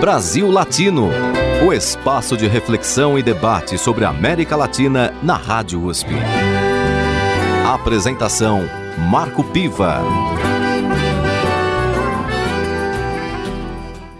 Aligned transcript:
Brasil 0.00 0.48
Latino, 0.48 1.10
o 1.66 1.72
espaço 1.72 2.36
de 2.36 2.46
reflexão 2.46 3.18
e 3.18 3.22
debate 3.22 3.76
sobre 3.76 4.04
a 4.04 4.10
América 4.10 4.54
Latina 4.54 5.12
na 5.24 5.36
Rádio 5.36 5.82
USP. 5.82 6.10
Apresentação 7.66 8.62
Marco 9.10 9.42
Piva. 9.42 10.00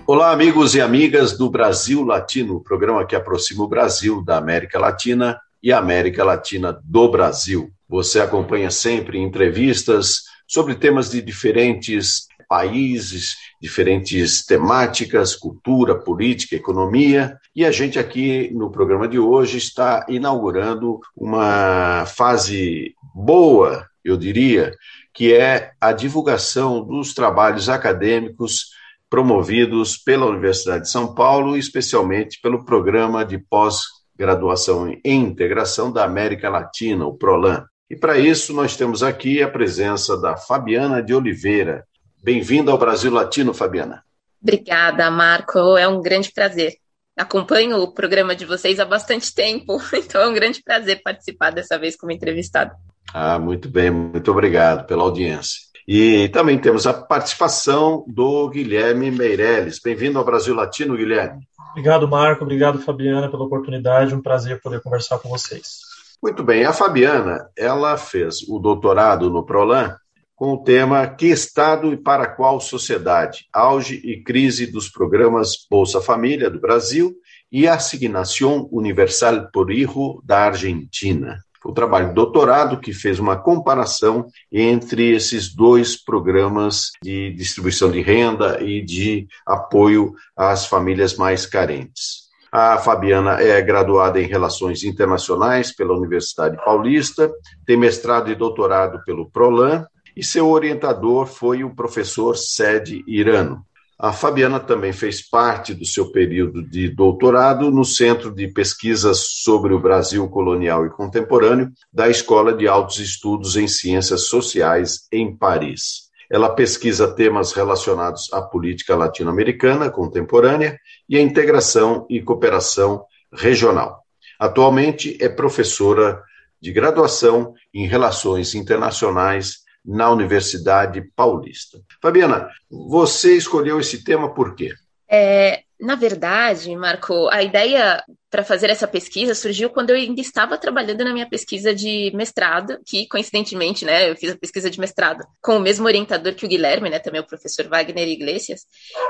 Olá, 0.04 0.32
amigos 0.32 0.74
e 0.74 0.80
amigas 0.80 1.38
do 1.38 1.48
Brasil 1.48 2.04
Latino, 2.04 2.60
programa 2.60 3.06
que 3.06 3.14
aproxima 3.14 3.62
o 3.62 3.68
Brasil 3.68 4.24
da 4.24 4.36
América 4.36 4.80
Latina 4.80 5.40
e 5.62 5.72
a 5.72 5.78
América 5.78 6.24
Latina 6.24 6.76
do 6.82 7.08
Brasil. 7.08 7.70
Você 7.88 8.18
acompanha 8.18 8.72
sempre 8.72 9.16
entrevistas 9.20 10.22
sobre 10.44 10.74
temas 10.74 11.08
de 11.08 11.22
diferentes 11.22 12.26
países, 12.48 13.36
diferentes 13.60 14.44
temáticas, 14.44 15.34
cultura, 15.34 15.94
política, 15.94 16.56
economia. 16.56 17.36
E 17.54 17.64
a 17.64 17.70
gente 17.70 17.98
aqui 17.98 18.50
no 18.54 18.70
programa 18.70 19.08
de 19.08 19.18
hoje 19.18 19.58
está 19.58 20.06
inaugurando 20.08 21.00
uma 21.16 22.06
fase 22.06 22.94
boa, 23.14 23.86
eu 24.04 24.16
diria, 24.16 24.72
que 25.12 25.34
é 25.34 25.72
a 25.80 25.92
divulgação 25.92 26.84
dos 26.84 27.12
trabalhos 27.12 27.68
acadêmicos 27.68 28.66
promovidos 29.10 29.96
pela 29.96 30.26
Universidade 30.26 30.84
de 30.84 30.90
São 30.90 31.14
Paulo, 31.14 31.56
especialmente 31.56 32.40
pelo 32.40 32.64
programa 32.64 33.24
de 33.24 33.38
pós-graduação 33.38 34.94
em 35.04 35.20
integração 35.20 35.90
da 35.90 36.04
América 36.04 36.48
Latina, 36.48 37.06
o 37.06 37.14
PROLAN. 37.14 37.64
E 37.90 37.96
para 37.96 38.18
isso 38.18 38.52
nós 38.52 38.76
temos 38.76 39.02
aqui 39.02 39.42
a 39.42 39.48
presença 39.48 40.16
da 40.20 40.36
Fabiana 40.36 41.02
de 41.02 41.14
Oliveira. 41.14 41.86
Bem-vinda 42.22 42.72
ao 42.72 42.78
Brasil 42.78 43.12
Latino, 43.12 43.54
Fabiana. 43.54 44.02
Obrigada, 44.42 45.10
Marco. 45.10 45.76
É 45.76 45.86
um 45.86 46.00
grande 46.00 46.32
prazer. 46.32 46.74
Acompanho 47.16 47.78
o 47.78 47.92
programa 47.92 48.34
de 48.34 48.44
vocês 48.44 48.78
há 48.78 48.84
bastante 48.84 49.34
tempo, 49.34 49.80
então 49.92 50.20
é 50.20 50.28
um 50.28 50.34
grande 50.34 50.62
prazer 50.62 51.02
participar 51.02 51.50
dessa 51.50 51.78
vez 51.78 51.96
como 51.96 52.12
entrevistada. 52.12 52.74
Ah, 53.12 53.38
muito 53.38 53.68
bem, 53.68 53.90
muito 53.90 54.30
obrigado 54.30 54.86
pela 54.86 55.02
audiência. 55.02 55.68
E 55.86 56.28
também 56.28 56.58
temos 56.58 56.86
a 56.86 56.92
participação 56.92 58.04
do 58.06 58.48
Guilherme 58.50 59.10
Meirelles. 59.10 59.80
Bem-vindo 59.82 60.18
ao 60.18 60.24
Brasil 60.24 60.54
Latino, 60.54 60.96
Guilherme. 60.96 61.48
Obrigado, 61.70 62.06
Marco. 62.06 62.44
Obrigado, 62.44 62.78
Fabiana, 62.78 63.30
pela 63.30 63.44
oportunidade. 63.44 64.14
Um 64.14 64.20
prazer 64.20 64.60
poder 64.60 64.82
conversar 64.82 65.18
com 65.18 65.30
vocês. 65.30 65.78
Muito 66.22 66.42
bem. 66.42 66.64
A 66.64 66.72
Fabiana, 66.72 67.48
ela 67.56 67.96
fez 67.96 68.42
o 68.48 68.58
doutorado 68.58 69.30
no 69.30 69.46
Prolan 69.46 69.96
com 70.38 70.52
o 70.52 70.62
tema 70.62 71.04
Que 71.08 71.26
Estado 71.26 71.92
e 71.92 71.96
para 71.96 72.28
qual 72.28 72.60
sociedade? 72.60 73.46
Auge 73.52 73.96
e 74.04 74.22
crise 74.22 74.70
dos 74.70 74.88
programas 74.88 75.66
Bolsa 75.68 76.00
Família 76.00 76.48
do 76.48 76.60
Brasil 76.60 77.12
e 77.50 77.66
Assignação 77.66 78.68
Universal 78.70 79.48
por 79.52 79.72
Hijo 79.72 80.22
da 80.24 80.44
Argentina 80.44 81.38
o 81.64 81.72
trabalho 81.72 82.08
de 82.08 82.14
doutorado 82.14 82.80
que 82.80 82.92
fez 82.92 83.18
uma 83.18 83.36
comparação 83.36 84.26
entre 84.50 85.10
esses 85.10 85.54
dois 85.54 86.02
programas 86.02 86.92
de 87.02 87.32
distribuição 87.32 87.90
de 87.90 88.00
renda 88.00 88.62
e 88.62 88.80
de 88.80 89.26
apoio 89.44 90.14
às 90.36 90.66
famílias 90.66 91.16
mais 91.16 91.44
carentes. 91.46 92.28
A 92.50 92.78
Fabiana 92.78 93.42
é 93.42 93.60
graduada 93.60 94.18
em 94.18 94.26
Relações 94.26 94.82
Internacionais 94.82 95.74
pela 95.74 95.94
Universidade 95.94 96.56
Paulista, 96.64 97.30
tem 97.66 97.76
mestrado 97.76 98.30
e 98.30 98.34
doutorado 98.34 99.02
pelo 99.04 99.28
PROLAN, 99.30 99.84
e 100.18 100.24
seu 100.24 100.48
orientador 100.48 101.26
foi 101.26 101.62
o 101.62 101.72
professor 101.72 102.36
Sede 102.36 103.04
Irano. 103.06 103.64
A 103.96 104.12
Fabiana 104.12 104.58
também 104.58 104.92
fez 104.92 105.22
parte 105.22 105.72
do 105.72 105.86
seu 105.86 106.10
período 106.10 106.60
de 106.68 106.88
doutorado 106.88 107.70
no 107.70 107.84
Centro 107.84 108.34
de 108.34 108.48
Pesquisas 108.48 109.20
sobre 109.44 109.72
o 109.72 109.78
Brasil 109.78 110.28
Colonial 110.28 110.84
e 110.84 110.90
Contemporâneo 110.90 111.70
da 111.92 112.08
Escola 112.08 112.52
de 112.52 112.66
Altos 112.66 112.98
Estudos 112.98 113.56
em 113.56 113.68
Ciências 113.68 114.22
Sociais 114.22 115.06
em 115.12 115.36
Paris. 115.36 116.08
Ela 116.28 116.50
pesquisa 116.50 117.14
temas 117.14 117.52
relacionados 117.52 118.28
à 118.32 118.42
política 118.42 118.96
latino-americana 118.96 119.88
contemporânea 119.88 120.80
e 121.08 121.16
à 121.16 121.20
integração 121.20 122.04
e 122.10 122.20
cooperação 122.20 123.04
regional. 123.32 124.02
Atualmente 124.36 125.16
é 125.20 125.28
professora 125.28 126.20
de 126.60 126.72
graduação 126.72 127.54
em 127.72 127.86
Relações 127.86 128.56
Internacionais 128.56 129.67
na 129.84 130.10
Universidade 130.10 131.02
Paulista. 131.14 131.78
Fabiana, 132.02 132.48
você 132.70 133.36
escolheu 133.36 133.80
esse 133.80 134.04
tema 134.04 134.32
por 134.34 134.54
quê? 134.54 134.72
É, 135.08 135.62
na 135.80 135.94
verdade, 135.94 136.74
Marco, 136.76 137.28
a 137.28 137.42
ideia 137.42 138.02
para 138.30 138.44
fazer 138.44 138.68
essa 138.70 138.86
pesquisa 138.86 139.34
surgiu 139.34 139.70
quando 139.70 139.90
eu 139.90 139.96
ainda 139.96 140.20
estava 140.20 140.58
trabalhando 140.58 141.04
na 141.04 141.12
minha 141.12 141.28
pesquisa 141.28 141.74
de 141.74 142.12
mestrado, 142.14 142.78
que 142.84 143.06
coincidentemente, 143.08 143.84
né, 143.84 144.10
eu 144.10 144.16
fiz 144.16 144.32
a 144.32 144.36
pesquisa 144.36 144.70
de 144.70 144.78
mestrado 144.78 145.24
com 145.40 145.56
o 145.56 145.60
mesmo 145.60 145.86
orientador 145.86 146.34
que 146.34 146.44
o 146.44 146.48
Guilherme, 146.48 146.90
né, 146.90 146.98
também 146.98 147.20
o 147.20 147.26
professor 147.26 147.66
Wagner 147.68 148.06
Iglesias. 148.06 148.66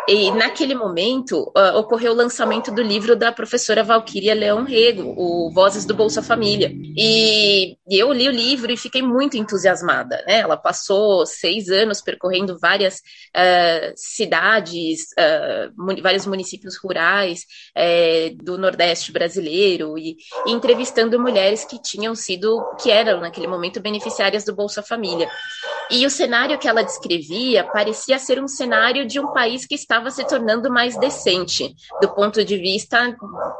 E 0.06 0.30
naquele 0.30 0.74
momento 0.74 1.52
uh, 1.56 1.76
ocorreu 1.78 2.12
o 2.12 2.16
lançamento 2.16 2.70
do 2.70 2.82
livro 2.82 3.16
da 3.16 3.32
professora 3.32 3.82
Valquíria 3.82 4.34
Leão 4.34 4.64
Rego, 4.64 5.14
o 5.16 5.50
Vozes 5.52 5.84
do 5.84 5.94
Bolsa 5.94 6.22
Família. 6.22 6.72
E, 6.96 7.76
eu 7.90 8.12
li 8.12 8.28
o 8.28 8.32
livro 8.32 8.70
e 8.70 8.76
fiquei 8.76 9.02
muito 9.02 9.36
entusiasmada, 9.36 10.22
né? 10.26 10.40
Ela 10.40 10.56
passou 10.56 11.26
seis 11.26 11.68
anos 11.68 12.00
percorrendo 12.00 12.58
várias 12.58 12.96
uh, 12.96 13.92
cidades, 13.96 15.06
uh, 15.12 16.02
vários 16.02 16.26
municípios 16.26 16.76
rurais 16.76 17.44
eh, 17.74 18.34
do 18.42 18.58
Nordeste 18.58 19.07
brasileiro 19.12 19.98
e, 19.98 20.16
e, 20.46 20.52
entrevistando 20.52 21.20
mulheres 21.20 21.64
que 21.64 21.80
tinham 21.80 22.14
sido, 22.14 22.62
que 22.82 22.90
eram 22.90 23.20
naquele 23.20 23.46
momento 23.46 23.80
beneficiárias 23.80 24.44
do 24.44 24.54
Bolsa 24.54 24.82
Família. 24.82 25.28
E 25.90 26.04
o 26.04 26.10
cenário 26.10 26.58
que 26.58 26.68
ela 26.68 26.82
descrevia 26.82 27.64
parecia 27.64 28.18
ser 28.18 28.42
um 28.42 28.48
cenário 28.48 29.06
de 29.06 29.18
um 29.18 29.32
país 29.32 29.66
que 29.66 29.74
estava 29.74 30.10
se 30.10 30.24
tornando 30.26 30.70
mais 30.70 30.98
decente, 30.98 31.74
do 32.00 32.14
ponto 32.14 32.44
de 32.44 32.58
vista 32.58 33.16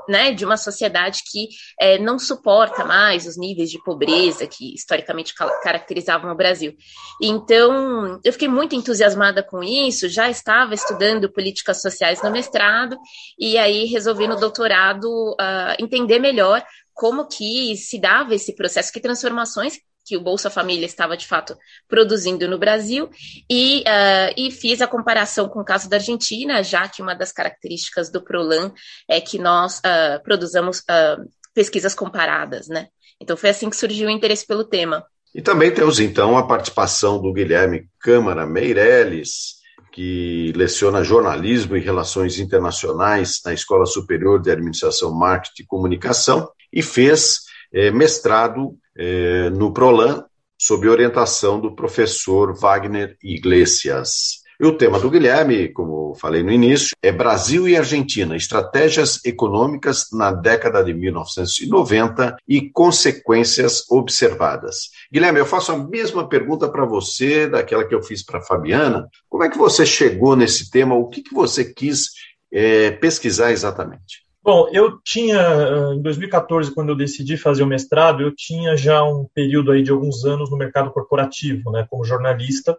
né, 0.07 0.33
de 0.33 0.45
uma 0.45 0.57
sociedade 0.57 1.23
que 1.31 1.49
é, 1.81 1.99
não 1.99 2.19
suporta 2.19 2.85
mais 2.85 3.27
os 3.27 3.39
níveis 3.39 3.71
de 3.71 3.83
pobreza 3.83 4.47
que 4.47 4.75
historicamente 4.75 5.35
caracterizavam 5.63 6.31
o 6.31 6.37
Brasil. 6.37 6.75
Então, 7.23 8.21
eu 8.23 8.33
fiquei 8.33 8.49
muito 8.49 8.75
entusiasmada 8.75 9.43
com 9.43 9.63
isso, 9.63 10.09
já 10.09 10.29
estava 10.29 10.75
estudando 10.75 11.33
políticas 11.33 11.81
sociais 11.81 12.23
no 12.23 12.31
mestrado, 12.31 12.99
e 13.39 13.57
aí 13.57 13.87
resolvi 13.87 14.29
no 14.29 14.37
doutorado 14.37 15.09
uh, 15.33 15.83
entender 15.83 16.19
melhor 16.19 16.63
como 16.93 17.27
que 17.27 17.77
se 17.77 17.99
dava 18.01 18.35
esse 18.35 18.55
processo, 18.55 18.93
que 18.93 19.01
transformações 19.01 19.79
que 20.09 20.17
o 20.17 20.21
Bolsa 20.21 20.49
Família 20.49 20.87
estava 20.87 21.17
de 21.17 21.27
fato 21.27 21.55
produzindo 21.87 22.49
no 22.49 22.59
Brasil 22.59 23.11
e, 23.51 23.81
uh, 23.81 24.33
e 24.37 24.51
fiz 24.51 24.81
a 24.81 24.87
comparação 24.87 25.49
com 25.49 25.61
o 25.61 25.65
caso 25.65 25.89
da 25.91 25.97
Argentina, 25.97 26.63
já 26.63 26.89
que 26.89 27.03
uma 27.03 27.15
das 27.15 27.31
características 27.31 28.11
do 28.11 28.25
Prolan 28.25 28.73
é 29.07 29.21
que 29.21 29.39
nós 29.39 29.79
uh, 29.81 30.23
produzamos 30.25 30.79
uh, 30.81 31.29
pesquisas 31.53 31.95
comparadas, 31.95 32.69
né? 32.69 32.89
Então 33.21 33.37
foi 33.37 33.51
assim 33.51 33.69
que 33.69 33.77
surgiu 33.77 34.09
o 34.09 34.11
interesse 34.11 34.47
pelo 34.47 34.65
tema. 34.65 35.05
E 35.35 35.43
também 35.43 35.71
temos 35.71 36.01
então 36.01 36.39
a 36.39 36.47
participação 36.47 37.21
do 37.21 37.33
Guilherme 37.33 37.87
Câmara 38.01 38.47
Meirelles, 38.47 39.59
que 39.93 40.53
leciona 40.57 41.05
jornalismo 41.05 41.77
e 41.77 41.81
relações 41.81 42.39
internacionais 42.39 43.41
na 43.45 43.53
Escola 43.53 43.85
Superior 43.85 44.41
de 44.41 44.51
Administração, 44.51 45.13
Marketing 45.13 45.63
e 45.63 45.67
Comunicação 45.67 46.49
e 46.73 46.83
fez 46.83 47.41
eh, 47.73 47.91
mestrado 47.91 48.79
eh, 48.99 49.49
no 49.51 49.73
Prolan 49.73 50.25
sob 50.59 50.89
orientação 50.89 51.61
do 51.61 51.75
professor 51.75 52.53
Wagner 52.59 53.17
Iglesias. 53.23 54.43
E 54.61 54.67
o 54.67 54.77
tema 54.77 54.99
do 54.99 55.09
Guilherme, 55.09 55.69
como 55.69 56.17
falei 56.17 56.43
no 56.43 56.51
início, 56.51 56.91
é 57.01 57.13
Brasil 57.13 57.69
e 57.69 57.77
Argentina, 57.77 58.35
estratégias 58.35 59.25
econômicas 59.25 60.09
na 60.13 60.33
década 60.33 60.83
de 60.83 60.93
1990 60.93 62.37
e 62.49 62.69
consequências 62.69 63.89
observadas. 63.89 64.91
Guilherme, 65.13 65.39
eu 65.39 65.47
faço 65.47 65.71
a 65.71 65.79
mesma 65.79 66.29
pergunta 66.29 66.69
para 66.69 66.85
você, 66.85 67.49
daquela 67.49 67.85
que 67.85 67.95
eu 67.95 68.03
fiz 68.03 68.25
para 68.25 68.41
a 68.41 68.43
Fabiana. 68.43 69.09
Como 69.29 69.45
é 69.45 69.49
que 69.49 69.57
você 69.57 69.87
chegou 69.87 70.35
nesse 70.35 70.69
tema? 70.73 70.97
O 70.97 71.07
que, 71.07 71.23
que 71.23 71.33
você 71.33 71.65
quis 71.65 72.09
é, 72.53 72.91
pesquisar 72.91 73.53
exatamente? 73.53 74.28
Bom, 74.49 74.67
eu 74.73 74.99
tinha, 75.05 75.39
ah, 75.39 75.95
em 75.95 76.01
2014, 76.01 76.73
quando 76.73 76.89
eu 76.89 76.97
decidi 76.97 77.37
fazer 77.37 77.63
o 77.63 77.67
mestrado, 77.67 78.23
eu 78.23 78.35
tinha 78.35 78.75
já 78.79 79.05
um 79.05 79.29
período 79.35 79.71
aí 79.71 79.83
de 79.83 79.91
alguns 79.91 80.25
anos 80.25 80.51
no 80.51 80.57
mercado 80.57 80.91
corporativo, 80.91 81.71
né, 81.71 81.87
como 81.91 82.03
jornalista, 82.03 82.75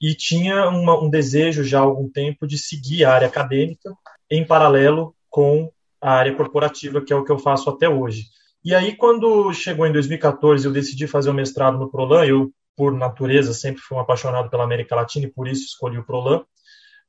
e 0.00 0.14
tinha 0.14 0.68
uma, 0.68 0.96
um 1.02 1.10
desejo 1.10 1.64
já 1.64 1.80
há 1.80 1.82
algum 1.82 2.08
tempo 2.08 2.46
de 2.46 2.56
seguir 2.56 3.04
a 3.04 3.12
área 3.12 3.26
acadêmica 3.26 3.92
em 4.30 4.46
paralelo 4.46 5.12
com 5.28 5.72
a 6.00 6.12
área 6.12 6.32
corporativa, 6.32 7.00
que 7.00 7.12
é 7.12 7.16
o 7.16 7.24
que 7.24 7.32
eu 7.32 7.40
faço 7.40 7.68
até 7.68 7.88
hoje. 7.88 8.26
E 8.64 8.72
aí, 8.72 8.94
quando 8.94 9.52
chegou 9.52 9.88
em 9.88 9.92
2014, 9.92 10.64
eu 10.64 10.72
decidi 10.72 11.08
fazer 11.08 11.30
o 11.30 11.34
mestrado 11.34 11.76
no 11.76 11.90
Prolan, 11.90 12.24
eu, 12.24 12.52
por 12.76 12.92
natureza, 12.94 13.52
sempre 13.52 13.82
fui 13.82 13.98
um 13.98 14.00
apaixonado 14.00 14.48
pela 14.48 14.62
América 14.62 14.94
Latina 14.94 15.26
e 15.26 15.32
por 15.32 15.48
isso 15.48 15.64
escolhi 15.64 15.98
o 15.98 16.06
Prolan. 16.06 16.44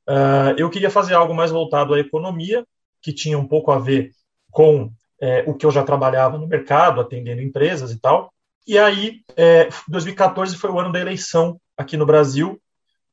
uh, 0.08 0.58
eu 0.58 0.68
queria 0.70 0.90
fazer 0.90 1.14
algo 1.14 1.32
mais 1.32 1.52
voltado 1.52 1.94
à 1.94 2.00
economia, 2.00 2.66
que 3.02 3.12
tinha 3.12 3.38
um 3.38 3.46
pouco 3.46 3.70
a 3.70 3.78
ver 3.78 4.12
com 4.50 4.90
é, 5.20 5.44
o 5.46 5.54
que 5.54 5.66
eu 5.66 5.70
já 5.70 5.82
trabalhava 5.82 6.38
no 6.38 6.46
mercado, 6.46 7.00
atendendo 7.00 7.42
empresas 7.42 7.90
e 7.90 7.98
tal. 7.98 8.32
E 8.66 8.78
aí, 8.78 9.20
é, 9.36 9.68
2014 9.88 10.56
foi 10.56 10.70
o 10.70 10.78
ano 10.78 10.92
da 10.92 11.00
eleição 11.00 11.60
aqui 11.76 11.96
no 11.96 12.06
Brasil, 12.06 12.60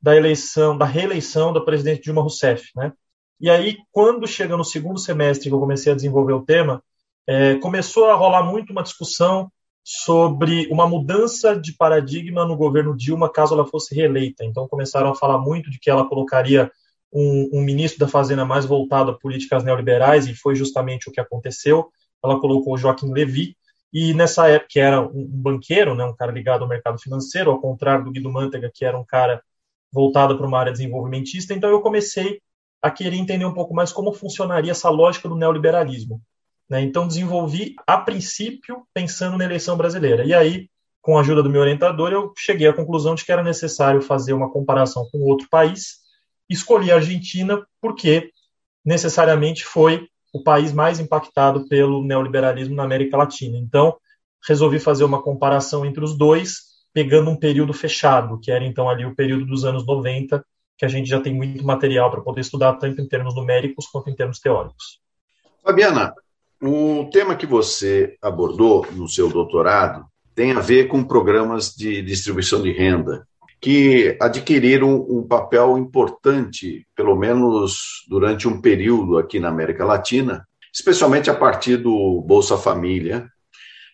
da 0.02 0.16
eleição, 0.16 0.78
da 0.78 0.86
reeleição 0.86 1.52
da 1.52 1.62
presidente 1.62 2.04
Dilma 2.04 2.22
Rousseff, 2.22 2.70
né? 2.76 2.94
E 3.42 3.50
aí, 3.50 3.78
quando 3.92 4.28
chega 4.28 4.58
no 4.58 4.66
segundo 4.66 5.00
semestre 5.00 5.50
que 5.50 5.56
eu 5.56 5.60
comecei 5.60 5.92
a 5.92 5.96
desenvolver 5.96 6.34
o 6.34 6.44
tema, 6.44 6.84
é, 7.26 7.56
começou 7.56 8.10
a 8.10 8.16
rolar 8.16 8.44
muito 8.44 8.72
uma 8.72 8.84
discussão 8.84 9.50
sobre 9.84 10.68
uma 10.72 10.88
mudança 10.88 11.60
de 11.60 11.74
paradigma 11.74 12.46
no 12.46 12.58
governo 12.58 12.96
Dilma 12.96 13.32
caso 13.32 13.54
ela 13.54 13.66
fosse 13.66 13.96
reeleita. 13.96 14.44
Então 14.44 14.68
começaram 14.68 15.10
a 15.10 15.16
falar 15.16 15.38
muito 15.40 15.70
de 15.70 15.80
que 15.80 15.90
ela 15.90 16.08
colocaria 16.08 16.72
um, 17.12 17.50
um, 17.54 17.62
ministro 17.62 18.00
da 18.00 18.08
Fazenda 18.08 18.46
mais 18.46 18.66
voltado 18.66 19.12
a 19.12 19.18
políticas 19.18 19.64
neoliberais, 19.64 20.28
e 20.28 20.36
foi 20.36 20.56
justamente 20.56 21.10
o 21.10 21.12
que 21.12 21.20
aconteceu. 21.20 21.92
Ela 22.24 22.40
colocou 22.40 22.78
Joaquim 22.78 23.12
Levy, 23.12 23.56
e 23.92 24.14
nessa 24.14 24.48
época, 24.48 24.68
que 24.70 24.80
era 24.80 25.02
um 25.02 25.26
banqueiro, 25.28 25.96
né, 25.96 26.06
um 26.06 26.16
cara 26.16 26.32
ligado 26.32 26.62
ao 26.62 26.68
mercado 26.68 27.00
financeiro, 27.00 27.50
ao 27.50 27.60
contrário 27.60 28.06
do 28.06 28.12
Guido 28.12 28.32
Mantega, 28.32 28.72
que 28.74 28.86
era 28.86 28.98
um 28.98 29.06
cara 29.06 29.42
voltado 29.92 30.38
para 30.38 30.46
uma 30.46 30.60
área 30.60 30.72
desenvolvimentista. 30.72 31.54
Então 31.54 31.70
eu 31.70 31.82
comecei 31.82 32.40
a 32.82 32.92
querer 32.92 33.18
entender 33.18 33.46
um 33.46 33.54
pouco 33.54 33.74
mais 33.74 33.92
como 33.92 34.14
funcionaria 34.14 34.72
essa 34.72 34.90
lógica 34.90 35.28
do 35.28 35.36
neoliberalismo. 35.36 36.22
Né? 36.70 36.82
Então 36.82 37.08
desenvolvi, 37.08 37.76
a 37.88 37.98
princípio, 37.98 38.84
pensando 38.94 39.38
na 39.38 39.46
eleição 39.46 39.76
brasileira. 39.76 40.24
E 40.24 40.34
aí, 40.34 40.70
com 41.02 41.18
a 41.18 41.22
ajuda 41.22 41.42
do 41.42 41.50
meu 41.50 41.62
orientador, 41.62 42.12
eu 42.12 42.32
cheguei 42.38 42.68
à 42.68 42.74
conclusão 42.74 43.16
de 43.16 43.26
que 43.26 43.32
era 43.32 43.42
necessário 43.42 44.02
fazer 44.02 44.34
uma 44.34 44.52
comparação 44.52 45.08
com 45.12 45.20
outro 45.22 45.48
país 45.50 45.98
escolhi 46.50 46.92
a 46.92 46.96
Argentina 46.96 47.66
porque 47.82 48.32
necessariamente 48.84 49.66
foi 49.66 50.08
o 50.34 50.44
país 50.44 50.74
mais 50.74 51.00
impactado 51.00 51.68
pelo 51.68 52.04
neoliberalismo 52.04 52.76
na 52.76 52.84
América 52.84 53.18
Latina. 53.18 53.58
Então, 53.58 53.96
resolvi 54.48 54.80
fazer 54.80 55.04
uma 55.04 55.22
comparação 55.22 55.86
entre 55.86 56.04
os 56.04 56.18
dois, 56.18 56.70
pegando 56.94 57.30
um 57.30 57.36
período 57.36 57.74
fechado, 57.74 58.40
que 58.40 58.52
era 58.52 58.64
então 58.64 58.90
ali 58.90 59.06
o 59.06 59.16
período 59.16 59.46
dos 59.46 59.66
anos 59.66 59.86
90, 59.86 60.44
que 60.78 60.86
a 60.86 60.88
gente 60.88 61.10
já 61.10 61.20
tem 61.20 61.34
muito 61.34 61.64
material 61.66 62.10
para 62.10 62.22
poder 62.22 62.42
estudar, 62.42 62.74
tanto 62.76 63.02
em 63.02 63.08
termos 63.08 63.36
numéricos 63.36 63.88
quanto 63.88 64.10
em 64.10 64.16
termos 64.16 64.40
teóricos. 64.40 65.02
Fabiana, 65.64 66.14
o 66.62 67.10
tema 67.12 67.36
que 67.36 67.46
você 67.46 68.18
abordou 68.22 68.86
no 68.92 69.08
seu 69.08 69.30
doutorado 69.30 70.06
tem 70.34 70.52
a 70.54 70.60
ver 70.60 70.88
com 70.88 71.04
programas 71.04 71.76
de 71.76 72.02
distribuição 72.02 72.62
de 72.62 72.72
renda 72.72 73.28
que 73.62 74.18
adquiriram 74.22 75.06
um 75.10 75.26
papel 75.28 75.78
importante, 75.78 76.88
pelo 76.96 77.16
menos 77.16 78.06
durante 78.08 78.48
um 78.48 78.62
período 78.62 79.18
aqui 79.18 79.40
na 79.40 79.50
América 79.50 79.84
Latina, 79.84 80.48
especialmente 80.74 81.30
a 81.30 81.36
partir 81.36 81.78
do 81.78 82.22
Bolsa 82.22 82.58
Família, 82.58 83.28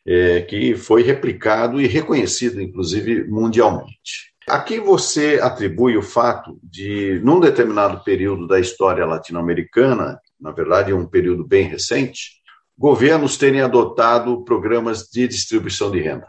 é, 0.06 0.42
que 0.42 0.76
foi 0.76 1.02
replicado 1.02 1.82
e 1.82 1.88
reconhecido, 1.88 2.62
inclusive, 2.62 3.24
mundialmente. 3.28 4.36
Aqui 4.48 4.80
você 4.80 5.40
atribui 5.42 5.98
o 5.98 6.04
fato 6.04 6.60
de, 6.62 7.20
num 7.24 7.40
determinado 7.40 8.04
período 8.04 8.46
da 8.46 8.60
história 8.60 9.04
latino-americana, 9.04 10.20
na 10.40 10.52
verdade, 10.52 10.94
um 10.94 11.08
período 11.08 11.44
bem 11.44 11.64
recente, 11.64 12.34
governos 12.78 13.38
terem 13.38 13.62
adotado 13.62 14.44
programas 14.44 15.08
de 15.12 15.28
distribuição 15.28 15.90
de 15.90 16.00
renda. 16.00 16.28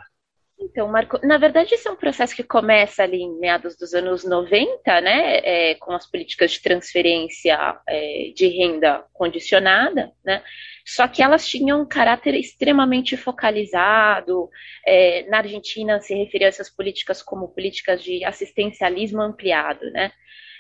Então, 0.77 0.89
Marco, 0.89 1.19
na 1.27 1.39
verdade, 1.39 1.75
esse 1.75 1.89
é 1.89 1.91
um 1.91 1.97
processo 1.97 2.37
que 2.37 2.43
começa 2.43 3.03
ali 3.03 3.23
em 3.23 3.39
meados 3.39 3.79
dos 3.79 3.95
anos 3.95 4.25
90, 4.25 5.01
né, 5.01 5.39
é, 5.43 5.75
com 5.77 5.93
as 5.93 6.07
políticas 6.07 6.53
de 6.53 6.61
transferência 6.61 7.81
é, 7.89 8.31
de 8.37 8.47
renda 8.49 9.03
condicionada, 9.15 10.13
né, 10.23 10.43
só 10.85 11.09
que 11.09 11.23
elas 11.23 11.49
tinham 11.49 11.81
um 11.81 11.89
caráter 11.89 12.35
extremamente 12.35 13.17
focalizado. 13.17 14.51
É, 14.87 15.25
na 15.31 15.39
Argentina, 15.39 15.99
se 15.99 16.15
referia 16.15 16.49
a 16.49 16.51
essas 16.51 16.69
políticas 16.69 17.23
como 17.23 17.49
políticas 17.49 18.05
de 18.05 18.23
assistencialismo 18.23 19.23
ampliado, 19.23 19.91
né, 19.93 20.13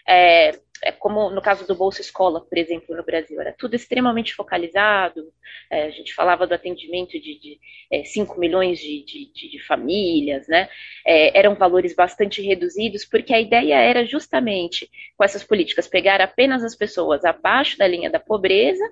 é, 0.09 0.59
é 0.83 0.93
como 0.93 1.31
no 1.31 1.41
caso 1.41 1.67
do 1.67 1.75
Bolsa 1.75 2.01
Escola, 2.01 2.41
por 2.41 2.57
exemplo, 2.59 2.95
no 2.95 3.05
Brasil, 3.05 3.41
era 3.41 3.53
tudo 3.53 3.75
extremamente 3.75 4.35
focalizado, 4.35 5.33
é, 5.71 5.85
a 5.85 5.91
gente 5.91 6.15
falava 6.15 6.47
do 6.47 6.55
atendimento 6.55 7.13
de, 7.13 7.39
de 7.39 7.59
é, 7.91 8.05
5 8.05 8.39
milhões 8.39 8.79
de, 8.79 9.05
de, 9.05 9.51
de 9.51 9.59
famílias, 9.67 10.47
né? 10.49 10.69
É, 11.05 11.39
eram 11.39 11.55
valores 11.55 11.95
bastante 11.95 12.43
reduzidos, 12.43 13.05
porque 13.05 13.35
a 13.35 13.41
ideia 13.41 13.75
era 13.77 14.05
justamente, 14.05 14.91
com 15.17 15.25
essas 15.25 15.43
políticas, 15.43 15.89
pegar 15.89 16.21
apenas 16.21 16.63
as 16.63 16.77
pessoas 16.77 17.25
abaixo 17.25 17.79
da 17.79 17.87
linha 17.87 18.11
da 18.11 18.21
pobreza 18.21 18.85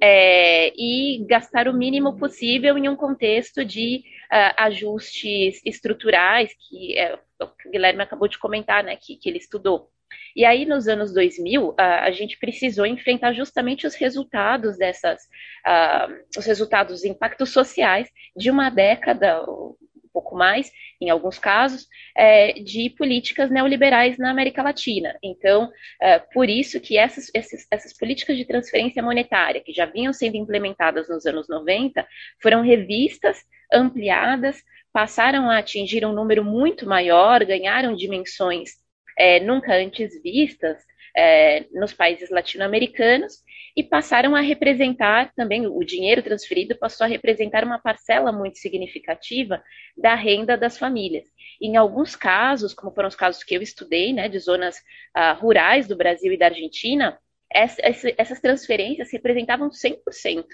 é, 0.00 0.72
e 0.76 1.24
gastar 1.28 1.68
o 1.68 1.74
mínimo 1.74 2.16
possível 2.16 2.78
em 2.78 2.88
um 2.88 2.96
contexto 2.96 3.64
de 3.64 4.02
uh, 4.32 4.54
ajustes 4.58 5.60
estruturais, 5.64 6.52
que 6.68 6.98
é, 6.98 7.18
o 7.40 7.70
Guilherme 7.70 8.02
acabou 8.02 8.28
de 8.28 8.38
comentar, 8.38 8.82
né, 8.84 8.96
que, 8.96 9.16
que 9.16 9.28
ele 9.28 9.38
estudou. 9.38 9.90
E 10.36 10.44
aí, 10.44 10.64
nos 10.64 10.88
anos 10.88 11.12
2000, 11.12 11.74
a, 11.78 12.10
gente 12.10 12.38
precisou 12.38 12.84
enfrentar 12.84 13.32
justamente 13.32 13.86
os 13.86 13.94
resultados 13.94 14.76
dessas, 14.76 15.22
uh, 15.66 16.12
os 16.36 16.44
resultados, 16.44 16.94
os 16.94 17.04
impactos 17.04 17.50
sociais 17.52 18.08
de 18.36 18.50
uma 18.50 18.68
década, 18.68 19.42
um 19.48 19.76
pouco 20.12 20.36
mais, 20.36 20.72
em 21.00 21.08
alguns 21.08 21.38
casos, 21.38 21.86
é, 22.16 22.52
de 22.54 22.90
políticas 22.90 23.50
neoliberais 23.50 24.18
na 24.18 24.30
América 24.30 24.62
Latina. 24.62 25.16
Então, 25.22 25.70
é, 26.00 26.18
por 26.18 26.48
isso 26.48 26.80
que 26.80 26.98
essas, 26.98 27.30
essas, 27.34 27.66
essas 27.70 27.92
políticas 27.92 28.36
de 28.36 28.44
transferência 28.44 29.02
monetária, 29.02 29.60
que 29.60 29.72
já 29.72 29.86
vinham 29.86 30.12
sendo 30.12 30.36
implementadas 30.36 31.08
nos 31.08 31.26
anos 31.26 31.48
90, 31.48 32.06
foram 32.42 32.62
revistas, 32.62 33.44
ampliadas, 33.72 34.62
passaram 34.92 35.50
a 35.50 35.58
atingir 35.58 36.06
um 36.06 36.12
número 36.12 36.44
muito 36.44 36.86
maior, 36.86 37.44
ganharam 37.44 37.96
dimensões 37.96 38.83
é, 39.18 39.40
nunca 39.40 39.74
antes 39.74 40.20
vistas 40.22 40.82
é, 41.16 41.66
nos 41.72 41.92
países 41.92 42.30
latino-americanos 42.30 43.42
e 43.76 43.82
passaram 43.82 44.34
a 44.34 44.40
representar 44.40 45.32
também 45.34 45.66
o 45.66 45.84
dinheiro 45.84 46.22
transferido 46.22 46.76
passou 46.76 47.04
a 47.04 47.08
representar 47.08 47.64
uma 47.64 47.78
parcela 47.78 48.32
muito 48.32 48.58
significativa 48.58 49.62
da 49.96 50.14
renda 50.14 50.56
das 50.56 50.78
famílias. 50.78 51.24
Em 51.60 51.76
alguns 51.76 52.14
casos, 52.14 52.74
como 52.74 52.92
foram 52.92 53.08
os 53.08 53.16
casos 53.16 53.42
que 53.42 53.54
eu 53.54 53.62
estudei, 53.62 54.12
né, 54.12 54.28
de 54.28 54.38
zonas 54.38 54.76
uh, 54.76 55.40
rurais 55.40 55.86
do 55.86 55.96
Brasil 55.96 56.32
e 56.32 56.36
da 56.36 56.46
Argentina, 56.46 57.18
essa, 57.52 57.80
essas 58.16 58.40
transferências 58.40 59.12
representavam 59.12 59.70
100% 59.70 60.44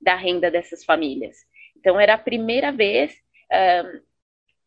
da 0.00 0.14
renda 0.14 0.50
dessas 0.50 0.84
famílias. 0.84 1.36
Então, 1.76 1.98
era 1.98 2.14
a 2.14 2.18
primeira 2.18 2.70
vez 2.70 3.12
uh, 3.12 4.02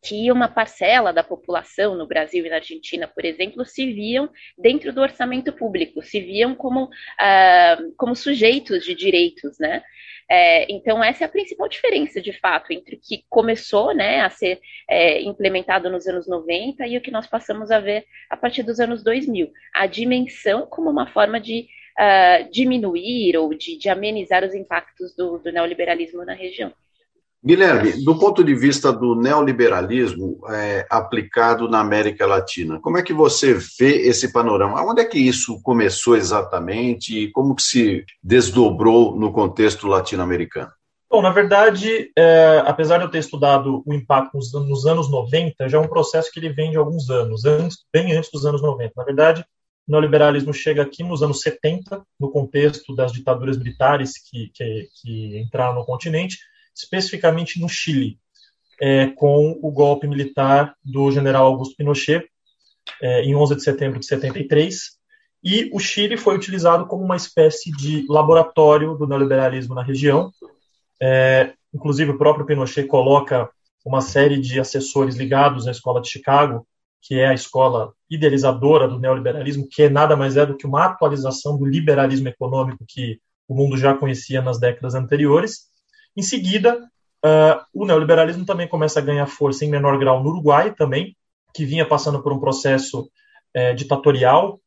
que 0.04 0.30
uma 0.30 0.48
parcela 0.48 1.12
da 1.12 1.22
população 1.22 1.94
no 1.94 2.06
Brasil 2.06 2.44
e 2.44 2.50
na 2.50 2.56
Argentina, 2.56 3.08
por 3.08 3.24
exemplo, 3.24 3.64
se 3.64 3.90
viam 3.92 4.28
dentro 4.58 4.92
do 4.92 5.00
orçamento 5.00 5.52
público, 5.52 6.02
se 6.02 6.20
viam 6.20 6.54
como, 6.54 6.84
uh, 6.84 7.94
como 7.96 8.14
sujeitos 8.14 8.84
de 8.84 8.94
direitos, 8.94 9.58
né? 9.58 9.82
É, 10.30 10.70
então, 10.72 11.04
essa 11.04 11.24
é 11.24 11.26
a 11.26 11.30
principal 11.30 11.68
diferença, 11.68 12.20
de 12.20 12.32
fato, 12.32 12.72
entre 12.72 12.96
o 12.96 13.00
que 13.00 13.24
começou 13.28 13.94
né, 13.94 14.20
a 14.20 14.30
ser 14.30 14.58
é, 14.88 15.20
implementado 15.22 15.90
nos 15.90 16.06
anos 16.06 16.26
90 16.26 16.86
e 16.86 16.96
o 16.96 17.00
que 17.00 17.10
nós 17.10 17.26
passamos 17.26 17.70
a 17.70 17.78
ver 17.78 18.06
a 18.30 18.36
partir 18.36 18.62
dos 18.62 18.80
anos 18.80 19.02
2000. 19.02 19.50
A 19.74 19.86
dimensão 19.86 20.66
como 20.66 20.88
uma 20.88 21.06
forma 21.06 21.38
de 21.38 21.66
uh, 21.98 22.50
diminuir 22.50 23.36
ou 23.36 23.52
de, 23.54 23.76
de, 23.76 23.88
amenizar 23.88 24.44
os 24.44 24.54
impactos 24.54 25.14
do, 25.14 25.38
do 25.38 25.52
neoliberalismo 25.52 26.24
na 26.24 26.34
região. 26.34 26.72
Guilherme, 27.44 28.02
do 28.02 28.18
ponto 28.18 28.42
de 28.42 28.54
vista 28.54 28.90
do 28.90 29.14
neoliberalismo 29.14 30.40
é, 30.48 30.86
aplicado 30.88 31.68
na 31.68 31.78
América 31.78 32.26
Latina, 32.26 32.80
como 32.80 32.96
é 32.96 33.02
que 33.02 33.12
você 33.12 33.52
vê 33.78 34.08
esse 34.08 34.32
panorama? 34.32 34.82
Onde 34.82 35.02
é 35.02 35.04
que 35.04 35.18
isso 35.18 35.60
começou 35.62 36.16
exatamente 36.16 37.24
e 37.24 37.30
como 37.32 37.54
que 37.54 37.62
se 37.62 38.04
desdobrou 38.22 39.14
no 39.14 39.30
contexto 39.30 39.86
latino-americano? 39.86 40.70
Bom, 41.10 41.20
na 41.20 41.30
verdade, 41.30 42.10
é, 42.16 42.62
apesar 42.64 42.96
de 42.96 43.04
eu 43.04 43.10
ter 43.10 43.18
estudado 43.18 43.82
o 43.84 43.92
impacto 43.92 44.38
nos, 44.38 44.50
nos, 44.52 44.86
anos 44.86 45.10
90, 45.10 45.68
já 45.68 45.76
é 45.76 45.80
um 45.80 45.86
processo 45.86 46.32
que 46.32 46.40
ele 46.40 46.48
vem 46.48 46.70
de 46.70 46.78
alguns 46.78 47.10
anos, 47.10 47.44
antes, 47.44 47.76
bem 47.92 48.16
antes 48.16 48.30
dos 48.32 48.46
anos 48.46 48.62
90. 48.62 48.94
Na 48.96 49.04
verdade, 49.04 49.44
o 49.86 49.92
neoliberalismo 49.92 50.54
chega 50.54 50.80
aqui 50.80 51.02
nos 51.02 51.22
anos 51.22 51.42
70, 51.42 52.02
no 52.18 52.30
contexto 52.30 52.96
das 52.96 53.12
ditaduras 53.12 53.58
militares 53.58 54.12
que, 54.30 54.50
que, 54.54 54.88
que 55.02 55.38
entraram 55.38 55.74
no 55.74 55.84
continente, 55.84 56.38
especificamente 56.74 57.60
no 57.60 57.68
Chile, 57.68 58.18
é, 58.80 59.06
com 59.08 59.58
o 59.62 59.70
golpe 59.70 60.06
militar 60.06 60.74
do 60.84 61.10
general 61.10 61.46
Augusto 61.46 61.76
Pinochet, 61.76 62.26
é, 63.00 63.22
em 63.22 63.34
11 63.34 63.56
de 63.56 63.62
setembro 63.62 64.00
de 64.00 64.06
73, 64.06 64.98
e 65.42 65.70
o 65.72 65.78
Chile 65.78 66.16
foi 66.16 66.34
utilizado 66.34 66.86
como 66.86 67.04
uma 67.04 67.16
espécie 67.16 67.70
de 67.70 68.06
laboratório 68.08 68.94
do 68.94 69.06
neoliberalismo 69.06 69.74
na 69.74 69.82
região. 69.82 70.32
É, 71.00 71.52
inclusive, 71.72 72.12
o 72.12 72.18
próprio 72.18 72.46
Pinochet 72.46 72.86
coloca 72.86 73.50
uma 73.84 74.00
série 74.00 74.38
de 74.38 74.58
assessores 74.58 75.16
ligados 75.16 75.68
à 75.68 75.70
escola 75.70 76.00
de 76.00 76.08
Chicago, 76.08 76.66
que 77.02 77.16
é 77.16 77.26
a 77.26 77.34
escola 77.34 77.92
idealizadora 78.08 78.88
do 78.88 78.98
neoliberalismo, 78.98 79.68
que 79.70 79.90
nada 79.90 80.16
mais 80.16 80.38
é 80.38 80.46
do 80.46 80.56
que 80.56 80.66
uma 80.66 80.86
atualização 80.86 81.58
do 81.58 81.66
liberalismo 81.66 82.28
econômico 82.28 82.82
que 82.88 83.20
o 83.46 83.54
mundo 83.54 83.76
já 83.76 83.94
conhecia 83.94 84.40
nas 84.40 84.58
décadas 84.58 84.94
anteriores. 84.94 85.66
Em 86.16 86.22
seguida, 86.22 86.78
uh, 87.24 87.64
o 87.72 87.84
neoliberalismo 87.84 88.44
também 88.44 88.68
começa 88.68 89.00
a 89.00 89.02
ganhar 89.02 89.26
força 89.26 89.64
em 89.64 89.70
menor 89.70 89.98
grau 89.98 90.22
no 90.22 90.30
Uruguai 90.30 90.72
também, 90.74 91.16
que 91.52 91.64
vinha 91.64 91.86
passando 91.86 92.22
por 92.22 92.32
um 92.32 92.38
processo 92.38 93.08
uh, 93.56 93.74
ditatorial, 93.74 94.60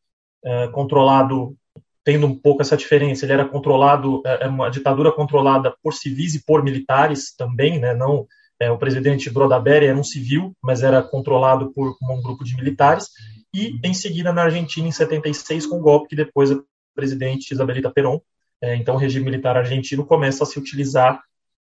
uh, 0.44 0.72
controlado, 0.72 1.56
tendo 2.04 2.26
um 2.26 2.36
pouco 2.36 2.62
essa 2.62 2.76
diferença, 2.76 3.26
ele 3.26 3.34
era 3.34 3.46
controlado, 3.46 4.22
é, 4.26 4.46
é 4.46 4.48
uma 4.48 4.70
ditadura 4.70 5.12
controlada 5.12 5.76
por 5.84 5.94
civis 5.94 6.36
e 6.36 6.44
por 6.46 6.64
militares 6.64 7.36
também, 7.36 7.80
né, 7.80 7.94
não 7.94 8.26
o 8.72 8.78
presidente 8.80 9.30
Brodaberi 9.30 9.86
era 9.86 9.96
um 9.96 10.04
civil, 10.04 10.52
mas 10.64 10.82
era 10.82 11.04
controlado 11.04 11.72
por 11.74 11.96
um 12.02 12.22
grupo 12.24 12.44
de 12.44 12.56
militares. 12.56 13.08
E, 13.54 13.80
em 13.84 13.94
seguida, 13.94 14.34
na 14.34 14.46
Argentina, 14.46 14.88
em 14.88 14.92
76, 14.92 15.68
com 15.68 15.78
o 15.78 15.80
golpe 15.80 16.10
que 16.10 16.16
depois 16.16 16.52
a 16.52 16.60
presidente 16.96 17.54
Isabelita 17.54 17.92
Perón, 17.92 18.20
então 18.64 18.96
o 18.96 18.98
regime 18.98 19.26
militar 19.26 19.56
argentino, 19.56 20.04
começa 20.04 20.44
a 20.44 20.48
se 20.48 20.58
utilizar 20.58 21.22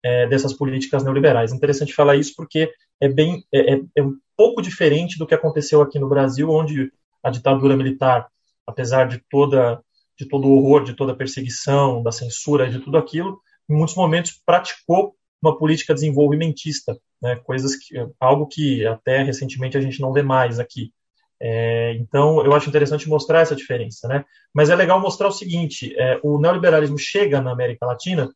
é, 0.04 0.26
dessas 0.26 0.52
políticas 0.52 1.02
neoliberais. 1.02 1.52
Interessante 1.52 1.94
falar 1.94 2.16
isso 2.16 2.34
porque 2.36 2.70
é 3.00 3.08
bem 3.08 3.42
é, 3.52 3.74
é, 3.74 3.80
é 3.96 4.02
um 4.02 4.14
pouco 4.36 4.60
diferente 4.60 5.18
do 5.18 5.26
que 5.26 5.34
aconteceu 5.34 5.80
aqui 5.80 5.98
no 5.98 6.08
Brasil, 6.08 6.50
onde 6.50 6.92
a 7.22 7.30
ditadura 7.30 7.76
militar, 7.76 8.28
apesar 8.66 9.08
de 9.08 9.22
toda 9.30 9.80
de 10.16 10.28
todo 10.28 10.46
o 10.46 10.56
horror, 10.56 10.84
de 10.84 10.94
toda 10.94 11.10
a 11.10 11.16
perseguição, 11.16 12.00
da 12.00 12.12
censura, 12.12 12.70
de 12.70 12.78
tudo 12.78 12.96
aquilo, 12.96 13.40
em 13.68 13.74
muitos 13.74 13.96
momentos 13.96 14.40
praticou 14.46 15.16
uma 15.42 15.58
política 15.58 15.92
desenvolvimentista, 15.92 16.96
né, 17.20 17.34
coisas 17.34 17.74
que, 17.74 17.94
algo 18.20 18.46
que 18.46 18.86
até 18.86 19.24
recentemente 19.24 19.76
a 19.76 19.80
gente 19.80 20.00
não 20.00 20.12
vê 20.12 20.22
mais 20.22 20.60
aqui. 20.60 20.92
É, 21.40 21.94
então, 21.94 22.44
eu 22.44 22.54
acho 22.54 22.68
interessante 22.68 23.08
mostrar 23.08 23.40
essa 23.40 23.56
diferença, 23.56 24.06
né? 24.06 24.24
Mas 24.54 24.70
é 24.70 24.76
legal 24.76 25.00
mostrar 25.00 25.26
o 25.26 25.32
seguinte: 25.32 25.92
é, 25.98 26.20
o 26.22 26.38
neoliberalismo 26.38 26.96
chega 26.96 27.40
na 27.40 27.50
América 27.50 27.84
Latina 27.84 28.32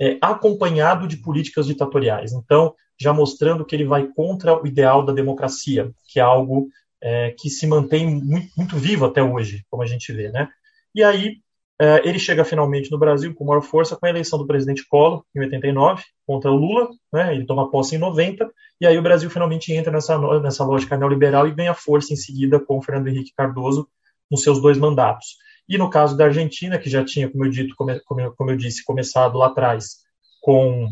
é, 0.00 0.18
acompanhado 0.20 1.08
de 1.08 1.16
políticas 1.16 1.66
ditatoriais. 1.66 2.32
Então, 2.32 2.74
já 3.00 3.12
mostrando 3.12 3.64
que 3.64 3.74
ele 3.74 3.84
vai 3.84 4.06
contra 4.06 4.60
o 4.60 4.66
ideal 4.66 5.04
da 5.04 5.12
democracia, 5.12 5.90
que 6.06 6.18
é 6.18 6.22
algo 6.22 6.68
é, 7.00 7.34
que 7.38 7.48
se 7.48 7.66
mantém 7.66 8.06
muito, 8.06 8.50
muito, 8.56 8.76
vivo 8.76 9.06
até 9.06 9.22
hoje, 9.22 9.64
como 9.70 9.82
a 9.82 9.86
gente 9.86 10.12
vê, 10.12 10.30
né? 10.30 10.48
E 10.94 11.02
aí 11.02 11.36
é, 11.80 12.08
ele 12.08 12.18
chega 12.18 12.44
finalmente 12.44 12.90
no 12.90 12.98
Brasil 12.98 13.32
com 13.34 13.44
maior 13.44 13.62
força 13.62 13.96
com 13.96 14.04
a 14.04 14.10
eleição 14.10 14.38
do 14.38 14.46
presidente 14.46 14.86
Collor, 14.88 15.22
em 15.34 15.40
89, 15.40 16.02
contra 16.26 16.50
o 16.50 16.56
Lula, 16.56 16.88
né, 17.12 17.32
ele 17.32 17.46
toma 17.46 17.70
posse 17.70 17.94
em 17.94 17.98
90, 17.98 18.50
e 18.80 18.86
aí 18.86 18.98
o 18.98 19.02
Brasil 19.02 19.30
finalmente 19.30 19.72
entra 19.72 19.92
nessa, 19.92 20.18
nessa 20.40 20.64
lógica 20.64 20.96
neoliberal 20.96 21.46
e 21.46 21.54
ganha 21.54 21.74
força 21.74 22.12
em 22.12 22.16
seguida 22.16 22.58
com 22.58 22.78
o 22.78 22.82
Fernando 22.82 23.06
Henrique 23.06 23.32
Cardoso 23.36 23.88
nos 24.28 24.42
seus 24.42 24.60
dois 24.60 24.76
mandatos. 24.76 25.36
E 25.68 25.76
no 25.76 25.90
caso 25.90 26.16
da 26.16 26.24
Argentina, 26.24 26.78
que 26.78 26.88
já 26.88 27.04
tinha, 27.04 27.28
como 27.30 27.44
eu, 27.44 27.50
dito, 27.50 27.74
como, 27.76 28.50
eu 28.50 28.56
disse, 28.56 28.84
começado 28.84 29.36
lá 29.36 29.48
atrás 29.48 29.98
com, 30.40 30.88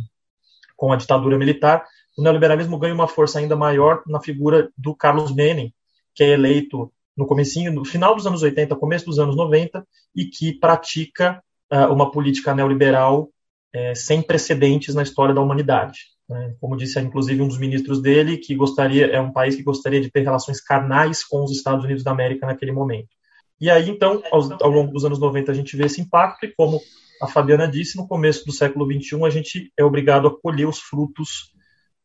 com 0.76 0.92
a 0.92 0.96
ditadura 0.96 1.38
militar, 1.38 1.84
o 2.16 2.22
neoliberalismo 2.22 2.78
ganha 2.78 2.94
uma 2.94 3.08
força 3.08 3.38
ainda 3.38 3.56
maior 3.56 4.02
na 4.06 4.20
figura 4.20 4.70
do 4.76 4.94
Carlos 4.94 5.34
Menem, 5.34 5.72
que 6.14 6.24
é 6.24 6.30
eleito 6.30 6.92
no 7.16 7.26
comecinho, 7.26 7.72
no 7.72 7.84
final 7.84 8.14
dos 8.14 8.26
anos 8.26 8.42
80, 8.42 8.76
começo 8.76 9.06
dos 9.06 9.18
anos 9.18 9.36
90, 9.36 9.86
e 10.14 10.26
que 10.26 10.52
pratica 10.52 11.42
uh, 11.72 11.92
uma 11.92 12.10
política 12.10 12.54
neoliberal 12.54 13.30
uh, 13.74 13.96
sem 13.96 14.20
precedentes 14.20 14.94
na 14.94 15.02
história 15.02 15.34
da 15.34 15.40
humanidade. 15.40 16.00
Né? 16.28 16.54
Como 16.60 16.76
disse, 16.76 17.00
inclusive, 17.00 17.40
um 17.40 17.48
dos 17.48 17.58
ministros 17.58 18.02
dele, 18.02 18.36
que 18.36 18.54
gostaria, 18.54 19.06
é 19.06 19.20
um 19.20 19.32
país 19.32 19.56
que 19.56 19.62
gostaria 19.62 20.00
de 20.00 20.10
ter 20.10 20.20
relações 20.20 20.60
carnais 20.60 21.24
com 21.24 21.42
os 21.42 21.50
Estados 21.50 21.84
Unidos 21.84 22.04
da 22.04 22.10
América 22.10 22.46
naquele 22.46 22.72
momento. 22.72 23.15
E 23.60 23.70
aí, 23.70 23.88
então, 23.88 24.22
ao, 24.30 24.62
ao 24.62 24.70
longo 24.70 24.92
dos 24.92 25.04
anos 25.04 25.18
90, 25.18 25.50
a 25.50 25.54
gente 25.54 25.76
vê 25.76 25.86
esse 25.86 26.00
impacto, 26.00 26.44
e 26.44 26.54
como 26.54 26.80
a 27.20 27.26
Fabiana 27.26 27.66
disse, 27.66 27.96
no 27.96 28.06
começo 28.06 28.44
do 28.44 28.52
século 28.52 28.86
XXI, 28.86 29.24
a 29.24 29.30
gente 29.30 29.72
é 29.76 29.84
obrigado 29.84 30.28
a 30.28 30.40
colher 30.40 30.68
os 30.68 30.78
frutos 30.78 31.52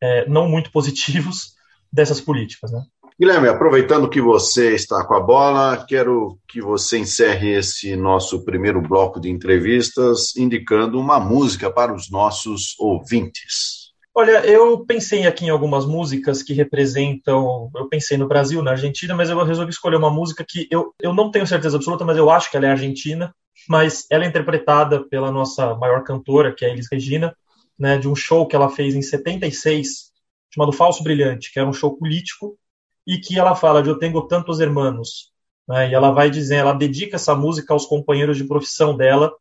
é, 0.02 0.28
não 0.28 0.48
muito 0.48 0.70
positivos 0.72 1.54
dessas 1.92 2.20
políticas. 2.20 2.72
Né? 2.72 2.82
Guilherme, 3.20 3.48
aproveitando 3.48 4.08
que 4.08 4.20
você 4.20 4.74
está 4.74 5.04
com 5.04 5.14
a 5.14 5.20
bola, 5.20 5.84
quero 5.86 6.38
que 6.48 6.62
você 6.62 6.98
encerre 6.98 7.58
esse 7.58 7.94
nosso 7.94 8.44
primeiro 8.44 8.80
bloco 8.80 9.20
de 9.20 9.30
entrevistas 9.30 10.34
indicando 10.36 10.98
uma 10.98 11.20
música 11.20 11.70
para 11.70 11.94
os 11.94 12.10
nossos 12.10 12.74
ouvintes. 12.78 13.81
Olha, 14.14 14.44
eu 14.44 14.84
pensei 14.84 15.26
aqui 15.26 15.46
em 15.46 15.48
algumas 15.48 15.86
músicas 15.86 16.42
que 16.42 16.52
representam. 16.52 17.70
Eu 17.74 17.88
pensei 17.88 18.18
no 18.18 18.28
Brasil, 18.28 18.62
na 18.62 18.72
Argentina, 18.72 19.14
mas 19.14 19.30
eu 19.30 19.42
resolvi 19.42 19.70
escolher 19.70 19.96
uma 19.96 20.10
música 20.10 20.44
que 20.46 20.68
eu, 20.70 20.94
eu 21.00 21.14
não 21.14 21.30
tenho 21.30 21.46
certeza 21.46 21.76
absoluta, 21.78 22.04
mas 22.04 22.18
eu 22.18 22.28
acho 22.30 22.50
que 22.50 22.56
ela 22.56 22.66
é 22.66 22.70
argentina. 22.70 23.34
Mas 23.68 24.06
ela 24.10 24.24
é 24.24 24.28
interpretada 24.28 25.02
pela 25.08 25.30
nossa 25.30 25.74
maior 25.76 26.04
cantora, 26.04 26.54
que 26.54 26.64
é 26.64 26.68
a 26.68 26.72
Elis 26.72 26.88
Regina, 26.90 27.34
né, 27.78 27.96
de 27.96 28.08
um 28.08 28.14
show 28.14 28.46
que 28.46 28.56
ela 28.56 28.68
fez 28.68 28.94
em 28.94 29.02
76, 29.02 30.12
chamado 30.52 30.72
Falso 30.72 31.02
Brilhante, 31.02 31.52
que 31.52 31.58
era 31.58 31.68
um 31.68 31.72
show 31.72 31.96
político 31.96 32.58
e 33.06 33.18
que 33.18 33.38
ela 33.38 33.54
fala 33.54 33.82
de 33.82 33.88
Eu 33.88 33.98
Tenho 33.98 34.20
Tantos 34.26 34.60
Hermanos. 34.60 35.32
Né, 35.66 35.90
e 35.90 35.94
ela 35.94 36.10
vai 36.10 36.28
dizer, 36.30 36.56
ela 36.56 36.72
dedica 36.74 37.16
essa 37.16 37.34
música 37.34 37.72
aos 37.72 37.86
companheiros 37.86 38.36
de 38.36 38.44
profissão 38.44 38.96
dela, 38.96 39.32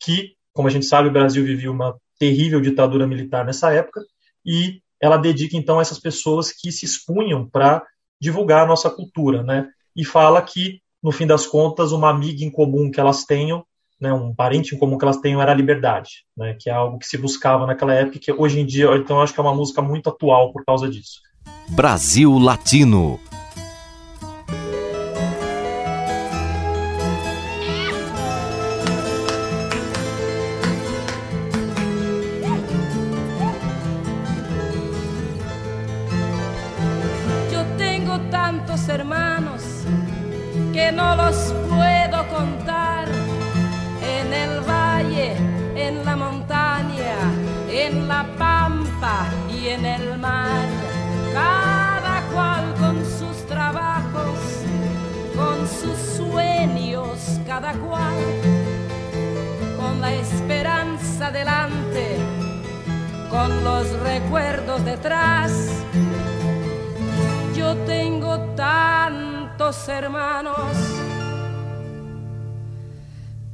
que, 0.00 0.34
como 0.52 0.68
a 0.68 0.70
gente 0.70 0.86
sabe, 0.86 1.08
o 1.08 1.12
Brasil 1.12 1.44
vivia 1.44 1.70
uma 1.70 1.96
terrível 2.18 2.60
ditadura 2.60 3.06
militar 3.06 3.44
nessa 3.44 3.72
época, 3.72 4.00
e 4.46 4.80
ela 5.00 5.16
dedica 5.16 5.56
então 5.56 5.78
a 5.78 5.82
essas 5.82 5.98
pessoas 5.98 6.52
que 6.52 6.70
se 6.70 6.84
expunham 6.84 7.48
para 7.48 7.82
divulgar 8.20 8.64
a 8.64 8.66
nossa 8.66 8.88
cultura, 8.88 9.42
né? 9.42 9.68
E 9.94 10.04
fala 10.04 10.40
que, 10.40 10.80
no 11.02 11.12
fim 11.12 11.26
das 11.26 11.46
contas, 11.46 11.92
uma 11.92 12.08
amiga 12.08 12.44
em 12.44 12.50
comum 12.50 12.90
que 12.90 13.00
elas 13.00 13.24
tenham, 13.24 13.64
né, 14.00 14.12
um 14.12 14.34
parente 14.34 14.74
em 14.74 14.78
comum 14.78 14.98
que 14.98 15.04
elas 15.04 15.18
tenham 15.18 15.40
era 15.40 15.52
a 15.52 15.54
liberdade, 15.54 16.24
né? 16.36 16.56
Que 16.58 16.70
é 16.70 16.72
algo 16.72 16.98
que 16.98 17.06
se 17.06 17.18
buscava 17.18 17.66
naquela 17.66 17.94
época, 17.94 18.18
que 18.18 18.32
hoje 18.32 18.60
em 18.60 18.66
dia, 18.66 18.94
então, 18.96 19.20
acho 19.20 19.34
que 19.34 19.40
é 19.40 19.42
uma 19.42 19.54
música 19.54 19.82
muito 19.82 20.08
atual 20.08 20.52
por 20.52 20.64
causa 20.64 20.88
disso. 20.88 21.20
Brasil 21.68 22.38
Latino. 22.38 23.20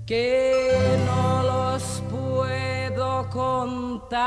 Que 0.07 0.99
no 1.07 1.43
los 1.43 2.03
puedo 2.11 3.29
contar. 3.31 4.23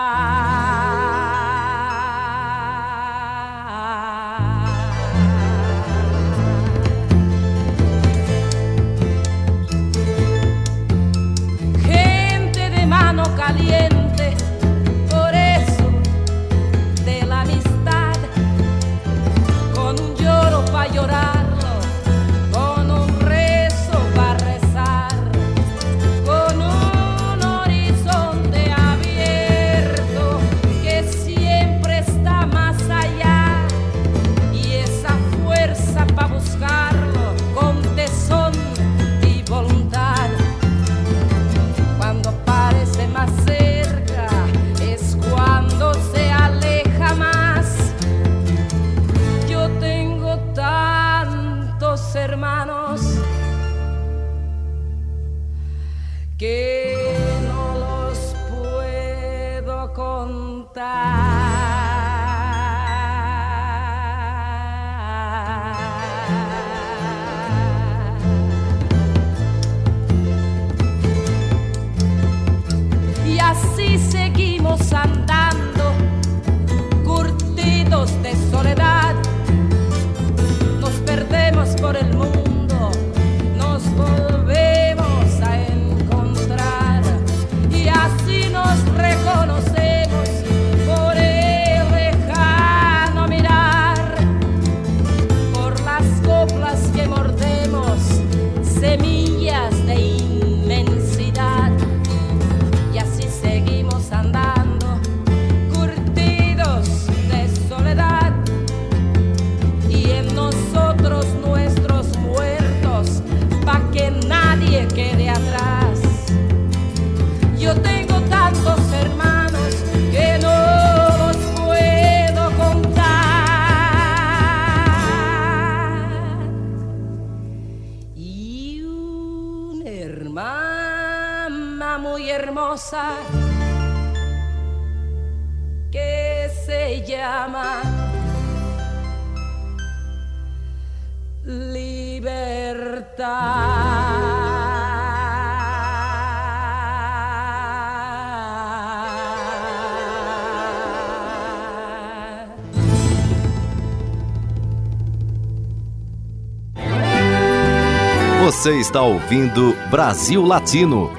Você 158.66 158.80
está 158.80 159.04
ouvindo 159.04 159.76
Brasil 159.92 160.44
Latino, 160.44 161.12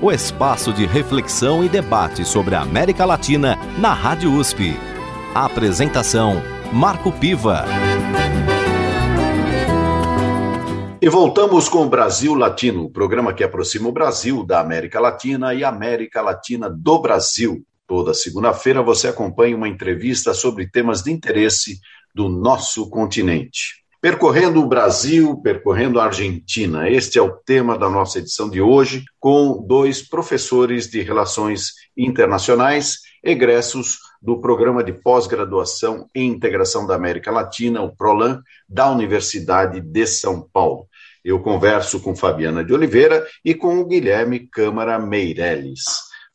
o 0.00 0.10
espaço 0.10 0.72
de 0.72 0.86
reflexão 0.86 1.62
e 1.62 1.68
debate 1.68 2.24
sobre 2.24 2.54
a 2.54 2.62
América 2.62 3.04
Latina 3.04 3.58
na 3.78 3.92
Rádio 3.92 4.32
USP. 4.32 4.72
A 5.34 5.44
apresentação: 5.44 6.42
Marco 6.72 7.12
Piva. 7.12 7.66
E 10.98 11.06
voltamos 11.10 11.68
com 11.68 11.86
Brasil 11.86 12.34
Latino, 12.34 12.84
o 12.84 12.90
programa 12.90 13.34
que 13.34 13.44
aproxima 13.44 13.86
o 13.90 13.92
Brasil 13.92 14.42
da 14.42 14.60
América 14.60 14.98
Latina 14.98 15.52
e 15.52 15.62
a 15.62 15.68
América 15.68 16.22
Latina 16.22 16.70
do 16.70 16.98
Brasil. 17.02 17.62
Toda 17.86 18.14
segunda-feira 18.14 18.82
você 18.82 19.08
acompanha 19.08 19.54
uma 19.54 19.68
entrevista 19.68 20.32
sobre 20.32 20.70
temas 20.70 21.02
de 21.02 21.12
interesse 21.12 21.80
do 22.14 22.30
nosso 22.30 22.88
continente. 22.88 23.83
Percorrendo 24.04 24.60
o 24.60 24.66
Brasil, 24.66 25.34
percorrendo 25.38 25.98
a 25.98 26.04
Argentina. 26.04 26.90
Este 26.90 27.18
é 27.18 27.22
o 27.22 27.30
tema 27.30 27.78
da 27.78 27.88
nossa 27.88 28.18
edição 28.18 28.50
de 28.50 28.60
hoje, 28.60 29.02
com 29.18 29.64
dois 29.66 30.06
professores 30.06 30.90
de 30.90 31.00
Relações 31.00 31.70
Internacionais, 31.96 32.98
egressos 33.22 33.96
do 34.20 34.42
Programa 34.42 34.84
de 34.84 34.92
Pós-Graduação 34.92 36.06
em 36.14 36.28
Integração 36.28 36.86
da 36.86 36.94
América 36.94 37.30
Latina, 37.30 37.80
o 37.80 37.96
PROLAN, 37.96 38.42
da 38.68 38.90
Universidade 38.90 39.80
de 39.80 40.06
São 40.06 40.46
Paulo. 40.52 40.86
Eu 41.24 41.40
converso 41.40 41.98
com 41.98 42.14
Fabiana 42.14 42.62
de 42.62 42.74
Oliveira 42.74 43.26
e 43.42 43.54
com 43.54 43.78
o 43.78 43.86
Guilherme 43.86 44.40
Câmara 44.40 44.98
Meirelles. 44.98 45.82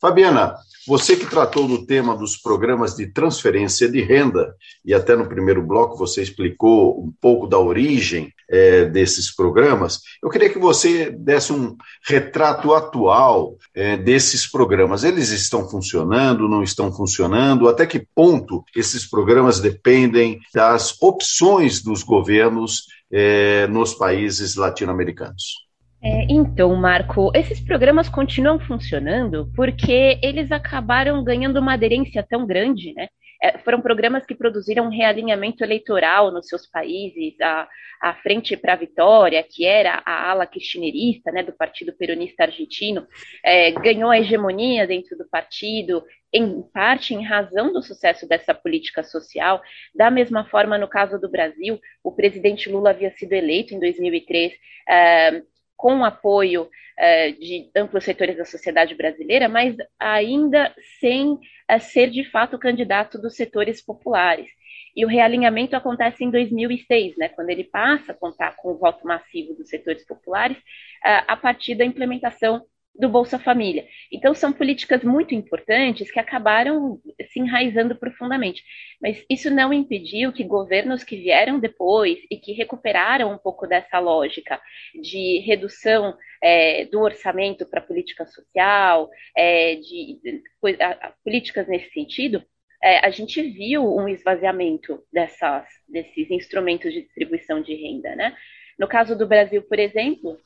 Fabiana, 0.00 0.56
você 0.86 1.16
que 1.16 1.26
tratou 1.26 1.68
do 1.68 1.84
tema 1.84 2.16
dos 2.16 2.36
programas 2.36 2.94
de 2.94 3.06
transferência 3.06 3.88
de 3.88 4.00
renda, 4.00 4.54
e 4.84 4.94
até 4.94 5.14
no 5.14 5.28
primeiro 5.28 5.62
bloco 5.62 5.96
você 5.96 6.22
explicou 6.22 7.00
um 7.02 7.12
pouco 7.20 7.46
da 7.46 7.58
origem 7.58 8.32
é, 8.48 8.84
desses 8.86 9.34
programas, 9.34 10.00
eu 10.22 10.28
queria 10.28 10.50
que 10.50 10.58
você 10.58 11.10
desse 11.10 11.52
um 11.52 11.76
retrato 12.06 12.74
atual 12.74 13.56
é, 13.74 13.96
desses 13.96 14.46
programas. 14.46 15.04
Eles 15.04 15.30
estão 15.30 15.68
funcionando, 15.68 16.48
não 16.48 16.62
estão 16.62 16.92
funcionando? 16.92 17.68
Até 17.68 17.86
que 17.86 18.04
ponto 18.14 18.64
esses 18.74 19.06
programas 19.06 19.60
dependem 19.60 20.40
das 20.52 21.00
opções 21.00 21.82
dos 21.82 22.02
governos 22.02 22.86
é, 23.12 23.66
nos 23.68 23.94
países 23.94 24.56
latino-americanos? 24.56 25.69
É, 26.02 26.26
então, 26.30 26.74
Marco, 26.76 27.30
esses 27.34 27.60
programas 27.60 28.08
continuam 28.08 28.58
funcionando 28.58 29.50
porque 29.54 30.18
eles 30.22 30.50
acabaram 30.50 31.22
ganhando 31.22 31.60
uma 31.60 31.74
aderência 31.74 32.22
tão 32.22 32.46
grande, 32.46 32.94
né? 32.94 33.08
É, 33.42 33.58
foram 33.58 33.80
programas 33.80 34.26
que 34.26 34.34
produziram 34.34 34.86
um 34.86 34.90
realinhamento 34.90 35.64
eleitoral 35.64 36.30
nos 36.30 36.46
seus 36.46 36.66
países, 36.66 37.40
a, 37.40 37.66
a 38.02 38.14
Frente 38.16 38.54
para 38.54 38.74
a 38.74 38.76
Vitória, 38.76 39.42
que 39.42 39.64
era 39.64 40.02
a 40.04 40.30
ala 40.30 40.46
kirchnerista, 40.46 41.32
né, 41.32 41.42
do 41.42 41.52
Partido 41.52 41.94
Peronista 41.94 42.44
Argentino, 42.44 43.06
é, 43.42 43.70
ganhou 43.70 44.10
a 44.10 44.18
hegemonia 44.18 44.86
dentro 44.86 45.16
do 45.16 45.26
partido, 45.26 46.04
em 46.30 46.62
parte 46.62 47.14
em 47.14 47.24
razão 47.24 47.72
do 47.72 47.82
sucesso 47.82 48.28
dessa 48.28 48.54
política 48.54 49.02
social. 49.02 49.62
Da 49.94 50.10
mesma 50.10 50.44
forma, 50.44 50.76
no 50.76 50.86
caso 50.86 51.18
do 51.18 51.30
Brasil, 51.30 51.80
o 52.04 52.12
presidente 52.12 52.68
Lula 52.68 52.90
havia 52.90 53.10
sido 53.12 53.32
eleito 53.32 53.74
em 53.74 53.80
2003 53.80 54.52
é, 54.86 55.42
com 55.80 56.04
apoio 56.04 56.64
uh, 56.64 57.40
de 57.40 57.70
amplos 57.74 58.04
setores 58.04 58.36
da 58.36 58.44
sociedade 58.44 58.94
brasileira, 58.94 59.48
mas 59.48 59.74
ainda 59.98 60.74
sem 61.00 61.32
uh, 61.32 61.80
ser 61.80 62.10
de 62.10 62.22
fato 62.22 62.58
candidato 62.58 63.18
dos 63.18 63.34
setores 63.34 63.82
populares. 63.82 64.50
E 64.94 65.06
o 65.06 65.08
realinhamento 65.08 65.74
acontece 65.74 66.22
em 66.22 66.30
2006, 66.30 67.16
né, 67.16 67.30
quando 67.30 67.48
ele 67.48 67.64
passa 67.64 68.12
a 68.12 68.14
contar 68.14 68.56
com 68.56 68.72
o 68.72 68.78
voto 68.78 69.06
massivo 69.06 69.54
dos 69.54 69.70
setores 69.70 70.04
populares, 70.06 70.58
uh, 70.58 71.24
a 71.28 71.36
partir 71.36 71.74
da 71.74 71.84
implementação 71.84 72.62
do 72.94 73.08
Bolsa 73.08 73.38
Família. 73.38 73.86
Então, 74.12 74.34
são 74.34 74.52
políticas 74.52 75.02
muito 75.02 75.34
importantes 75.34 76.10
que 76.10 76.18
acabaram 76.18 77.00
se 77.30 77.40
enraizando 77.40 77.96
profundamente. 77.96 78.62
Mas 79.00 79.24
isso 79.30 79.50
não 79.50 79.72
impediu 79.72 80.32
que 80.32 80.44
governos 80.44 81.02
que 81.02 81.16
vieram 81.16 81.58
depois 81.58 82.18
e 82.30 82.36
que 82.36 82.52
recuperaram 82.52 83.32
um 83.32 83.38
pouco 83.38 83.66
dessa 83.66 83.98
lógica 83.98 84.60
de 85.00 85.38
redução 85.40 86.16
é, 86.42 86.84
do 86.86 87.00
orçamento 87.00 87.66
para 87.66 87.80
política 87.80 88.26
social, 88.26 89.08
é, 89.36 89.76
de, 89.76 90.20
de, 90.22 90.82
a, 90.82 90.90
a, 90.90 91.12
políticas 91.24 91.68
nesse 91.68 91.90
sentido, 91.92 92.44
é, 92.82 92.98
a 93.04 93.10
gente 93.10 93.42
viu 93.42 93.84
um 93.84 94.08
esvaziamento 94.08 95.02
dessas, 95.12 95.66
desses 95.88 96.30
instrumentos 96.30 96.92
de 96.92 97.02
distribuição 97.02 97.60
de 97.60 97.74
renda. 97.74 98.14
Né? 98.16 98.34
No 98.78 98.88
caso 98.88 99.16
do 99.16 99.26
Brasil, 99.26 99.62
por 99.62 99.78
exemplo, 99.78 100.38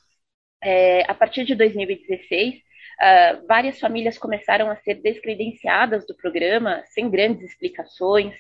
é, 0.64 1.05
a 1.07 1.14
partir 1.14 1.44
de 1.44 1.55
2016, 1.55 2.55
uh, 2.55 3.46
várias 3.46 3.79
famílias 3.79 4.16
começaram 4.16 4.70
a 4.70 4.77
ser 4.77 4.94
descredenciadas 4.94 6.07
do 6.07 6.14
programa, 6.14 6.83
sem 6.87 7.11
grandes 7.11 7.42
explicações. 7.42 8.35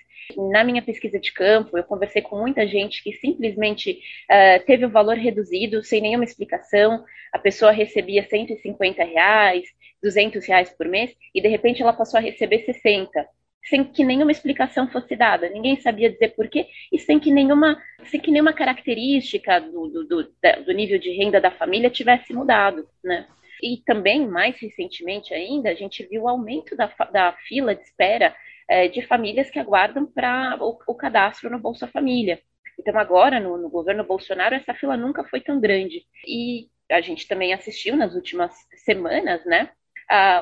Na 0.50 0.64
minha 0.64 0.80
pesquisa 0.80 1.20
de 1.20 1.32
campo, 1.32 1.76
eu 1.76 1.84
conversei 1.84 2.22
com 2.22 2.40
muita 2.40 2.66
gente 2.66 3.02
que 3.02 3.12
simplesmente 3.12 4.00
uh, 4.30 4.64
teve 4.64 4.86
o 4.86 4.90
valor 4.90 5.18
reduzido, 5.18 5.84
sem 5.84 6.00
nenhuma 6.00 6.24
explicação. 6.24 7.04
A 7.30 7.38
pessoa 7.38 7.70
recebia 7.70 8.26
150 8.26 9.04
reais, 9.04 9.64
200 10.02 10.46
reais 10.46 10.70
por 10.70 10.88
mês, 10.88 11.14
e 11.34 11.42
de 11.42 11.48
repente 11.48 11.82
ela 11.82 11.92
passou 11.92 12.18
a 12.18 12.22
receber 12.22 12.64
60 12.64 13.28
sem 13.68 13.84
que 13.84 14.04
nenhuma 14.04 14.32
explicação 14.32 14.88
fosse 14.88 15.16
dada, 15.16 15.48
ninguém 15.48 15.80
sabia 15.80 16.10
dizer 16.10 16.34
porquê, 16.34 16.66
e 16.92 16.98
sem 16.98 17.18
que 17.18 17.32
nenhuma, 17.32 17.82
sem 18.04 18.20
que 18.20 18.30
nenhuma 18.30 18.52
característica 18.52 19.60
do, 19.60 19.88
do, 19.88 20.04
do, 20.04 20.34
do 20.66 20.72
nível 20.72 20.98
de 20.98 21.10
renda 21.10 21.40
da 21.40 21.50
família 21.50 21.90
tivesse 21.90 22.32
mudado, 22.32 22.86
né? 23.02 23.26
E 23.62 23.78
também, 23.86 24.26
mais 24.26 24.58
recentemente 24.60 25.32
ainda, 25.32 25.70
a 25.70 25.74
gente 25.74 26.04
viu 26.04 26.24
o 26.24 26.28
aumento 26.28 26.76
da, 26.76 26.86
da 27.10 27.32
fila 27.48 27.74
de 27.74 27.82
espera 27.82 28.34
é, 28.68 28.88
de 28.88 29.02
famílias 29.06 29.50
que 29.50 29.58
aguardam 29.58 30.04
para 30.04 30.58
o, 30.60 30.78
o, 30.86 30.94
cadastro 30.94 31.50
no 31.50 31.58
Bolsa 31.58 31.86
Família. 31.86 32.40
Então, 32.78 32.98
agora, 32.98 33.38
no, 33.40 33.56
no, 33.56 33.70
governo 33.70 34.04
Bolsonaro, 34.04 34.54
essa 34.54 34.74
fila 34.74 34.96
nunca 34.96 35.24
foi 35.24 35.40
tão 35.40 35.60
grande. 35.60 36.04
E 36.26 36.68
a 36.90 37.00
gente 37.00 37.26
também 37.26 37.54
assistiu 37.54 37.96
nas 37.96 38.14
últimas 38.14 38.52
semanas, 38.84 39.44
né? 39.46 39.70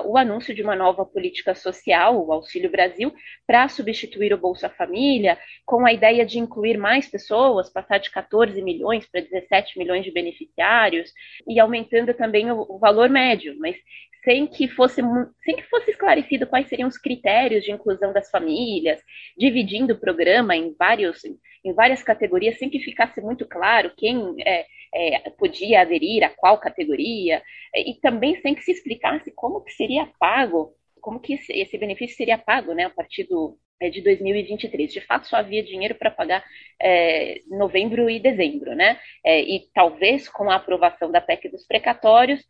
O 0.07 0.17
anúncio 0.17 0.55
de 0.55 0.63
uma 0.63 0.75
nova 0.75 1.05
política 1.05 1.55
social, 1.55 2.25
o 2.25 2.33
Auxílio 2.33 2.71
Brasil, 2.71 3.13
para 3.47 3.69
substituir 3.69 4.33
o 4.33 4.39
Bolsa 4.39 4.69
Família, 4.69 5.39
com 5.65 5.87
a 5.87 5.93
ideia 5.93 6.25
de 6.27 6.39
incluir 6.39 6.77
mais 6.77 7.09
pessoas, 7.09 7.71
passar 7.71 7.99
de 7.99 8.11
14 8.11 8.61
milhões 8.63 9.07
para 9.07 9.21
17 9.21 9.79
milhões 9.79 10.05
de 10.05 10.11
beneficiários, 10.11 11.13
e 11.47 11.61
aumentando 11.61 12.13
também 12.15 12.51
o, 12.51 12.67
o 12.69 12.79
valor 12.79 13.09
médio, 13.09 13.55
mas 13.59 13.77
sem 14.25 14.47
que 14.47 14.69
fosse 14.69 15.03
sem 15.45 15.57
que 15.57 15.65
fosse 15.65 15.91
esclarecido 15.91 16.47
quais 16.47 16.69
seriam 16.69 16.89
os 16.89 16.99
critérios 16.99 17.65
de 17.65 17.73
inclusão 17.73 18.13
das 18.13 18.31
famílias, 18.31 19.01
dividindo 19.37 19.95
o 19.95 19.99
programa 19.99 20.57
em 20.57 20.75
vários 20.79 21.23
em 21.65 21.73
várias 21.73 22.03
categorias, 22.03 22.59
sem 22.59 22.69
que 22.69 22.81
ficasse 22.81 23.21
muito 23.21 23.47
claro 23.47 23.93
quem 23.97 24.35
é, 24.45 24.67
é, 24.95 25.31
podia 25.31 25.81
aderir 25.81 26.25
a 26.25 26.29
qual 26.29 26.59
categoria, 26.59 27.43
e 27.75 27.95
também 28.01 28.41
sem 28.41 28.55
que 28.55 28.63
se 28.63 28.73
explicasse 28.73 29.33
como 29.35 29.52
que 29.61 29.73
seria 29.73 30.09
pago, 30.19 30.75
como 31.01 31.21
que 31.21 31.35
esse, 31.35 31.79
benefício 31.79 32.17
seria 32.17 32.39
pago 32.39 32.73
né, 32.73 32.85
a 32.85 32.91
partir 32.91 33.25
do, 33.25 33.59
é, 33.83 33.91
de 33.91 34.01
2023. 34.01 34.93
De 34.93 35.01
fato, 35.01 35.27
só 35.27 35.37
havia 35.37 35.63
dinheiro 35.63 35.97
para 35.97 36.11
pagar 36.11 36.45
é, 36.81 37.41
novembro 37.49 38.09
e 38.09 38.21
dezembro, 38.21 38.75
né? 38.75 38.99
É, 39.25 39.41
e 39.41 39.69
talvez 39.75 40.29
com 40.29 40.49
a 40.49 40.55
aprovação 40.55 41.11
da 41.11 41.21
PEC 41.21 41.49
dos 41.49 41.67
precatórios 41.67 42.41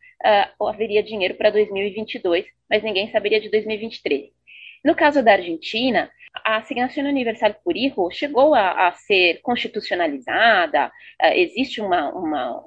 uh, 0.61 0.67
haveria 0.67 1.01
dinheiro 1.01 1.33
para 1.33 1.49
2022, 1.49 2.45
mas 2.69 2.83
ninguém 2.83 3.11
saberia 3.11 3.41
de 3.41 3.49
2023. 3.49 4.29
No 4.85 4.95
caso 4.95 5.23
da 5.23 5.33
Argentina, 5.33 6.11
a 6.45 6.57
asignação 6.57 7.03
universal 7.05 7.53
por 7.63 7.75
hijo 7.75 8.11
chegou 8.11 8.53
a, 8.53 8.87
a 8.87 8.91
ser 8.93 9.39
constitucionalizada, 9.41 10.87
uh, 10.87 11.33
existe 11.33 11.81
uma, 11.81 12.09
uma, 12.09 12.63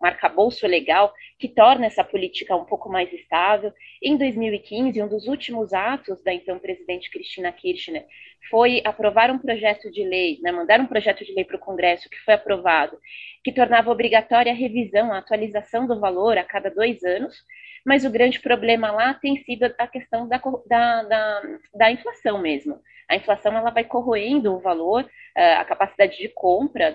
um 0.00 0.06
arcabouço 0.06 0.66
legal 0.66 1.12
que 1.38 1.48
torna 1.48 1.86
essa 1.86 2.02
política 2.02 2.56
um 2.56 2.64
pouco 2.64 2.88
mais 2.88 3.12
estável. 3.12 3.72
Em 4.02 4.16
2015, 4.16 5.02
um 5.02 5.08
dos 5.08 5.26
últimos 5.26 5.72
atos 5.72 6.22
da 6.22 6.32
então 6.32 6.58
presidente 6.58 7.10
Cristina 7.10 7.52
Kirchner 7.52 8.06
foi 8.48 8.82
aprovar 8.84 9.30
um 9.30 9.38
projeto 9.38 9.90
de 9.90 10.02
lei, 10.02 10.38
né, 10.42 10.50
mandar 10.50 10.80
um 10.80 10.86
projeto 10.86 11.24
de 11.24 11.32
lei 11.34 11.44
para 11.44 11.56
o 11.56 11.60
Congresso 11.60 12.08
que 12.08 12.18
foi 12.18 12.34
aprovado, 12.34 12.98
que 13.44 13.52
tornava 13.52 13.90
obrigatória 13.90 14.50
a 14.52 14.54
revisão, 14.54 15.12
a 15.12 15.18
atualização 15.18 15.86
do 15.86 16.00
valor 16.00 16.38
a 16.38 16.44
cada 16.44 16.70
dois 16.70 17.02
anos, 17.04 17.36
mas 17.84 18.04
o 18.04 18.10
grande 18.10 18.40
problema 18.40 18.90
lá 18.90 19.14
tem 19.14 19.42
sido 19.44 19.64
a 19.78 19.86
questão 19.86 20.28
da, 20.28 20.40
da, 20.66 21.02
da, 21.02 21.42
da 21.74 21.90
inflação 21.90 22.40
mesmo. 22.40 22.80
A 23.08 23.16
inflação 23.16 23.56
ela 23.56 23.70
vai 23.70 23.84
corroendo 23.84 24.54
o 24.54 24.60
valor, 24.60 25.08
a 25.34 25.64
capacidade 25.64 26.16
de 26.16 26.28
compra 26.28 26.94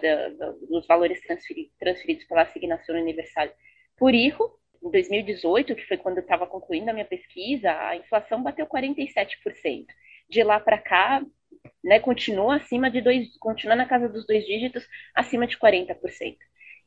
dos 0.69 0.87
valores 0.87 1.21
transferidos, 1.21 1.73
transferidos 1.77 2.23
pela 2.25 2.43
assignação 2.43 2.95
universal 2.95 3.49
por 3.97 4.13
IRO. 4.13 4.57
Em 4.81 4.91
2018, 4.91 5.75
que 5.75 5.85
foi 5.85 5.97
quando 5.97 6.17
eu 6.17 6.23
estava 6.23 6.45
concluindo 6.45 6.89
a 6.89 6.93
minha 6.93 7.05
pesquisa, 7.05 7.71
a 7.71 7.95
inflação 7.97 8.41
bateu 8.41 8.65
47%. 8.67 9.87
De 10.29 10.43
lá 10.43 10.59
para 10.59 10.77
cá, 10.77 11.21
né, 11.83 11.99
continua 11.99 12.57
acima 12.57 12.89
de 12.89 13.01
dois, 13.01 13.37
continua 13.37 13.75
na 13.75 13.85
casa 13.85 14.07
dos 14.07 14.25
dois 14.25 14.45
dígitos, 14.45 14.87
acima 15.13 15.47
de 15.47 15.57
40%. 15.57 16.37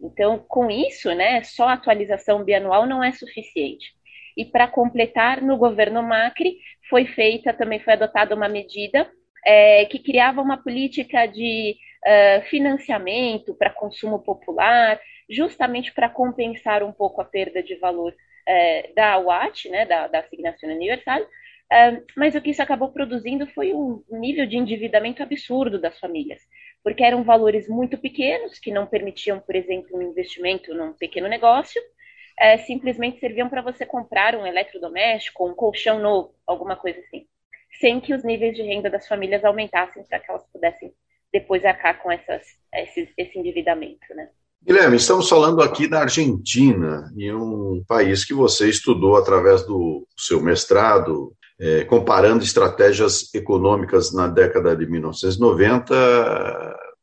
Então, 0.00 0.38
com 0.38 0.70
isso, 0.70 1.12
né, 1.14 1.42
só 1.42 1.68
a 1.68 1.72
atualização 1.72 2.44
bianual 2.44 2.86
não 2.86 3.02
é 3.02 3.12
suficiente. 3.12 3.92
E 4.36 4.44
para 4.44 4.68
completar, 4.68 5.42
no 5.42 5.56
governo 5.56 6.02
Macri 6.02 6.58
foi 6.88 7.06
feita, 7.06 7.52
também 7.52 7.80
foi 7.80 7.94
adotada 7.94 8.34
uma 8.34 8.48
medida 8.48 9.10
é, 9.44 9.84
que 9.86 9.98
criava 9.98 10.40
uma 10.40 10.56
política 10.56 11.26
de 11.26 11.76
uh, 12.06 12.42
financiamento 12.48 13.54
para 13.54 13.70
consumo 13.70 14.20
popular, 14.20 15.00
justamente 15.28 15.92
para 15.92 16.08
compensar 16.08 16.82
um 16.82 16.92
pouco 16.92 17.20
a 17.20 17.24
perda 17.24 17.62
de 17.62 17.74
valor 17.76 18.12
uh, 18.12 18.94
da 18.94 19.18
UAT, 19.18 19.68
né, 19.68 19.84
da, 19.84 20.06
da 20.06 20.20
Asignação 20.20 20.70
Universal, 20.70 21.20
uh, 21.22 22.04
mas 22.16 22.34
o 22.34 22.40
que 22.40 22.50
isso 22.50 22.62
acabou 22.62 22.92
produzindo 22.92 23.46
foi 23.48 23.74
um 23.74 24.02
nível 24.10 24.46
de 24.46 24.56
endividamento 24.56 25.22
absurdo 25.22 25.80
das 25.80 25.98
famílias 25.98 26.40
porque 26.88 27.04
eram 27.04 27.22
valores 27.22 27.68
muito 27.68 27.98
pequenos, 27.98 28.58
que 28.58 28.72
não 28.72 28.86
permitiam, 28.86 29.38
por 29.38 29.54
exemplo, 29.54 29.98
um 29.98 30.00
investimento 30.00 30.72
num 30.72 30.94
pequeno 30.94 31.28
negócio, 31.28 31.78
é, 32.40 32.56
simplesmente 32.56 33.20
serviam 33.20 33.46
para 33.46 33.60
você 33.60 33.84
comprar 33.84 34.34
um 34.34 34.46
eletrodoméstico, 34.46 35.46
um 35.46 35.54
colchão 35.54 35.98
novo, 35.98 36.32
alguma 36.46 36.76
coisa 36.76 36.98
assim, 37.00 37.26
sem 37.78 38.00
que 38.00 38.14
os 38.14 38.24
níveis 38.24 38.56
de 38.56 38.62
renda 38.62 38.88
das 38.88 39.06
famílias 39.06 39.44
aumentassem 39.44 40.02
para 40.04 40.18
que 40.18 40.30
elas 40.30 40.46
pudessem 40.50 40.90
depois 41.30 41.62
arcar 41.62 42.02
com 42.02 42.10
essas, 42.10 42.42
esse, 42.72 43.12
esse 43.18 43.38
endividamento, 43.38 44.14
né? 44.14 44.30
Guilherme, 44.62 44.96
estamos 44.96 45.28
falando 45.28 45.60
aqui 45.60 45.86
da 45.86 46.00
Argentina, 46.00 47.12
em 47.18 47.34
um 47.34 47.84
país 47.86 48.24
que 48.24 48.32
você 48.32 48.70
estudou 48.70 49.16
através 49.16 49.62
do 49.66 50.08
seu 50.16 50.42
mestrado, 50.42 51.36
é, 51.60 51.84
comparando 51.84 52.44
estratégias 52.44 53.32
econômicas 53.34 54.12
na 54.12 54.28
década 54.28 54.76
de 54.76 54.86
1990 54.86 55.94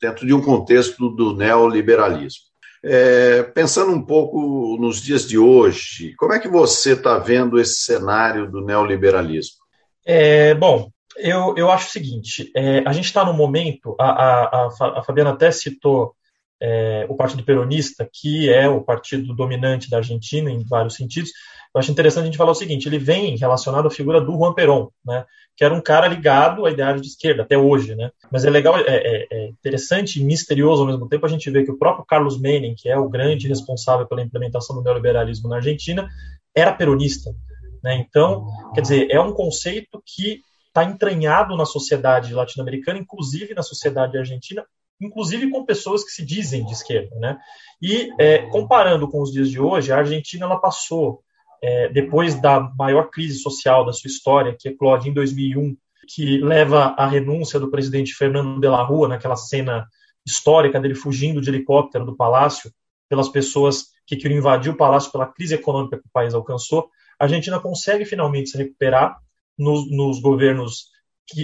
dentro 0.02 0.26
de 0.26 0.34
um 0.34 0.41
contexto 0.41 1.10
do 1.10 1.36
neoliberalismo. 1.36 2.46
É, 2.84 3.41
pensando 3.41 3.91
um 3.91 4.02
pouco 4.02 4.78
nos 4.80 5.02
dias 5.02 5.28
de 5.28 5.39
hoje, 5.39 6.13
como 6.18 6.34
é 6.34 6.39
que 6.39 6.48
você 6.48 6.94
está 6.94 7.18
vendo 7.18 7.60
esse 7.60 7.78
cenário 7.78 8.50
do 8.50 8.62
neoliberalismo? 8.62 9.58
É, 10.06 10.54
bom, 10.54 10.89
eu, 11.18 11.56
eu 11.58 11.72
acho 11.72 11.88
o 11.88 11.91
seguinte: 11.91 12.52
é, 12.56 12.84
a 12.86 12.94
gente 12.94 13.06
está 13.06 13.26
no 13.26 13.34
momento, 13.34 13.96
a, 14.00 14.06
a, 14.06 14.68
a, 15.00 15.04
Fabiana 15.04 15.32
até 15.32 15.50
citou 15.50 16.13
é, 16.62 17.08
o 17.10 17.15
Partido 17.15 17.44
Peronista, 17.44 18.08
que 18.12 18.52
é 18.54 18.70
o 18.70 18.82
partido 18.82 19.34
dominante 19.34 19.89
da 19.89 19.98
Argentina 19.98 20.52
em 20.52 20.63
vários 20.63 20.96
sentidos, 20.96 21.32
eu 21.76 21.80
acho 21.80 21.92
interessante 21.92 22.24
a 22.24 22.26
gente 22.28 22.38
falar 22.38 22.52
o 22.52 22.56
seguinte: 22.56 22.88
ele 22.88 22.98
vem 22.98 23.36
relacionado 23.36 23.86
à 23.86 23.92
figura 23.92 24.22
do 24.22 24.32
Juan 24.32 24.54
Perón, 24.54 24.88
né, 25.06 25.26
que 25.58 25.64
era 25.64 25.74
um 25.74 25.82
cara 25.82 26.08
ligado 26.08 26.66
à 26.66 26.72
ideia 26.72 26.96
de 26.96 27.06
esquerda 27.06 27.44
até 27.44 27.58
hoje, 27.58 27.94
né. 27.96 28.12
Mas 28.32 28.46
é 28.46 28.50
legal, 28.50 28.78
é, 28.78 28.84
é, 28.88 29.28
é, 29.30 29.48
interessante 29.50 30.22
e 30.22 30.24
misterioso 30.24 30.84
ao 30.84 30.88
mesmo 30.88 31.10
tempo 31.10 31.26
a 31.26 31.30
gente 31.30 31.52
ver 31.52 31.66
que 31.66 31.72
o 31.72 31.78
próprio 31.78 32.06
Carlos 32.06 32.40
Menem, 32.40 32.76
que 32.76 32.88
é 32.88 32.98
o 32.98 33.10
grande 33.10 33.50
responsável 33.50 34.08
pela 34.08 34.22
implementação 34.22 34.74
do 34.74 34.82
neoliberalismo 34.82 35.50
na 35.50 35.58
Argentina, 35.58 36.08
era 36.56 36.72
peronista. 36.72 37.36
Né. 37.84 38.06
Então, 38.08 38.48
quer 38.74 38.80
dizer, 38.80 39.12
é 39.12 39.20
um 39.20 39.34
conceito 39.34 40.02
que 40.06 40.40
está 40.68 40.86
entranhado 40.86 41.58
na 41.58 41.66
sociedade 41.66 42.34
latino-americana, 42.34 43.00
inclusive 43.00 43.54
na 43.54 43.62
sociedade 43.62 44.18
argentina, 44.18 44.64
inclusive 45.02 45.50
com 45.50 45.66
pessoas 45.66 46.06
que 46.06 46.12
se 46.12 46.26
dizem 46.26 46.66
de 46.66 46.72
esquerda, 46.72 47.14
né? 47.18 47.38
E 47.82 48.10
é, 48.18 48.40
comparando 48.48 49.10
com 49.10 49.22
os 49.22 49.32
dias 49.32 49.50
de 49.50 49.60
hoje, 49.60 49.92
a 49.92 49.98
Argentina 49.98 50.46
ela 50.46 50.58
passou 50.58 51.22
é, 51.62 51.89
depois 51.89 52.39
da 52.39 52.60
maior 52.60 53.10
crise 53.10 53.39
social 53.39 53.86
da 53.86 53.94
sua 53.94 54.08
história, 54.08 54.56
que 54.58 54.70
eclode 54.70 55.10
em 55.10 55.13
2001, 55.13 55.76
que 56.08 56.38
leva 56.38 56.96
à 56.98 57.08
renúncia 57.08 57.60
do 57.60 57.72
presidente 57.72 58.13
Fernando 58.13 58.60
de 58.60 58.68
la 58.68 58.84
Rua, 58.84 59.08
naquela 59.08 59.36
cena 59.36 59.88
histórica 60.26 60.80
dele 60.80 60.96
fugindo 60.96 61.41
de 61.41 61.50
helicóptero 61.50 62.06
do 62.06 62.15
palácio, 62.15 62.72
pelas 63.10 63.30
pessoas 63.30 63.86
que 64.06 64.15
queriam 64.15 64.39
invadir 64.39 64.72
o 64.72 64.78
palácio 64.78 65.12
pela 65.12 65.28
crise 65.28 65.56
econômica 65.56 65.98
que 65.98 66.08
o 66.08 66.12
país 66.12 66.34
alcançou, 66.34 66.89
a 67.20 67.26
Argentina 67.26 67.60
consegue 67.60 68.06
finalmente 68.06 68.50
se 68.50 68.58
recuperar 68.58 69.18
nos, 69.58 69.89
nos 69.89 70.20
governos, 70.20 70.88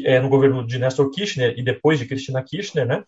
é, 0.04 0.20
no 0.20 0.30
governo 0.30 0.66
de 0.66 0.78
Néstor 0.78 1.10
Kirchner 1.10 1.58
e 1.58 1.64
depois 1.64 1.98
de 2.00 2.06
Cristina 2.06 2.44
Kirchner, 2.44 2.86
né? 2.86 3.04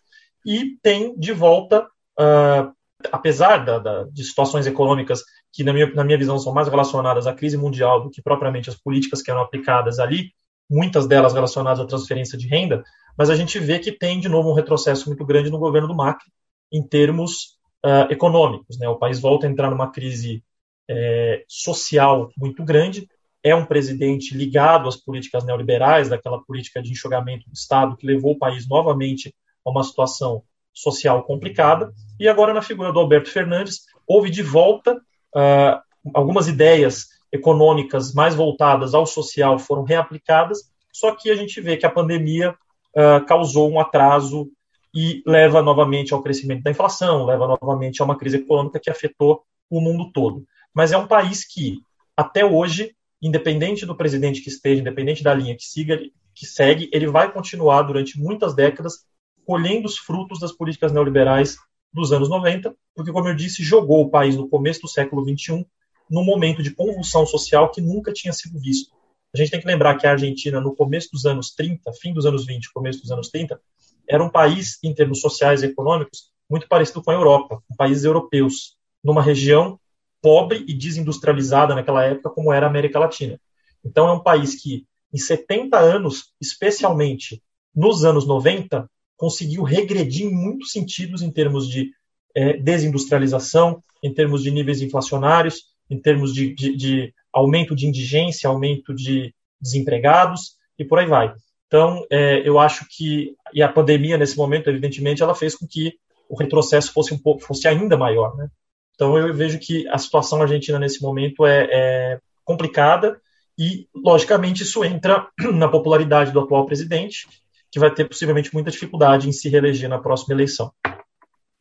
E 0.45 0.77
tem 0.81 1.17
de 1.17 1.31
volta, 1.31 1.87
uh, 2.19 2.73
apesar 3.11 3.65
da, 3.65 3.79
da, 3.79 4.03
de 4.03 4.23
situações 4.23 4.65
econômicas 4.67 5.23
que, 5.51 5.63
na 5.63 5.73
minha, 5.73 5.93
na 5.93 6.03
minha 6.03 6.17
visão, 6.17 6.37
são 6.39 6.53
mais 6.53 6.67
relacionadas 6.67 7.27
à 7.27 7.33
crise 7.33 7.57
mundial 7.57 8.01
do 8.03 8.09
que 8.09 8.21
propriamente 8.21 8.69
as 8.69 8.75
políticas 8.75 9.21
que 9.21 9.29
eram 9.29 9.41
aplicadas 9.41 9.99
ali, 9.99 10.31
muitas 10.69 11.07
delas 11.07 11.33
relacionadas 11.33 11.79
à 11.79 11.85
transferência 11.85 12.37
de 12.37 12.47
renda, 12.47 12.83
mas 13.17 13.29
a 13.29 13.35
gente 13.35 13.59
vê 13.59 13.79
que 13.79 13.91
tem, 13.91 14.19
de 14.19 14.27
novo, 14.27 14.49
um 14.49 14.55
retrocesso 14.55 15.07
muito 15.07 15.25
grande 15.25 15.51
no 15.51 15.59
governo 15.59 15.87
do 15.87 15.95
Macri 15.95 16.31
em 16.71 16.81
termos 16.81 17.57
uh, 17.85 18.11
econômicos. 18.11 18.79
Né? 18.79 18.87
O 18.87 18.97
país 18.97 19.19
volta 19.19 19.45
a 19.45 19.49
entrar 19.49 19.69
numa 19.69 19.91
crise 19.91 20.43
é, 20.89 21.43
social 21.47 22.31
muito 22.37 22.63
grande, 22.63 23.07
é 23.43 23.53
um 23.53 23.65
presidente 23.65 24.35
ligado 24.35 24.87
às 24.87 24.95
políticas 24.95 25.43
neoliberais, 25.43 26.09
daquela 26.09 26.41
política 26.43 26.81
de 26.81 26.91
enxugamento 26.91 27.47
do 27.47 27.53
Estado 27.53 27.95
que 27.95 28.07
levou 28.07 28.33
o 28.33 28.37
país 28.37 28.67
novamente 28.67 29.35
a 29.65 29.69
uma 29.69 29.83
situação 29.83 30.43
social 30.73 31.23
complicada, 31.23 31.93
e 32.19 32.27
agora 32.27 32.53
na 32.53 32.61
figura 32.61 32.91
do 32.91 32.99
Alberto 32.99 33.29
Fernandes, 33.29 33.81
houve 34.07 34.29
de 34.29 34.41
volta 34.41 34.95
uh, 34.95 35.81
algumas 36.13 36.47
ideias 36.47 37.07
econômicas 37.31 38.13
mais 38.13 38.35
voltadas 38.35 38.93
ao 38.93 39.05
social 39.05 39.57
foram 39.57 39.83
reaplicadas, 39.83 40.71
só 40.91 41.15
que 41.15 41.31
a 41.31 41.35
gente 41.35 41.59
vê 41.59 41.77
que 41.77 41.85
a 41.85 41.91
pandemia 41.91 42.51
uh, 42.51 43.25
causou 43.25 43.71
um 43.71 43.79
atraso 43.79 44.49
e 44.95 45.23
leva 45.25 45.61
novamente 45.61 46.13
ao 46.13 46.21
crescimento 46.21 46.63
da 46.63 46.71
inflação, 46.71 47.25
leva 47.25 47.47
novamente 47.47 48.01
a 48.01 48.05
uma 48.05 48.17
crise 48.17 48.37
econômica 48.37 48.79
que 48.79 48.89
afetou 48.89 49.43
o 49.69 49.81
mundo 49.81 50.11
todo. 50.11 50.45
Mas 50.73 50.91
é 50.91 50.97
um 50.97 51.07
país 51.07 51.43
que, 51.43 51.79
até 52.15 52.45
hoje, 52.45 52.95
independente 53.19 53.85
do 53.85 53.95
presidente 53.95 54.41
que 54.41 54.49
esteja, 54.49 54.81
independente 54.81 55.23
da 55.23 55.33
linha 55.33 55.55
que 55.55 55.63
siga, 55.63 55.99
que 56.35 56.45
segue, 56.45 56.89
ele 56.93 57.07
vai 57.07 57.31
continuar 57.31 57.81
durante 57.83 58.19
muitas 58.19 58.53
décadas 58.53 59.05
colhendo 59.45 59.87
os 59.87 59.97
frutos 59.97 60.39
das 60.39 60.51
políticas 60.51 60.91
neoliberais 60.91 61.57
dos 61.93 62.11
anos 62.11 62.29
90, 62.29 62.75
porque, 62.95 63.11
como 63.11 63.27
eu 63.27 63.35
disse, 63.35 63.63
jogou 63.63 64.01
o 64.01 64.09
país 64.09 64.35
no 64.35 64.49
começo 64.49 64.81
do 64.81 64.87
século 64.87 65.23
XXI 65.23 65.65
num 66.09 66.23
momento 66.23 66.61
de 66.61 66.71
convulsão 66.71 67.25
social 67.25 67.71
que 67.71 67.81
nunca 67.81 68.11
tinha 68.11 68.33
sido 68.33 68.59
visto. 68.59 68.91
A 69.33 69.37
gente 69.37 69.51
tem 69.51 69.59
que 69.59 69.67
lembrar 69.67 69.97
que 69.97 70.05
a 70.05 70.11
Argentina, 70.11 70.61
no 70.61 70.75
começo 70.75 71.09
dos 71.11 71.25
anos 71.25 71.51
30, 71.55 71.91
fim 71.93 72.13
dos 72.13 72.25
anos 72.25 72.45
20, 72.45 72.71
começo 72.71 73.01
dos 73.01 73.11
anos 73.11 73.29
30, 73.29 73.59
era 74.07 74.23
um 74.23 74.29
país, 74.29 74.77
em 74.83 74.93
termos 74.93 75.21
sociais 75.21 75.63
e 75.63 75.67
econômicos, 75.67 76.31
muito 76.49 76.67
parecido 76.67 77.01
com 77.01 77.09
a 77.09 77.15
Europa, 77.15 77.63
com 77.67 77.75
países 77.75 78.03
europeus, 78.03 78.75
numa 79.03 79.21
região 79.21 79.79
pobre 80.21 80.63
e 80.67 80.73
desindustrializada 80.73 81.75
naquela 81.75 82.03
época, 82.05 82.29
como 82.29 82.53
era 82.53 82.65
a 82.65 82.69
América 82.69 82.99
Latina. 82.99 83.39
Então, 83.83 84.07
é 84.07 84.13
um 84.13 84.19
país 84.19 84.61
que, 84.61 84.85
em 85.11 85.17
70 85.17 85.77
anos, 85.77 86.31
especialmente 86.39 87.43
nos 87.75 88.05
anos 88.05 88.25
90, 88.25 88.89
conseguiu 89.17 89.63
regredir 89.63 90.25
em 90.27 90.33
muitos 90.33 90.71
sentidos 90.71 91.21
em 91.21 91.31
termos 91.31 91.67
de 91.67 91.91
é, 92.35 92.57
desindustrialização, 92.57 93.83
em 94.01 94.13
termos 94.13 94.43
de 94.43 94.51
níveis 94.51 94.81
inflacionários, 94.81 95.63
em 95.89 95.99
termos 95.99 96.33
de, 96.33 96.53
de, 96.53 96.75
de, 96.75 97.13
aumento 97.31 97.75
de 97.75 97.87
indigência, 97.87 98.49
aumento 98.49 98.93
de 98.93 99.33
desempregados 99.61 100.57
e 100.77 100.85
por 100.85 100.99
aí 100.99 101.05
vai. 101.05 101.33
Então, 101.67 102.05
é, 102.09 102.47
eu 102.47 102.59
acho 102.59 102.85
que 102.89 103.35
e 103.53 103.61
a 103.61 103.69
pandemia 103.69 104.17
nesse 104.17 104.37
momento, 104.37 104.69
evidentemente, 104.69 105.23
ela 105.23 105.33
fez 105.33 105.55
com 105.55 105.67
que 105.67 105.93
o 106.29 106.35
retrocesso 106.37 106.91
fosse 106.91 107.13
um 107.13 107.17
pouco, 107.17 107.43
fosse 107.43 107.67
ainda 107.67 107.97
maior, 107.97 108.35
né? 108.35 108.47
Então, 108.95 109.17
eu 109.17 109.33
vejo 109.33 109.57
que 109.59 109.87
a 109.87 109.97
situação 109.97 110.41
argentina 110.41 110.77
nesse 110.77 111.01
momento 111.01 111.45
é, 111.45 111.67
é 111.71 112.19
complicada 112.43 113.19
e, 113.57 113.87
logicamente, 113.95 114.63
isso 114.63 114.83
entra 114.83 115.27
na 115.53 115.67
popularidade 115.67 116.31
do 116.31 116.39
atual 116.39 116.65
presidente, 116.65 117.27
que 117.73 117.79
vai 117.79 117.91
ter 117.91 118.07
possivelmente 118.07 118.53
muita 118.53 118.69
dificuldade 118.69 119.27
em 119.27 119.31
se 119.31 119.49
reeleger 119.49 119.89
na 119.89 119.97
próxima 119.97 120.35
eleição. 120.35 120.71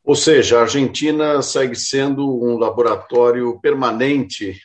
Ou 0.05 0.15
seja, 0.15 0.59
a 0.59 0.61
Argentina 0.61 1.41
segue 1.41 1.75
sendo 1.75 2.23
um 2.23 2.55
laboratório 2.55 3.59
permanente 3.59 4.59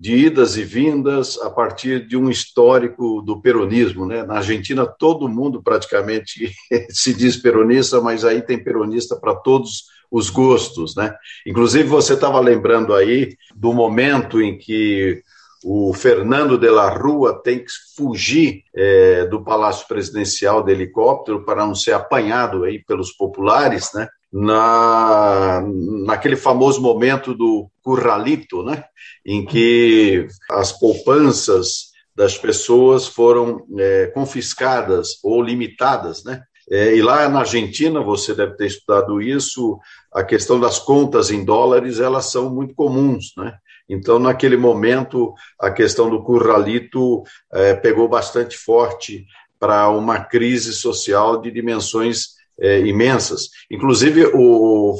de 0.00 0.16
idas 0.16 0.56
e 0.56 0.64
vindas 0.64 1.38
a 1.42 1.50
partir 1.50 2.06
de 2.06 2.16
um 2.16 2.30
histórico 2.30 3.20
do 3.20 3.38
peronismo. 3.38 4.06
Né? 4.06 4.22
Na 4.22 4.36
Argentina, 4.36 4.86
todo 4.86 5.28
mundo 5.28 5.62
praticamente 5.62 6.50
se 6.88 7.12
diz 7.12 7.36
peronista, 7.36 8.00
mas 8.00 8.24
aí 8.24 8.40
tem 8.40 8.62
peronista 8.62 9.14
para 9.14 9.34
todos 9.34 9.84
os 10.10 10.30
gostos. 10.30 10.96
Né? 10.96 11.14
Inclusive, 11.46 11.86
você 11.86 12.14
estava 12.14 12.40
lembrando 12.40 12.94
aí 12.94 13.36
do 13.54 13.74
momento 13.74 14.40
em 14.40 14.56
que 14.56 15.22
o 15.64 15.94
Fernando 15.94 16.58
de 16.58 16.68
la 16.70 16.90
Rua 16.90 17.40
tem 17.42 17.60
que 17.60 17.70
fugir 17.96 18.62
é, 18.74 19.24
do 19.26 19.42
Palácio 19.42 19.88
Presidencial 19.88 20.62
de 20.62 20.72
helicóptero 20.72 21.44
para 21.44 21.64
não 21.64 21.74
ser 21.74 21.92
apanhado 21.92 22.64
aí 22.64 22.84
pelos 22.84 23.12
populares, 23.12 23.90
né? 23.94 24.06
na, 24.34 25.62
naquele 26.04 26.34
famoso 26.34 26.82
momento 26.82 27.32
do 27.32 27.70
curralito, 27.80 28.64
né, 28.64 28.82
em 29.24 29.46
que 29.46 30.26
as 30.50 30.72
poupanças 30.72 31.92
das 32.16 32.36
pessoas 32.36 33.06
foram 33.06 33.64
é, 33.78 34.06
confiscadas 34.08 35.20
ou 35.22 35.40
limitadas, 35.40 36.24
né? 36.24 36.42
É, 36.70 36.96
e 36.96 37.02
lá 37.02 37.28
na 37.28 37.40
Argentina, 37.40 38.00
você 38.00 38.34
deve 38.34 38.56
ter 38.56 38.66
estudado 38.66 39.20
isso, 39.20 39.78
a 40.12 40.24
questão 40.24 40.58
das 40.58 40.78
contas 40.78 41.30
em 41.30 41.44
dólares, 41.44 42.00
elas 42.00 42.30
são 42.30 42.52
muito 42.52 42.74
comuns, 42.74 43.32
né? 43.36 43.54
Então, 43.88 44.18
naquele 44.18 44.56
momento, 44.56 45.34
a 45.60 45.70
questão 45.70 46.08
do 46.08 46.22
curralito 46.22 47.22
é, 47.52 47.74
pegou 47.74 48.08
bastante 48.08 48.56
forte 48.56 49.26
para 49.58 49.88
uma 49.90 50.20
crise 50.20 50.72
social 50.72 51.40
de 51.40 51.50
dimensões 51.50 52.34
é, 52.58 52.80
imensas. 52.80 53.48
Inclusive, 53.70 54.30
o 54.34 54.98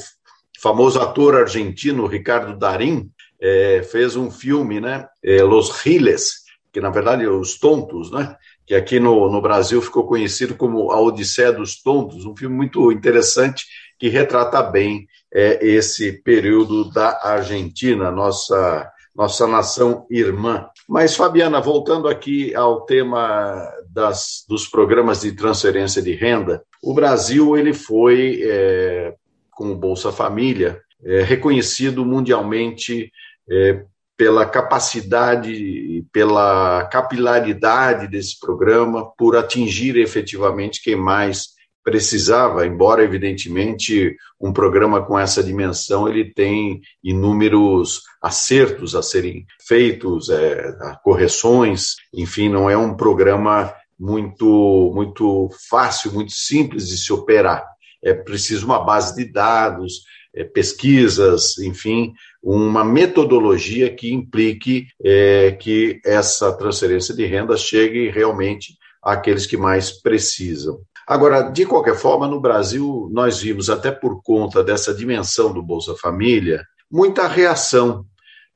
famoso 0.61 1.01
ator 1.01 1.35
argentino 1.35 2.07
Ricardo 2.07 2.59
Darín 2.59 3.11
é, 3.41 3.83
fez 3.83 4.17
um 4.17 4.31
filme, 4.31 4.81
né, 4.81 5.07
Los 5.43 5.83
Giles, 5.83 6.45
que 6.73 6.81
na 6.81 6.91
verdade 6.91 7.25
é 7.25 7.29
Os 7.29 7.59
Tontos, 7.59 8.11
né, 8.11 8.37
que 8.67 8.75
aqui 8.75 8.99
no, 8.99 9.31
no 9.31 9.41
Brasil 9.41 9.81
ficou 9.83 10.07
conhecido 10.07 10.55
como 10.55 10.91
A 10.91 11.01
Odisseia 11.01 11.53
dos 11.53 11.83
Tontos, 11.83 12.25
um 12.25 12.37
filme 12.37 12.57
muito 12.57 12.91
interessante 12.91 13.67
que 13.99 14.09
retrata 14.09 14.63
bem 14.63 15.07
é, 15.33 15.65
esse 15.67 16.13
período 16.23 16.91
da 16.91 17.21
Argentina, 17.23 18.11
nossa 18.11 18.91
nossa 19.15 19.47
nação 19.47 20.07
irmã. 20.11 20.67
Mas, 20.89 21.15
Fabiana, 21.15 21.61
voltando 21.61 22.09
aqui 22.09 22.55
ao 22.55 22.81
tema 22.85 23.63
das, 23.89 24.45
dos 24.49 24.67
programas 24.67 25.21
de 25.21 25.33
transferência 25.33 26.03
de 26.03 26.15
renda, 26.15 26.63
o 26.83 26.93
Brasil 26.93 27.57
ele 27.57 27.73
foi, 27.73 28.41
é, 28.43 29.15
com 29.53 29.71
o 29.71 29.77
Bolsa 29.77 30.11
Família, 30.11 30.81
é, 31.05 31.23
reconhecido 31.23 32.05
mundialmente 32.05 33.11
é, 33.49 33.85
pela 34.17 34.47
capacidade, 34.47 36.05
pela 36.13 36.85
capilaridade 36.87 38.09
desse 38.09 38.39
programa, 38.39 39.11
por 39.17 39.37
atingir 39.37 39.97
efetivamente 39.97 40.83
quem 40.83 40.97
mais 40.97 41.55
precisava, 41.85 42.67
embora 42.67 43.05
evidentemente 43.05 44.17
um 44.41 44.53
programa 44.53 45.05
com 45.05 45.19
essa 45.19 45.45
dimensão 45.45 46.09
ele 46.09 46.33
tem 46.33 46.81
inúmeros 47.03 48.03
acertos 48.23 48.95
a 48.95 49.03
serem 49.03 49.45
feitos, 49.69 50.31
é, 50.31 50.75
correções, 51.05 51.97
enfim, 52.13 52.49
não 52.49 52.71
é 52.71 52.77
um 52.77 52.97
programa 52.97 53.73
muito, 54.01 54.91
muito 54.95 55.51
fácil, 55.69 56.13
muito 56.13 56.33
simples 56.33 56.89
de 56.89 56.97
se 56.97 57.13
operar. 57.13 57.65
É 58.03 58.15
preciso 58.15 58.65
uma 58.65 58.83
base 58.83 59.15
de 59.15 59.31
dados, 59.31 60.05
é, 60.35 60.43
pesquisas, 60.43 61.59
enfim, 61.59 62.15
uma 62.43 62.85
metodologia 62.85 63.95
que 63.95 64.13
implique 64.13 64.87
é, 65.03 65.53
que 65.53 66.01
essa 66.05 66.53
transferência 66.57 67.15
de 67.15 67.25
renda 67.27 67.57
chegue 67.57 68.11
realmente 68.11 68.75
àqueles 69.03 69.47
que 69.47 69.57
mais 69.57 69.91
precisam. 69.91 70.81
Agora, 71.07 71.43
de 71.43 71.67
qualquer 71.67 71.97
forma, 71.97 72.27
no 72.27 72.41
Brasil, 72.41 73.09
nós 73.13 73.41
vimos, 73.41 73.69
até 73.69 73.91
por 73.91 74.23
conta 74.23 74.63
dessa 74.63 74.95
dimensão 74.95 75.53
do 75.53 75.63
Bolsa 75.63 75.95
Família, 75.97 76.65
muita 76.91 77.27
reação 77.27 78.05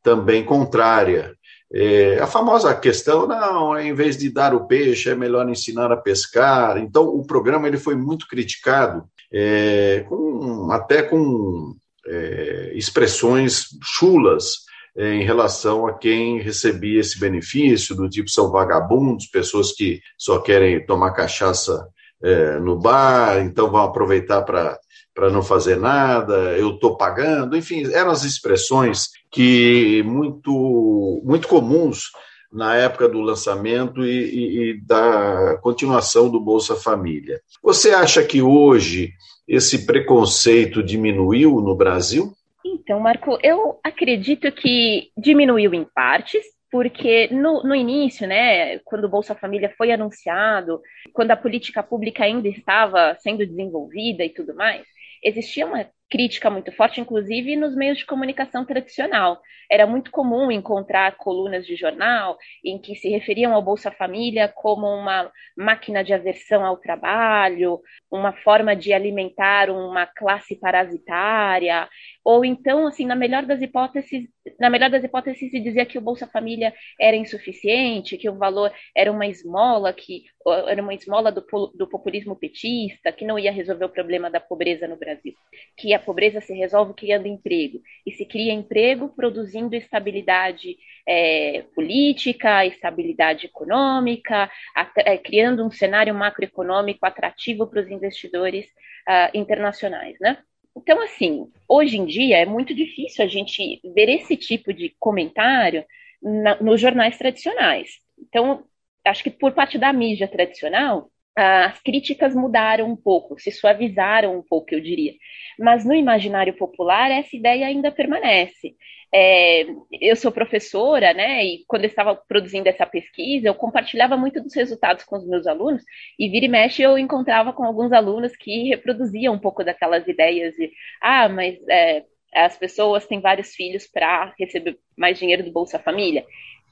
também 0.03 0.45
contrária 0.45 1.37
é, 1.73 2.19
a 2.19 2.27
famosa 2.27 2.75
questão, 2.75 3.27
não, 3.27 3.79
em 3.79 3.93
vez 3.95 4.17
de 4.17 4.31
dar 4.31 4.55
o 4.55 4.67
peixe, 4.67 5.11
é 5.11 5.15
melhor 5.15 5.49
ensinar 5.49 5.93
a 5.93 5.97
pescar. 5.97 6.79
Então, 6.79 7.05
o 7.05 7.27
programa 7.27 7.69
ele 7.69 7.77
foi 7.77 7.95
muito 7.95 8.27
criticado, 8.27 9.05
é, 9.33 10.05
com, 10.09 10.71
até 10.73 11.03
com 11.03 11.77
é, 12.07 12.73
expressões 12.75 13.67
chulas 13.83 14.67
é, 14.97 15.15
em 15.15 15.25
relação 15.25 15.87
a 15.87 15.93
quem 15.93 16.41
recebia 16.41 17.01
esse 17.01 17.21
benefício, 17.21 17.95
do 17.95 18.09
tipo 18.09 18.31
são 18.31 18.51
vagabundos, 18.51 19.27
pessoas 19.27 19.73
que 19.73 20.01
só 20.17 20.41
querem 20.41 20.85
tomar 20.87 21.13
cachaça 21.13 21.87
é, 22.23 22.59
no 22.59 22.79
bar, 22.79 23.41
então 23.41 23.71
vão 23.71 23.83
aproveitar 23.83 24.43
para 24.43 25.31
não 25.31 25.43
fazer 25.43 25.77
nada, 25.77 26.57
eu 26.57 26.75
estou 26.75 26.97
pagando, 26.97 27.57
enfim, 27.57 27.85
eram 27.93 28.11
as 28.11 28.25
expressões 28.25 29.09
que 29.31 30.03
muito, 30.05 31.23
muito 31.25 31.49
comuns 31.49 32.11
na 32.53 32.75
época 32.77 33.09
do 33.09 33.21
lançamento 33.21 34.05
e, 34.05 34.11
e, 34.11 34.71
e, 34.71 34.81
da 34.81 35.59
continuação 35.61 36.31
do 36.31 36.41
Bolsa 36.41 36.75
Família. 36.75 37.41
Você 37.63 37.91
acha 37.91 38.25
que 38.25 38.41
hoje 38.41 39.13
esse 39.47 39.87
preconceito 39.87 40.83
diminuiu 40.83 41.61
no 41.61 41.75
Brasil? 41.75 42.33
Então, 42.65 43.01
Marco, 43.01 43.39
eu 43.43 43.79
acredito 43.85 44.51
que 44.53 45.11
diminuiu 45.17 45.75
em 45.75 45.85
partes, 45.85 46.43
porque 46.71 47.29
no, 47.29 47.63
no 47.63 47.75
início, 47.75 48.27
né, 48.27 48.79
quando 48.81 49.05
o 49.05 49.09
Bolsa 49.09 49.35
Família 49.35 49.73
foi 49.77 49.93
anunciado, 49.93 50.81
quando 51.13 51.31
a 51.31 51.37
política 51.37 51.83
pública 51.83 52.25
ainda 52.25 52.49
estava 52.49 53.17
sendo 53.21 53.47
desenvolvida 53.47 54.25
e 54.25 54.31
tudo 54.31 54.55
mais, 54.55 54.87
existia 55.23 55.67
uma 55.67 55.87
crítica 56.11 56.49
muito 56.49 56.73
forte, 56.73 57.01
inclusive 57.01 57.55
nos 57.57 57.75
meios 57.77 57.99
de 57.99 58.07
comunicação 58.07 58.65
tradicional. 58.65 59.41
Era 59.71 59.87
muito 59.87 60.11
comum 60.11 60.51
encontrar 60.51 61.17
colunas 61.17 61.67
de 61.67 61.77
jornal 61.77 62.39
em 62.65 62.79
que 62.79 62.95
se 62.95 63.11
referiam 63.11 63.53
ao 63.53 63.63
Bolsa 63.63 63.91
Família 63.91 64.49
como 64.49 64.87
uma 64.87 65.31
máquina 65.57 66.03
de 66.03 66.15
aversão 66.15 66.65
ao 66.65 66.79
trabalho, 66.79 67.79
uma 68.11 68.33
forma 68.33 68.75
de 68.75 68.93
alimentar 68.95 69.69
uma 69.69 70.07
classe 70.07 70.57
parasitária, 70.59 71.87
ou 72.29 72.45
então, 72.45 72.87
assim, 72.87 73.07
na 73.07 73.17
melhor 73.17 73.47
das 73.47 73.63
hipóteses, 73.63 74.29
na 74.61 74.69
melhor 74.69 74.91
das 74.91 75.03
hipóteses 75.03 75.39
se 75.51 75.59
dizia 75.59 75.87
que 75.87 75.97
o 75.97 76.01
Bolsa 76.03 76.27
Família 76.27 76.75
era 77.01 77.17
insuficiente, 77.17 78.19
que 78.19 78.29
o 78.29 78.37
valor 78.37 78.71
era 78.95 79.11
uma 79.11 79.27
esmola, 79.27 79.95
que 79.95 80.25
era 80.67 80.83
uma 80.83 80.93
esmola 80.93 81.33
do, 81.33 81.41
do 81.75 81.89
populismo 81.89 82.37
petista, 82.37 83.11
que 83.13 83.25
não 83.25 83.39
ia 83.39 83.51
resolver 83.51 83.87
o 83.87 83.89
problema 83.89 84.29
da 84.29 84.41
pobreza 84.41 84.87
no 84.87 84.99
Brasil, 84.99 85.33
que 85.75 85.95
a 85.95 85.99
pobreza 85.99 86.39
se 86.43 86.53
resolve 86.53 86.93
criando 86.93 87.27
emprego, 87.27 87.81
e 88.05 88.13
se 88.13 88.27
cria 88.27 88.53
emprego 88.53 89.09
produzindo 89.09 89.75
estabilidade 89.75 90.77
é, 91.09 91.65
política, 91.75 92.67
estabilidade 92.67 93.47
econômica, 93.47 94.51
é, 94.99 95.17
criando 95.17 95.65
um 95.65 95.71
cenário 95.71 96.15
macroeconômico 96.15 97.07
atrativo 97.07 97.67
para 97.67 97.81
os 97.81 97.91
investidores 97.91 98.67
uh, 98.67 99.31
internacionais, 99.33 100.19
né? 100.21 100.37
Então, 100.77 101.01
assim, 101.01 101.51
hoje 101.69 101.99
em 101.99 102.07
dia 102.07 102.39
é 102.39 102.47
muito 102.47 102.75
difícil 102.75 103.25
a 103.25 103.29
gente 103.29 103.81
ver 103.95 104.09
esse 104.09 104.37
tipo 104.37 104.73
de 104.73 104.95
comentário 104.99 105.85
na, 106.23 106.61
nos 106.61 106.81
jornais 106.81 107.19
tradicionais. 107.19 108.01
Então, 108.19 108.65
acho 109.05 109.23
que 109.23 109.31
por 109.31 109.53
parte 109.53 109.79
da 109.79 109.93
mídia 109.93 110.27
tradicional, 110.27 111.11
as 111.41 111.81
críticas 111.81 112.35
mudaram 112.35 112.91
um 112.91 112.97
pouco, 112.97 113.39
se 113.39 113.53
suavizaram 113.53 114.37
um 114.37 114.43
pouco, 114.43 114.75
eu 114.75 114.81
diria. 114.81 115.13
Mas 115.57 115.85
no 115.85 115.95
imaginário 115.95 116.53
popular, 116.57 117.13
essa 117.13 117.37
ideia 117.37 117.67
ainda 117.67 117.93
permanece. 117.93 118.75
É, 119.15 119.65
eu 120.01 120.17
sou 120.17 120.33
professora, 120.33 121.15
né? 121.15 121.45
E 121.45 121.65
quando 121.69 121.85
eu 121.85 121.89
estava 121.89 122.17
produzindo 122.17 122.69
essa 122.69 122.85
pesquisa, 122.85 123.47
eu 123.47 123.55
compartilhava 123.55 124.17
muito 124.17 124.43
dos 124.43 124.53
resultados 124.53 125.05
com 125.05 125.17
os 125.17 125.27
meus 125.29 125.47
alunos, 125.47 125.85
e 126.19 126.29
vira 126.29 126.47
e 126.47 126.49
mexe 126.49 126.83
eu 126.83 126.99
encontrava 126.99 127.53
com 127.53 127.65
alguns 127.65 127.93
alunos 127.93 128.35
que 128.37 128.71
reproduziam 128.71 129.35
um 129.35 129.39
pouco 129.39 129.63
daquelas 129.63 130.09
ideias 130.09 130.55
de 130.57 130.73
ah, 131.01 131.29
mas 131.29 131.57
é, 131.69 132.05
as 132.35 132.59
pessoas 132.59 133.07
têm 133.07 133.21
vários 133.21 133.55
filhos 133.55 133.87
para 133.87 134.35
receber 134.39 134.77
mais 134.97 135.19
dinheiro 135.19 135.45
do 135.45 135.53
Bolsa 135.53 135.79
Família 135.79 136.25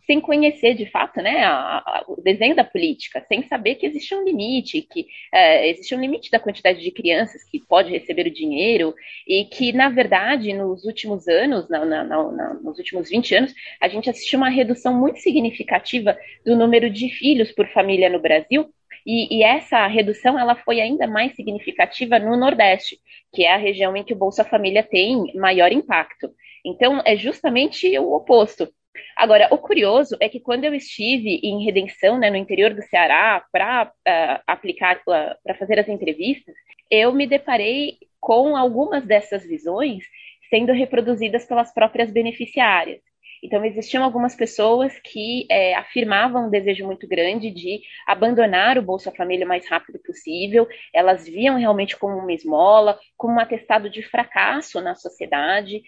sem 0.06 0.20
conhecer 0.20 0.74
de 0.74 0.86
fato 0.86 1.20
né, 1.20 1.44
a, 1.44 1.78
a, 1.78 2.04
o 2.06 2.20
desenho 2.22 2.54
da 2.54 2.62
política, 2.62 3.24
sem 3.28 3.42
saber 3.48 3.74
que 3.74 3.86
existe 3.86 4.14
um 4.14 4.22
limite, 4.22 4.82
que 4.82 5.06
é, 5.32 5.68
existe 5.68 5.94
um 5.94 6.00
limite 6.00 6.30
da 6.30 6.38
quantidade 6.38 6.80
de 6.80 6.90
crianças 6.92 7.42
que 7.44 7.58
pode 7.58 7.90
receber 7.90 8.26
o 8.26 8.32
dinheiro, 8.32 8.94
e 9.26 9.44
que, 9.44 9.72
na 9.72 9.88
verdade, 9.88 10.52
nos 10.52 10.84
últimos 10.84 11.26
anos, 11.26 11.68
na, 11.68 11.84
na, 11.84 12.04
na, 12.04 12.54
nos 12.54 12.78
últimos 12.78 13.10
20 13.10 13.34
anos, 13.34 13.54
a 13.80 13.88
gente 13.88 14.08
assistiu 14.08 14.38
uma 14.38 14.48
redução 14.48 14.94
muito 14.94 15.18
significativa 15.18 16.16
do 16.44 16.54
número 16.56 16.88
de 16.88 17.08
filhos 17.08 17.50
por 17.50 17.66
família 17.68 18.08
no 18.08 18.20
Brasil, 18.20 18.70
e, 19.04 19.38
e, 19.38 19.42
essa 19.44 19.86
redução 19.86 20.36
ela 20.36 20.56
foi 20.56 20.80
ainda 20.80 21.06
mais 21.06 21.36
significativa 21.36 22.18
no 22.18 22.36
Nordeste, 22.36 22.98
que 23.32 23.44
é 23.44 23.54
a 23.54 23.56
região 23.56 23.96
em 23.96 24.02
que 24.02 24.12
o 24.12 24.16
Bolsa 24.16 24.42
Família 24.42 24.82
tem 24.82 25.32
maior 25.36 25.70
impacto. 25.70 26.28
Então, 26.64 27.00
é 27.06 27.16
justamente 27.16 27.96
o 28.00 28.12
oposto. 28.12 28.68
Agora, 29.16 29.48
o 29.50 29.58
curioso 29.58 30.16
é 30.20 30.28
que 30.28 30.40
quando 30.40 30.64
eu 30.64 30.74
estive 30.74 31.40
em 31.42 31.64
Redenção, 31.64 32.18
né, 32.18 32.30
no 32.30 32.36
interior 32.36 32.74
do 32.74 32.82
Ceará, 32.82 33.44
para 33.52 33.84
uh, 33.84 33.90
ah, 34.06 34.42
aplicar, 34.46 34.96
uh, 34.98 35.36
para 35.42 35.54
fazer 35.58 35.78
as 35.78 35.88
entrevistas, 35.88 36.54
eu 36.90 37.12
me 37.12 37.26
deparei 37.26 37.98
com 38.20 38.56
algumas 38.56 39.04
dessas 39.04 39.44
visões 39.46 40.04
sendo 40.50 40.72
reproduzidas 40.72 41.44
pelas 41.44 41.72
próprias 41.72 42.10
beneficiárias. 42.10 43.00
Então, 43.42 43.64
existiam 43.64 44.02
algumas 44.02 44.34
pessoas 44.34 44.98
que 44.98 45.46
é, 45.50 45.74
afirmavam 45.74 46.46
um 46.46 46.50
desejo 46.50 46.86
muito 46.86 47.06
grande 47.06 47.50
de 47.50 47.80
abandonar 48.06 48.78
o 48.78 48.82
Bolsa 48.82 49.12
Família 49.12 49.44
o 49.44 49.48
mais 49.48 49.68
rápido 49.68 49.98
possível, 50.00 50.66
elas 50.92 51.26
viam 51.28 51.58
realmente 51.58 51.96
como 51.96 52.16
uma 52.16 52.32
esmola, 52.32 52.98
como 53.16 53.34
um 53.34 53.40
atestado 53.40 53.90
de 53.90 54.02
fracasso 54.02 54.80
na 54.80 54.94
sociedade, 54.94 55.82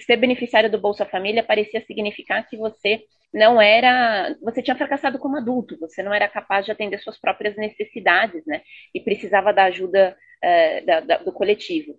ser 0.00 0.16
beneficiário 0.16 0.70
do 0.70 0.80
Bolsa 0.80 1.04
Família 1.04 1.42
parecia 1.42 1.84
significar 1.84 2.46
que 2.48 2.56
você 2.56 3.04
não 3.32 3.60
era, 3.60 4.36
você 4.40 4.62
tinha 4.62 4.76
fracassado 4.76 5.18
como 5.18 5.36
adulto, 5.36 5.78
você 5.78 6.02
não 6.02 6.14
era 6.14 6.28
capaz 6.28 6.64
de 6.64 6.72
atender 6.72 7.00
suas 7.00 7.18
próprias 7.18 7.56
necessidades, 7.56 8.44
né? 8.46 8.62
E 8.94 9.00
precisava 9.00 9.52
da 9.52 9.64
ajuda 9.64 10.16
uh, 10.42 10.86
da, 10.86 11.00
da, 11.00 11.16
do 11.18 11.32
coletivo. 11.32 11.98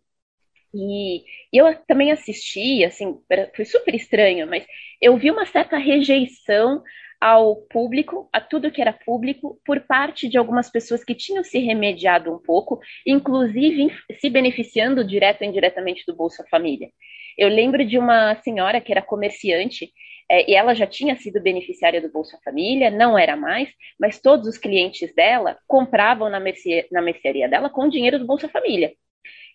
E, 0.74 1.20
e 1.54 1.58
eu 1.58 1.74
também 1.88 2.12
assisti, 2.12 2.84
assim, 2.84 3.18
foi 3.56 3.66
super 3.66 3.94
estranho, 3.96 4.48
mas 4.48 4.66
eu 5.02 5.16
vi 5.18 5.32
uma 5.32 5.46
certa 5.46 5.78
rejeição 5.78 6.84
ao 7.20 7.56
público, 7.56 8.30
a 8.32 8.40
tudo 8.40 8.72
que 8.72 8.82
era 8.82 8.94
público, 8.94 9.60
por 9.66 9.82
parte 9.82 10.28
de 10.28 10.38
algumas 10.38 10.70
pessoas 10.70 11.04
que 11.04 11.16
tinham 11.16 11.44
se 11.44 11.60
remediado 11.60 12.34
um 12.34 12.40
pouco, 12.40 12.80
inclusive 13.06 13.92
se 14.20 14.30
beneficiando 14.30 15.04
direto 15.04 15.42
ou 15.42 15.48
indiretamente 15.48 16.04
do 16.06 16.16
Bolsa 16.16 16.46
Família. 16.50 16.90
Eu 17.38 17.50
lembro 17.50 17.86
de 17.86 17.98
uma 17.98 18.36
senhora 18.36 18.80
que 18.80 18.92
era 18.92 19.02
comerciante 19.02 19.92
é, 20.30 20.50
e 20.50 20.56
ela 20.56 20.74
já 20.74 20.88
tinha 20.88 21.16
sido 21.16 21.42
beneficiária 21.42 22.02
do 22.02 22.12
Bolsa 22.12 22.40
Família, 22.44 22.90
não 22.90 23.18
era 23.18 23.36
mais, 23.36 23.70
mas 24.00 24.20
todos 24.20 24.48
os 24.48 24.58
clientes 24.58 25.14
dela 25.14 25.58
compravam 25.68 26.30
na, 26.30 26.40
merce, 26.40 26.88
na 26.92 27.02
mercearia 27.02 27.48
dela 27.48 27.70
com 27.70 27.88
dinheiro 27.88 28.18
do 28.18 28.26
Bolsa 28.26 28.50
Família. 28.50 28.94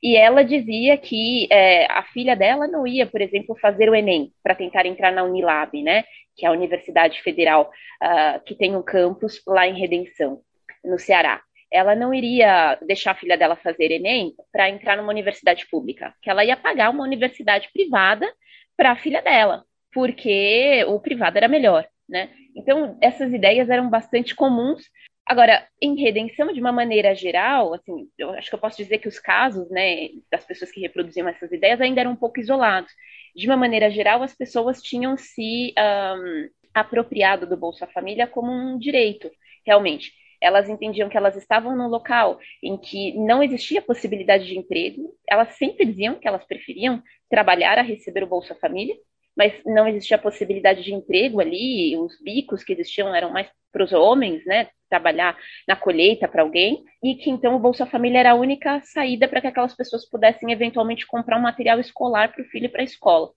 E 0.03 0.17
ela 0.17 0.43
dizia 0.43 0.97
que 0.97 1.47
é, 1.51 1.91
a 1.91 2.03
filha 2.03 2.35
dela 2.35 2.67
não 2.67 2.87
ia, 2.87 3.07
por 3.07 3.21
exemplo, 3.21 3.57
fazer 3.61 3.91
o 3.91 3.95
Enem 3.95 4.33
para 4.43 4.55
tentar 4.55 4.87
entrar 4.87 5.13
na 5.13 5.25
Unilab, 5.25 5.83
né? 5.83 6.05
Que 6.37 6.47
é 6.47 6.49
a 6.49 6.53
Universidade 6.53 7.21
Federal 7.23 7.71
uh, 8.03 8.43
que 8.45 8.55
tem 8.55 8.75
um 8.75 8.83
campus 8.83 9.43
lá 9.47 9.67
em 9.67 9.79
Redenção, 9.79 10.41
no 10.83 10.99
Ceará 10.99 11.43
ela 11.71 11.95
não 11.95 12.13
iria 12.13 12.77
deixar 12.87 13.13
a 13.13 13.15
filha 13.15 13.39
dela 13.39 13.55
fazer 13.55 13.93
Enem 13.93 14.35
para 14.53 14.69
entrar 14.69 14.97
numa 14.97 15.13
universidade 15.13 15.67
pública, 15.71 16.13
que 16.21 16.29
ela 16.29 16.45
ia 16.45 16.57
pagar 16.57 16.91
uma 16.91 17.05
universidade 17.05 17.71
privada 17.73 18.31
para 18.77 18.91
a 18.91 18.97
filha 18.97 19.23
dela, 19.23 19.65
porque 19.93 20.85
o 20.89 20.99
privado 20.99 21.37
era 21.37 21.47
melhor, 21.47 21.87
né? 22.09 22.31
Então, 22.57 22.99
essas 23.01 23.33
ideias 23.33 23.71
eram 23.71 23.89
bastante 23.89 24.35
comuns. 24.35 24.83
Agora, 25.31 25.65
em 25.81 25.95
redenção, 25.95 26.53
de 26.53 26.61
uma 26.61 26.73
maneira 26.73 27.15
geral, 27.15 27.73
assim, 27.73 28.09
eu 28.19 28.31
acho 28.31 28.49
que 28.49 28.55
eu 28.57 28.59
posso 28.59 28.77
dizer 28.77 28.99
que 28.99 29.07
os 29.07 29.21
casos, 29.21 29.71
né, 29.71 30.09
das 30.29 30.45
pessoas 30.45 30.73
que 30.73 30.81
reproduziam 30.81 31.29
essas 31.29 31.53
ideias 31.53 31.81
ainda 31.81 32.01
eram 32.01 32.11
um 32.11 32.17
pouco 32.17 32.41
isolados. 32.41 32.91
De 33.37 33.47
uma 33.47 33.57
maneira 33.57 33.89
geral, 33.93 34.25
as 34.25 34.35
pessoas 34.35 34.83
tinham 34.83 35.17
se 35.17 35.73
um, 35.79 36.49
apropriado 36.75 37.47
do 37.47 37.57
Bolsa 37.57 37.87
Família 37.87 38.27
como 38.27 38.51
um 38.51 38.77
direito, 38.77 39.31
realmente 39.65 40.13
elas 40.43 40.69
entendiam 40.69 41.09
que 41.09 41.17
elas 41.17 41.37
estavam 41.37 41.77
num 41.77 41.87
local 41.87 42.41
em 42.61 42.77
que 42.77 43.17
não 43.17 43.41
existia 43.41 43.81
possibilidade 43.81 44.47
de 44.47 44.59
emprego, 44.59 45.15
elas 45.29 45.51
sempre 45.55 45.85
diziam 45.85 46.17
que 46.17 46.27
elas 46.27 46.45
preferiam 46.45 47.01
trabalhar 47.29 47.79
a 47.79 47.83
receber 47.83 48.25
o 48.25 48.27
Bolsa 48.27 48.57
Família, 48.57 48.97
mas 49.37 49.53
não 49.65 49.87
existia 49.87 50.19
possibilidade 50.19 50.83
de 50.83 50.93
emprego 50.93 51.41
ali, 51.41 51.97
os 51.97 52.21
bicos 52.21 52.65
que 52.65 52.73
existiam 52.73 53.15
eram 53.15 53.31
mais 53.31 53.49
para 53.71 53.85
os 53.85 53.93
homens, 53.93 54.45
né, 54.45 54.69
trabalhar 54.91 55.37
na 55.67 55.77
colheita 55.77 56.29
para 56.29 56.43
alguém, 56.43 56.85
e 57.03 57.15
que 57.15 57.31
então 57.31 57.55
o 57.55 57.59
Bolsa 57.59 57.87
Família 57.87 58.19
era 58.19 58.33
a 58.33 58.35
única 58.35 58.81
saída 58.83 59.27
para 59.27 59.41
que 59.41 59.47
aquelas 59.47 59.75
pessoas 59.75 60.05
pudessem 60.05 60.53
eventualmente 60.53 61.07
comprar 61.07 61.39
um 61.39 61.43
material 61.43 61.81
escolar 61.81 62.33
para 62.33 62.43
o 62.43 62.47
filho 62.47 62.69
para 62.69 62.83
a 62.83 62.85
escola. 62.85 63.31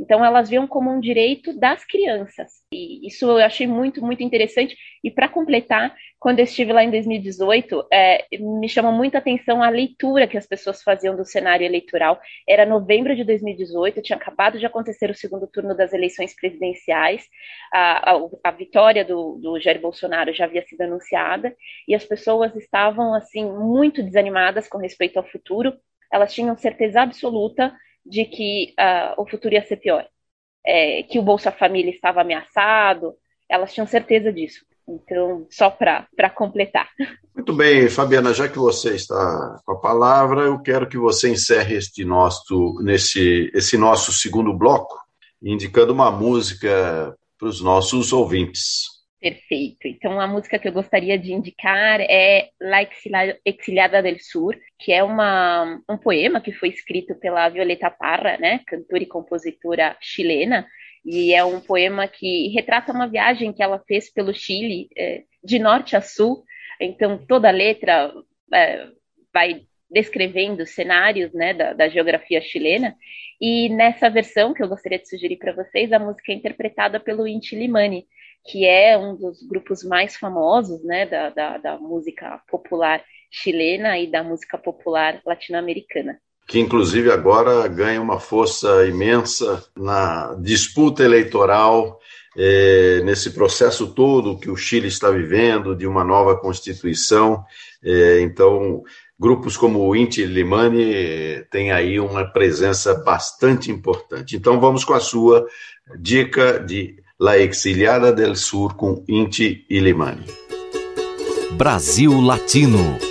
Então, 0.00 0.24
elas 0.24 0.48
viam 0.48 0.66
como 0.66 0.90
um 0.90 0.98
direito 0.98 1.52
das 1.52 1.84
crianças. 1.84 2.50
E 2.72 3.06
isso 3.06 3.26
eu 3.26 3.44
achei 3.44 3.66
muito, 3.66 4.02
muito 4.02 4.22
interessante. 4.22 4.74
E 5.04 5.10
para 5.10 5.28
completar, 5.28 5.94
quando 6.18 6.38
eu 6.38 6.44
estive 6.44 6.72
lá 6.72 6.82
em 6.82 6.90
2018, 6.90 7.86
é, 7.92 8.26
me 8.38 8.66
chamou 8.66 8.92
muita 8.92 9.18
atenção 9.18 9.62
a 9.62 9.68
leitura 9.68 10.26
que 10.26 10.38
as 10.38 10.46
pessoas 10.46 10.82
faziam 10.82 11.14
do 11.14 11.24
cenário 11.24 11.66
eleitoral. 11.66 12.18
Era 12.48 12.64
novembro 12.64 13.14
de 13.14 13.24
2018, 13.24 14.00
tinha 14.00 14.16
acabado 14.16 14.58
de 14.58 14.64
acontecer 14.64 15.10
o 15.10 15.14
segundo 15.14 15.46
turno 15.46 15.76
das 15.76 15.92
eleições 15.92 16.34
presidenciais, 16.34 17.26
a, 17.70 18.12
a, 18.12 18.20
a 18.44 18.50
vitória 18.52 19.04
do, 19.04 19.38
do 19.42 19.60
Jair 19.60 19.80
Bolsonaro 19.80 20.32
já 20.32 20.46
havia 20.46 20.64
sido 20.66 20.80
anunciada, 20.80 21.54
e 21.86 21.94
as 21.94 22.04
pessoas 22.04 22.56
estavam, 22.56 23.12
assim, 23.14 23.44
muito 23.44 24.02
desanimadas 24.02 24.66
com 24.66 24.78
respeito 24.78 25.18
ao 25.18 25.28
futuro. 25.28 25.74
Elas 26.10 26.32
tinham 26.32 26.56
certeza 26.56 27.02
absoluta 27.02 27.72
de 28.04 28.24
que 28.24 28.74
uh, 28.78 29.20
o 29.20 29.26
futuro 29.28 29.54
ia 29.54 29.64
ser 29.64 29.76
pior, 29.76 30.06
é, 30.64 31.02
que 31.04 31.18
o 31.18 31.22
Bolsa 31.22 31.50
Família 31.50 31.90
estava 31.90 32.20
ameaçado, 32.20 33.14
elas 33.48 33.72
tinham 33.72 33.86
certeza 33.86 34.32
disso. 34.32 34.64
Então, 34.88 35.46
só 35.50 35.70
para 35.70 36.30
completar. 36.34 36.88
Muito 37.34 37.52
bem, 37.52 37.88
Fabiana, 37.88 38.34
já 38.34 38.48
que 38.48 38.58
você 38.58 38.94
está 38.94 39.60
com 39.64 39.72
a 39.72 39.80
palavra, 39.80 40.42
eu 40.42 40.58
quero 40.60 40.88
que 40.88 40.98
você 40.98 41.30
encerre 41.30 41.76
este 41.76 42.04
nosso, 42.04 42.80
nesse, 42.82 43.50
esse 43.54 43.78
nosso 43.78 44.12
segundo 44.12 44.52
bloco, 44.52 44.98
indicando 45.42 45.92
uma 45.92 46.10
música 46.10 47.16
para 47.38 47.48
os 47.48 47.60
nossos 47.60 48.12
ouvintes. 48.12 48.99
Perfeito. 49.20 49.86
Então, 49.86 50.18
a 50.18 50.26
música 50.26 50.58
que 50.58 50.66
eu 50.66 50.72
gostaria 50.72 51.18
de 51.18 51.32
indicar 51.32 52.00
é 52.00 52.48
La 52.58 52.78
Exiliada 53.44 54.02
del 54.02 54.18
Sur, 54.18 54.58
que 54.78 54.92
é 54.92 55.02
uma, 55.02 55.78
um 55.86 55.98
poema 55.98 56.40
que 56.40 56.52
foi 56.52 56.70
escrito 56.70 57.14
pela 57.16 57.48
Violeta 57.50 57.90
Parra, 57.90 58.38
né, 58.38 58.60
cantora 58.66 59.02
e 59.02 59.06
compositora 59.06 59.94
chilena, 60.00 60.66
e 61.04 61.34
é 61.34 61.44
um 61.44 61.60
poema 61.60 62.08
que 62.08 62.48
retrata 62.48 62.92
uma 62.92 63.06
viagem 63.06 63.52
que 63.52 63.62
ela 63.62 63.82
fez 63.86 64.10
pelo 64.10 64.32
Chile, 64.32 64.88
é, 64.96 65.24
de 65.44 65.58
norte 65.58 65.96
a 65.96 66.00
sul. 66.00 66.42
Então, 66.80 67.18
toda 67.18 67.48
a 67.48 67.52
letra 67.52 68.12
é, 68.54 68.88
vai 69.34 69.66
descrevendo 69.90 70.64
cenários 70.66 71.32
né, 71.34 71.52
da, 71.52 71.72
da, 71.74 71.88
geografia 71.88 72.40
chilena. 72.40 72.96
E 73.40 73.68
nessa 73.70 74.08
versão 74.08 74.54
que 74.54 74.62
eu 74.62 74.68
gostaria 74.68 74.98
de 74.98 75.08
sugerir 75.08 75.36
para 75.36 75.52
vocês, 75.52 75.92
a 75.92 75.98
música 75.98 76.32
é 76.32 76.34
interpretada 76.34 77.00
pelo 77.00 77.26
Inti 77.26 77.56
Limani, 77.56 78.06
que 78.46 78.66
é 78.66 78.96
um 78.96 79.16
dos 79.16 79.42
grupos 79.42 79.84
mais 79.84 80.16
famosos 80.16 80.82
né, 80.84 81.06
da, 81.06 81.30
da, 81.30 81.58
da 81.58 81.78
música 81.78 82.40
popular 82.50 83.02
chilena 83.30 83.98
e 83.98 84.10
da 84.10 84.22
música 84.24 84.58
popular 84.58 85.20
latino-americana. 85.24 86.18
Que 86.48 86.58
inclusive 86.58 87.12
agora 87.12 87.68
ganha 87.68 88.00
uma 88.00 88.18
força 88.18 88.84
imensa 88.86 89.64
na 89.76 90.34
disputa 90.40 91.04
eleitoral, 91.04 92.00
é, 92.36 93.00
nesse 93.04 93.30
processo 93.30 93.94
todo 93.94 94.38
que 94.38 94.50
o 94.50 94.56
Chile 94.56 94.88
está 94.88 95.10
vivendo, 95.10 95.76
de 95.76 95.86
uma 95.86 96.02
nova 96.02 96.36
Constituição. 96.36 97.44
É, 97.84 98.20
então, 98.20 98.82
grupos 99.18 99.56
como 99.56 99.86
o 99.86 99.94
Inti 99.94 100.24
Limani 100.24 101.44
têm 101.50 101.70
aí 101.70 102.00
uma 102.00 102.24
presença 102.24 102.94
bastante 102.94 103.70
importante. 103.70 104.34
Então 104.34 104.58
vamos 104.58 104.82
com 104.82 104.94
a 104.94 105.00
sua 105.00 105.46
dica 105.98 106.58
de 106.58 106.96
La 107.22 107.36
Exiliada 107.36 108.12
del 108.12 108.34
Sur 108.34 108.76
com 108.76 109.02
Inti 109.06 109.66
Limani. 109.68 110.24
Brasil 111.52 112.08
Latino. 112.24 113.09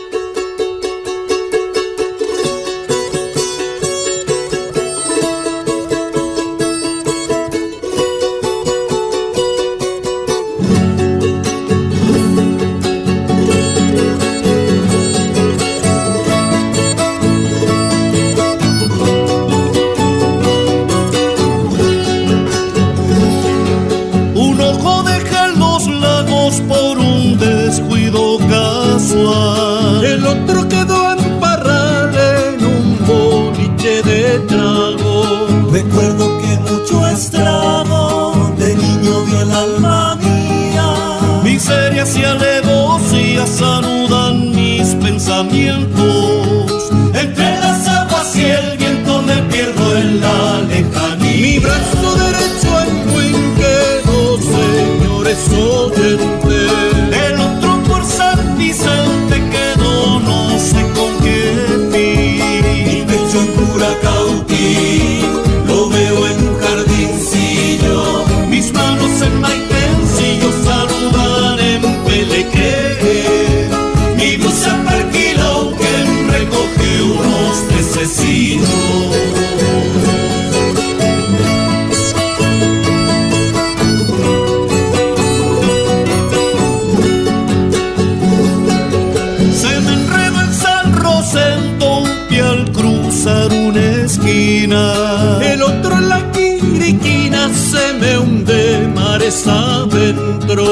cruzar 93.30 93.53
una 93.53 93.82
esquina. 94.05 95.39
El 95.41 95.61
otro 95.61 95.97
en 95.97 96.09
la 96.09 96.32
quiriquina 96.32 97.49
se 97.53 97.93
me 97.93 98.17
hunde 98.17 98.91
mares 98.93 99.45
adentro. 99.47 100.65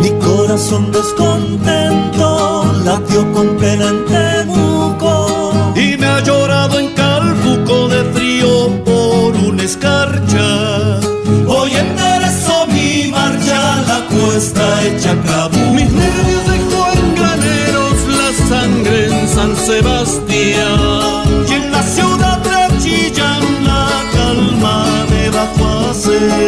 Mi 0.00 0.10
corazón 0.20 0.92
descontento 0.92 2.72
latió 2.84 3.30
con 3.32 3.56
pena 3.56 3.88
en 3.88 4.04
Temuco. 4.04 5.52
Y 5.76 5.96
me 5.96 6.06
ha 6.06 6.20
llorado 6.20 6.78
en 6.78 6.94
Calbuco 6.94 7.88
de 7.88 8.04
frío 8.12 8.84
por 8.84 9.36
una 9.36 9.62
escarcha. 9.62 11.00
Hoy 11.46 11.72
enderezo 11.72 12.66
mi 12.68 13.10
marcha 13.10 13.82
la 13.88 14.06
cuesta 14.06 14.82
hecha 14.84 15.14
cabo. 15.26 15.58
Mis 15.72 15.90
nervios 15.90 16.44
de 16.50 16.58
cuenganeros, 16.74 17.96
la 18.20 18.48
sangre 18.48 19.06
en 19.06 19.28
San 19.28 19.56
Sebastián. 19.56 20.83
away. 26.16 26.43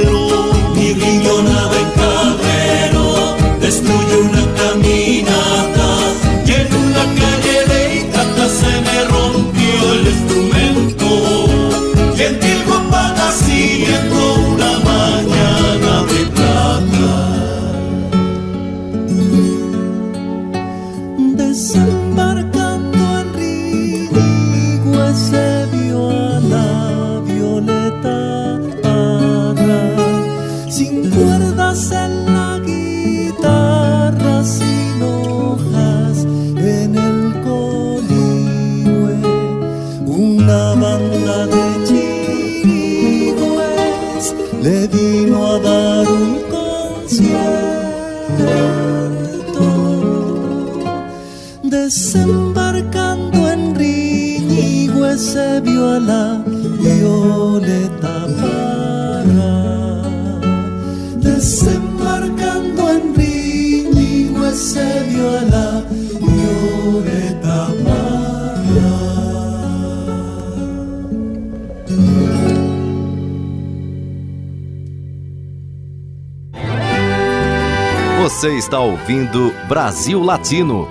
Você 78.37 78.55
está 78.55 78.81
ouvindo 78.81 79.51
Brasil 79.67 80.23
Latino, 80.23 80.91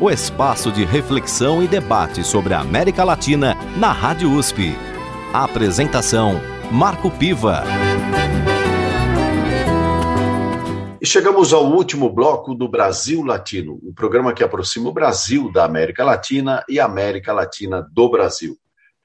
o 0.00 0.10
espaço 0.10 0.72
de 0.72 0.82
reflexão 0.82 1.62
e 1.62 1.68
debate 1.68 2.24
sobre 2.24 2.54
a 2.54 2.60
América 2.60 3.04
Latina 3.04 3.54
na 3.76 3.92
Rádio 3.92 4.32
USP. 4.32 4.74
A 5.30 5.44
apresentação: 5.44 6.40
Marco 6.72 7.10
Piva. 7.10 7.64
E 10.98 11.04
chegamos 11.04 11.52
ao 11.52 11.66
último 11.66 12.08
bloco 12.08 12.54
do 12.54 12.66
Brasil 12.66 13.22
Latino, 13.22 13.78
o 13.82 13.92
programa 13.92 14.32
que 14.32 14.42
aproxima 14.42 14.88
o 14.88 14.92
Brasil 14.94 15.52
da 15.52 15.66
América 15.66 16.02
Latina 16.02 16.64
e 16.66 16.80
a 16.80 16.86
América 16.86 17.30
Latina 17.30 17.86
do 17.92 18.08
Brasil. 18.08 18.56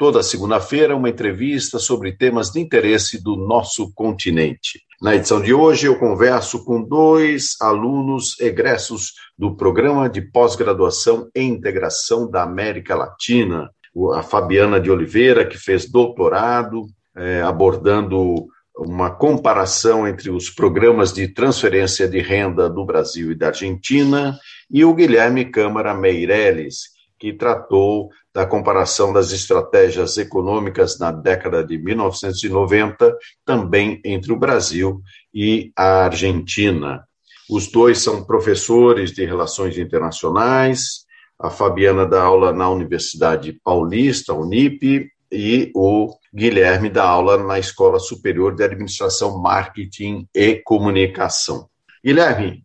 Toda 0.02 0.24
segunda-feira, 0.24 0.95
uma 0.95 1.10
entrevista 1.10 1.78
sobre 1.78 2.12
temas 2.12 2.49
de 2.49 2.60
interesse 2.60 3.24
do 3.24 3.36
nosso 3.36 3.93
continente. 3.93 4.82
Na 4.99 5.16
edição 5.16 5.39
de 5.39 5.54
hoje, 5.54 5.86
eu 5.86 5.99
converso 5.99 6.66
com 6.66 6.82
dois 6.82 7.56
alunos 7.62 8.36
egressos 8.39 9.14
do 9.38 9.56
Programa 9.56 10.10
de 10.10 10.20
Pós-Graduação 10.20 11.30
em 11.36 11.49
Integração 11.49 12.28
da 12.28 12.41
América 12.41 12.95
Latina. 12.95 13.70
A 14.16 14.24
Fabiana 14.24 14.80
de 14.80 14.89
Oliveira, 14.89 15.45
que 15.45 15.60
fez 15.60 15.88
doutorado, 15.88 16.88
é, 17.16 17.43
abordando 17.43 18.47
uma 18.76 19.12
comparação 19.12 20.08
entre 20.08 20.32
os 20.32 20.49
programas 20.49 21.14
de 21.14 21.28
transferência 21.28 22.08
de 22.08 22.20
renda 22.22 22.68
do 22.68 22.84
Brasil 22.84 23.32
e 23.32 23.36
da 23.36 23.49
Argentina, 23.49 24.36
e 24.68 24.84
o 24.84 24.95
Guilherme 24.95 25.45
Câmara 25.45 25.93
Meirelles, 25.93 26.89
que 27.20 27.32
tratou 27.32 28.10
da 28.34 28.45
comparação 28.45 29.11
das 29.11 29.32
estratégias 29.32 30.17
econômicas 30.17 30.97
na 30.97 31.11
década 31.11 31.63
de 31.63 31.77
1990, 31.77 33.15
também 33.45 34.01
entre 34.05 34.32
o 34.32 34.39
Brasil 34.39 35.01
e 35.34 35.71
a 35.75 36.05
Argentina. 36.05 37.03
Os 37.49 37.69
dois 37.69 37.99
são 37.99 38.23
professores 38.23 39.11
de 39.11 39.25
relações 39.25 39.77
internacionais, 39.77 41.05
a 41.38 41.49
Fabiana 41.49 42.05
dá 42.05 42.21
aula 42.21 42.53
na 42.53 42.69
Universidade 42.69 43.59
Paulista, 43.63 44.34
Unip, 44.34 45.09
e 45.32 45.71
o 45.73 46.13
Guilherme 46.34 46.89
dá 46.89 47.03
aula 47.03 47.38
na 47.38 47.57
Escola 47.57 47.99
Superior 47.99 48.55
de 48.55 48.63
Administração, 48.63 49.41
Marketing 49.41 50.27
e 50.36 50.55
Comunicação. 50.63 51.67
Guilherme, 52.03 52.63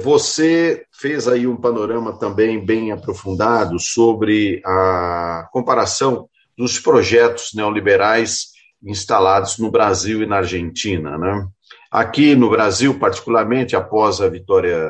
você 0.00 0.84
fez 0.92 1.26
aí 1.26 1.46
um 1.46 1.56
panorama 1.56 2.18
também 2.18 2.64
bem 2.64 2.92
aprofundado 2.92 3.78
sobre 3.78 4.62
a 4.64 5.48
comparação 5.52 6.28
dos 6.56 6.78
projetos 6.78 7.50
neoliberais 7.54 8.48
instalados 8.84 9.58
no 9.58 9.70
Brasil 9.70 10.22
e 10.22 10.26
na 10.26 10.38
Argentina. 10.38 11.16
Né? 11.16 11.46
Aqui 11.90 12.34
no 12.34 12.50
Brasil, 12.50 12.98
particularmente 12.98 13.74
após 13.74 14.20
a 14.20 14.28
vitória 14.28 14.88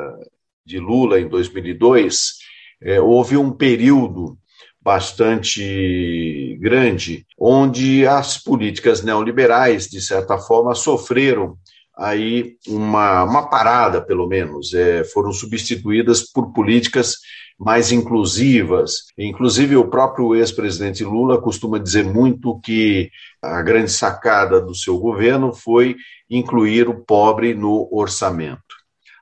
de 0.65 0.79
Lula 0.79 1.19
em 1.19 1.27
2002, 1.27 2.39
é, 2.81 2.99
houve 2.99 3.37
um 3.37 3.51
período 3.51 4.37
bastante 4.81 6.57
grande 6.61 7.25
onde 7.37 8.07
as 8.07 8.37
políticas 8.37 9.03
neoliberais, 9.03 9.87
de 9.87 10.01
certa 10.01 10.37
forma, 10.37 10.73
sofreram 10.73 11.57
aí 11.99 12.55
uma, 12.65 13.23
uma 13.25 13.49
parada, 13.49 14.01
pelo 14.01 14.25
menos, 14.25 14.73
é, 14.73 15.03
foram 15.03 15.33
substituídas 15.33 16.23
por 16.23 16.53
políticas 16.53 17.15
mais 17.59 17.91
inclusivas. 17.91 19.07
Inclusive, 19.17 19.75
o 19.75 19.89
próprio 19.89 20.33
ex-presidente 20.33 21.03
Lula 21.03 21.41
costuma 21.41 21.77
dizer 21.77 22.05
muito 22.05 22.59
que 22.61 23.11
a 23.41 23.61
grande 23.61 23.91
sacada 23.91 24.61
do 24.61 24.73
seu 24.73 24.97
governo 24.97 25.51
foi 25.51 25.97
incluir 26.29 26.87
o 26.87 27.03
pobre 27.03 27.53
no 27.53 27.89
orçamento. 27.91 28.61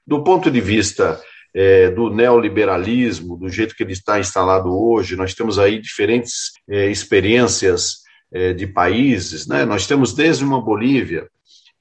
Do 0.05 0.23
ponto 0.23 0.51
de 0.51 0.61
vista 0.61 1.19
é, 1.55 1.89
do 1.89 2.11
neoliberalismo, 2.11 3.37
do 3.37 3.49
jeito 3.49 3.75
que 3.75 3.81
ele 3.81 3.93
está 3.93 4.19
instalado 4.19 4.69
hoje, 4.69 5.15
nós 5.15 5.33
temos 5.33 5.57
aí 5.57 5.79
diferentes 5.81 6.51
é, 6.69 6.91
experiências 6.91 8.03
é, 8.31 8.53
de 8.53 8.67
países. 8.67 9.47
Né? 9.47 9.65
Nós 9.65 9.87
temos 9.87 10.13
desde 10.13 10.43
uma 10.43 10.61
Bolívia, 10.61 11.27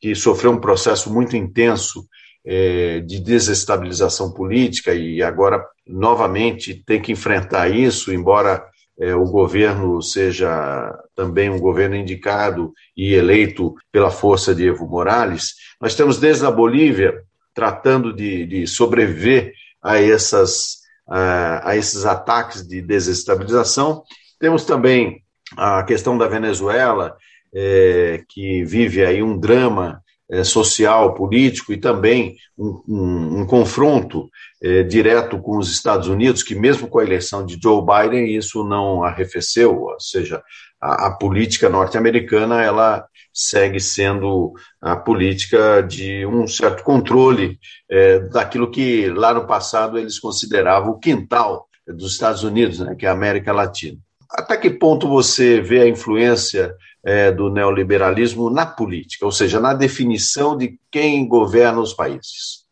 que 0.01 0.15
sofreu 0.15 0.53
um 0.53 0.61
processo 0.61 1.13
muito 1.13 1.37
intenso 1.37 2.07
é, 2.45 3.01
de 3.01 3.19
desestabilização 3.19 4.33
política 4.33 4.95
e 4.95 5.23
agora 5.23 5.65
novamente 5.87 6.75
tem 6.87 7.01
que 7.01 7.13
enfrentar 7.13 7.69
isso, 7.69 8.13
embora 8.13 8.65
é, 8.99 9.15
o 9.15 9.25
governo 9.25 10.01
seja 10.01 10.97
também 11.15 11.51
um 11.51 11.59
governo 11.59 11.97
indicado 11.97 12.73
e 12.97 13.13
eleito 13.15 13.75
pela 13.93 14.11
força 14.11 14.55
de 14.55 14.69
Evo 14.69 14.87
Morales. 14.87 15.55
Nós 15.81 15.95
temos 15.95 16.19
desde 16.19 16.47
a 16.47 16.51
Bolívia 16.51 17.23
tratando 17.53 18.13
de, 18.13 18.47
de 18.47 18.67
sobreviver 18.67 19.53
a, 19.83 20.01
essas, 20.01 20.79
a, 21.07 21.71
a 21.71 21.77
esses 21.77 22.07
ataques 22.07 22.67
de 22.67 22.81
desestabilização. 22.81 24.03
Temos 24.39 24.65
também 24.65 25.23
a 25.57 25.83
questão 25.83 26.17
da 26.17 26.27
Venezuela, 26.27 27.17
é, 27.59 28.23
que 28.29 28.63
vive 28.65 29.03
aí 29.03 29.23
um 29.23 29.39
drama 29.39 30.03
é, 30.31 30.45
social, 30.45 31.15
político 31.15 31.73
e 31.73 31.79
também 31.79 32.37
um, 32.59 32.83
um, 32.87 33.41
um 33.41 33.47
confronto 33.47 34.29
é, 34.63 34.83
direto 34.83 35.39
com 35.39 35.57
os 35.57 35.71
Estados 35.71 36.07
Unidos, 36.07 36.43
que 36.43 36.55
mesmo 36.55 36.87
com 36.87 36.99
a 36.99 37.05
eleição 37.05 37.47
de 37.47 37.59
Joe 37.63 37.83
Biden, 37.83 38.37
isso 38.37 38.63
não 38.63 39.03
arrefeceu, 39.03 39.81
ou 39.81 39.99
seja, 39.99 40.43
a, 40.81 41.07
a 41.07 41.11
política 41.13 41.71
norte-americana, 41.71 42.63
ela 42.63 43.07
segue 43.33 43.81
sendo 43.81 44.53
a 44.81 44.97
política 44.97 45.83
de 45.83 46.27
um 46.27 46.47
certo 46.47 46.83
controle 46.83 47.59
é, 47.91 48.19
daquilo 48.19 48.71
que 48.71 49.09
lá 49.09 49.33
no 49.33 49.47
passado 49.47 49.99
eles 49.99 50.19
consideravam 50.19 50.91
o 50.91 50.99
quintal 50.99 51.67
dos 51.87 52.13
Estados 52.13 52.43
Unidos, 52.43 52.81
né, 52.81 52.95
que 52.95 53.07
é 53.07 53.09
a 53.09 53.13
América 53.13 53.53
Latina. 53.53 53.99
Até 54.31 54.57
que 54.57 54.71
ponto 54.71 55.09
você 55.09 55.61
vê 55.61 55.83
a 55.83 55.89
influência 55.89 56.75
é, 57.07 57.31
do 57.31 57.49
neoliberalismo 57.49 58.51
na 58.51 58.67
política, 58.67 59.25
ou 59.25 59.31
seja, 59.31 59.61
na 59.61 59.73
definição 59.73 60.57
de 60.57 60.77
quem 60.91 61.29
governa 61.29 61.79
os 61.81 61.95
países? 61.95 62.67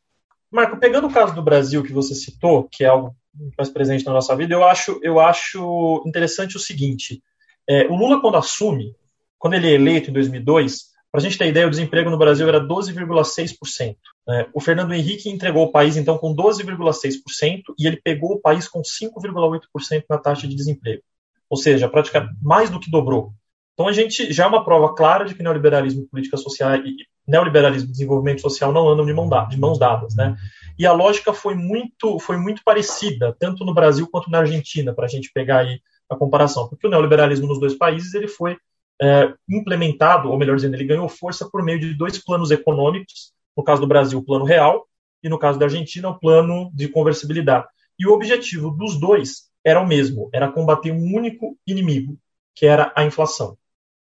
Marco, 0.51 0.77
pegando 0.77 1.07
o 1.07 1.13
caso 1.13 1.33
do 1.37 1.43
Brasil 1.43 1.85
que 1.85 1.93
você 1.93 2.17
citou, 2.17 2.69
que 2.69 2.83
é 2.83 2.89
algo 2.89 3.15
mais 3.57 3.71
presente 3.71 4.05
na 4.05 4.13
nossa 4.13 4.35
vida, 4.35 4.53
eu 4.53 4.65
acho, 4.65 4.99
eu 5.05 5.21
acho 5.21 6.03
interessante 6.05 6.57
o 6.57 6.61
seguinte: 6.61 7.23
é, 7.69 7.87
o 7.87 7.95
Lula, 7.95 8.21
quando 8.21 8.37
assume, 8.37 8.97
quando 9.39 9.55
ele 9.55 9.69
é 9.69 9.75
eleito 9.75 10.11
em 10.11 10.13
2002, 10.13 10.95
para 11.13 11.21
a 11.21 11.23
gente 11.23 11.39
ter 11.39 11.47
ideia, 11.47 11.69
o 11.69 11.71
desemprego 11.71 12.11
no 12.11 12.19
Brasil 12.19 12.49
era 12.49 12.61
12,6%. 12.61 13.97
Né? 14.27 14.47
O 14.53 14.61
Fernando 14.61 14.93
Henrique 14.93 15.31
entregou 15.31 15.67
o 15.67 15.71
país, 15.71 15.97
então, 15.97 16.19
com 16.19 16.35
12,6% 16.35 17.63
e 17.79 17.87
ele 17.87 18.01
pegou 18.03 18.33
o 18.33 18.41
país 18.41 18.67
com 18.67 18.83
5,8% 18.83 20.05
na 20.11 20.19
taxa 20.19 20.49
de 20.49 20.57
desemprego. 20.57 21.03
Ou 21.49 21.57
seja, 21.57 21.89
praticamente 21.89 22.35
mais 22.43 22.69
do 22.69 22.81
que 22.81 22.91
dobrou. 22.91 23.33
Então 23.75 23.89
a 23.89 23.93
gente 23.93 24.33
já 24.33 24.45
é 24.45 24.47
uma 24.47 24.65
prova 24.65 24.95
clara 24.95 25.25
de 25.25 25.35
que 25.35 25.43
neoliberalismo 25.43 26.03
e 26.03 26.07
política 26.07 26.37
social 26.37 26.77
e 26.77 26.97
neoliberalismo 27.27 27.89
e 27.89 27.93
desenvolvimento 27.93 28.41
social 28.41 28.73
não 28.73 28.89
andam 28.89 29.05
de, 29.05 29.13
mão 29.13 29.29
da, 29.29 29.45
de 29.45 29.59
mãos 29.59 29.79
dadas, 29.79 30.15
né? 30.15 30.37
E 30.79 30.87
a 30.87 30.93
lógica 30.93 31.33
foi 31.33 31.55
muito 31.55 32.19
foi 32.19 32.37
muito 32.37 32.63
parecida 32.65 33.35
tanto 33.39 33.65
no 33.65 33.75
Brasil 33.75 34.09
quanto 34.11 34.31
na 34.31 34.39
Argentina 34.39 34.95
para 34.95 35.07
a 35.07 35.09
gente 35.09 35.31
pegar 35.33 35.59
aí 35.59 35.81
a 36.09 36.17
comparação, 36.17 36.69
porque 36.69 36.87
o 36.87 36.91
neoliberalismo 36.91 37.47
nos 37.47 37.59
dois 37.59 37.75
países 37.75 38.15
ele 38.15 38.29
foi 38.29 38.57
é, 39.01 39.33
implementado, 39.49 40.31
ou 40.31 40.39
melhor 40.39 40.57
dizendo, 40.57 40.75
ele 40.75 40.85
ganhou 40.85 41.09
força 41.09 41.49
por 41.51 41.63
meio 41.63 41.81
de 41.81 41.95
dois 41.95 42.19
planos 42.19 42.51
econômicos, 42.51 43.33
no 43.57 43.65
caso 43.65 43.81
do 43.81 43.89
Brasil 43.89 44.19
o 44.19 44.25
plano 44.25 44.45
real 44.45 44.87
e 45.23 45.29
no 45.29 45.39
caso 45.39 45.59
da 45.59 45.67
Argentina 45.67 46.09
o 46.09 46.19
plano 46.19 46.71
de 46.73 46.89
conversibilidade. 46.89 47.67
E 47.99 48.07
o 48.07 48.13
objetivo 48.13 48.71
dos 48.71 48.99
dois 48.99 49.49
era 49.65 49.81
o 49.81 49.87
mesmo, 49.87 50.29
era 50.33 50.51
combater 50.51 50.93
um 50.93 51.15
único 51.15 51.57
inimigo, 51.67 52.19
que 52.55 52.67
era 52.67 52.93
a 52.95 53.05
inflação. 53.05 53.57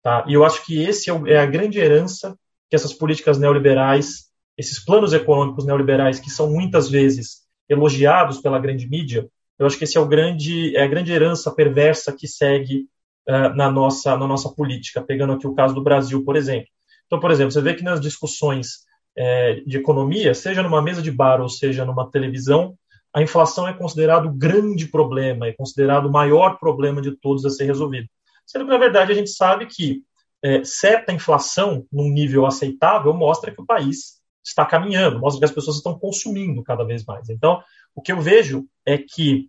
Tá? 0.04 0.26
E 0.28 0.34
eu 0.34 0.46
acho 0.46 0.66
que 0.66 0.82
esse 0.82 1.10
é, 1.10 1.14
é 1.28 1.40
a 1.40 1.46
grande 1.46 1.80
herança 1.80 2.38
que 2.70 2.76
essas 2.76 2.94
políticas 2.94 3.38
neoliberais, 3.38 4.30
esses 4.58 4.84
planos 4.84 5.14
econômicos 5.14 5.66
neoliberais, 5.66 6.20
que 6.20 6.30
são 6.30 6.52
muitas 6.52 6.90
vezes 6.90 7.48
elogiados 7.68 8.40
pela 8.40 8.60
grande 8.60 8.88
mídia, 8.88 9.28
eu 9.58 9.66
acho 9.66 9.78
que 9.78 9.84
esse 9.84 9.98
é, 9.98 10.02
o 10.02 10.08
grande, 10.08 10.76
é 10.76 10.84
a 10.84 10.88
grande 10.88 11.12
herança 11.12 11.52
perversa 11.52 12.14
que 12.14 12.28
segue 12.28 12.88
uh, 13.28 13.56
na, 13.56 13.70
nossa, 13.70 14.16
na 14.16 14.26
nossa 14.26 14.50
política, 14.50 15.02
pegando 15.02 15.34
aqui 15.34 15.46
o 15.46 15.54
caso 15.54 15.76
do 15.76 15.84
Brasil, 15.84 16.24
por 16.24 16.36
exemplo. 16.36 16.70
Então, 17.06 17.20
por 17.20 17.32
exemplo, 17.32 17.52
você 17.52 17.62
vê 17.62 17.74
que 17.74 17.84
nas 17.84 18.00
discussões 18.00 18.86
é, 19.18 19.56
de 19.66 19.78
economia, 19.78 20.34
seja 20.34 20.64
numa 20.64 20.82
mesa 20.82 21.02
de 21.02 21.12
bar 21.12 21.42
ou 21.42 21.50
seja 21.50 21.84
numa 21.84 22.10
televisão, 22.10 22.76
a 23.14 23.22
inflação 23.22 23.68
é 23.68 23.74
considerado 23.74 24.28
o 24.28 24.34
grande 24.34 24.88
problema, 24.88 25.48
é 25.48 25.54
considerado 25.54 26.06
o 26.06 26.12
maior 26.12 26.58
problema 26.60 27.02
de 27.02 27.12
todos 27.12 27.44
a 27.46 27.50
ser 27.50 27.66
resolvido. 27.66 28.08
Sendo 28.50 28.66
que, 28.66 28.72
na 28.72 28.80
verdade, 28.80 29.12
a 29.12 29.16
gente 29.16 29.30
sabe 29.30 29.68
que 29.68 30.04
é, 30.44 30.64
certa 30.64 31.14
inflação 31.14 31.86
num 31.92 32.10
nível 32.10 32.48
aceitável 32.48 33.14
mostra 33.14 33.54
que 33.54 33.62
o 33.62 33.66
país 33.66 34.20
está 34.44 34.66
caminhando, 34.66 35.20
mostra 35.20 35.38
que 35.38 35.46
as 35.46 35.52
pessoas 35.52 35.78
estão 35.78 36.00
consumindo 36.00 36.64
cada 36.64 36.84
vez 36.84 37.06
mais. 37.06 37.30
Então, 37.30 37.62
o 37.94 38.02
que 38.02 38.12
eu 38.12 38.20
vejo 38.20 38.66
é 38.84 38.98
que 38.98 39.48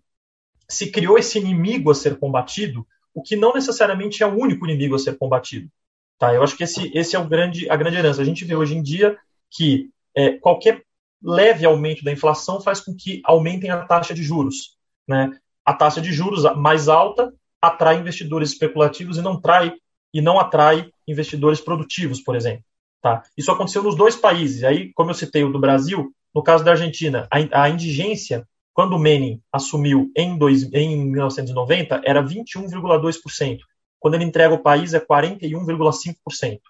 se 0.69 0.91
criou 0.91 1.17
esse 1.17 1.39
inimigo 1.39 1.91
a 1.91 1.95
ser 1.95 2.19
combatido, 2.19 2.87
o 3.15 3.23
que 3.23 3.37
não 3.37 3.55
necessariamente 3.55 4.23
é 4.23 4.27
o 4.27 4.39
único 4.39 4.67
inimigo 4.67 4.95
a 4.95 4.99
ser 4.99 5.17
combatido. 5.17 5.71
Tá? 6.19 6.35
Eu 6.35 6.43
acho 6.43 6.55
que 6.55 6.65
esse, 6.65 6.93
esse 6.95 7.17
é 7.17 7.19
o 7.19 7.27
grande, 7.27 7.71
a 7.71 7.77
grande 7.77 7.97
herança. 7.97 8.21
A 8.21 8.25
gente 8.25 8.45
vê 8.45 8.55
hoje 8.55 8.77
em 8.77 8.83
dia 8.83 9.17
que 9.49 9.89
é, 10.15 10.33
qualquer 10.33 10.85
leve 11.23 11.65
aumento 11.65 12.05
da 12.05 12.13
inflação 12.13 12.61
faz 12.61 12.83
com 12.83 12.95
que 12.95 13.23
aumentem 13.25 13.71
a 13.71 13.83
taxa 13.87 14.13
de 14.13 14.23
juros. 14.23 14.77
Né? 15.09 15.31
A 15.65 15.73
taxa 15.73 16.03
de 16.03 16.13
juros 16.13 16.43
mais 16.55 16.87
alta 16.87 17.33
atrai 17.61 17.99
investidores 17.99 18.51
especulativos 18.51 19.19
e 19.19 19.23
não 19.23 19.41
trai 19.41 19.73
e 20.13 20.21
não 20.21 20.39
atrai 20.39 20.91
investidores 21.07 21.61
produtivos, 21.61 22.21
por 22.21 22.35
exemplo. 22.35 22.65
Tá? 23.01 23.23
Isso 23.37 23.51
aconteceu 23.51 23.83
nos 23.83 23.97
dois 23.97 24.17
países. 24.17 24.65
Aí, 24.65 24.93
como 24.93 25.11
eu 25.11 25.15
citei 25.15 25.45
o 25.45 25.53
do 25.53 25.59
Brasil, 25.59 26.13
no 26.35 26.43
caso 26.43 26.65
da 26.65 26.73
Argentina, 26.73 27.29
a, 27.31 27.69
indigência, 27.69 28.47
quando 28.73 28.95
o 28.95 28.99
Menem 28.99 29.43
assumiu 29.53 30.11
em, 30.17 30.37
dois, 30.37 30.63
em 30.73 31.11
1990, 31.11 32.03
era 32.05 32.23
21,2%. 32.23 33.59
Quando 33.99 34.15
ele 34.15 34.25
entrega 34.25 34.55
o 34.55 34.63
país, 34.63 34.95
é 34.95 35.01
41,5%, 35.01 36.61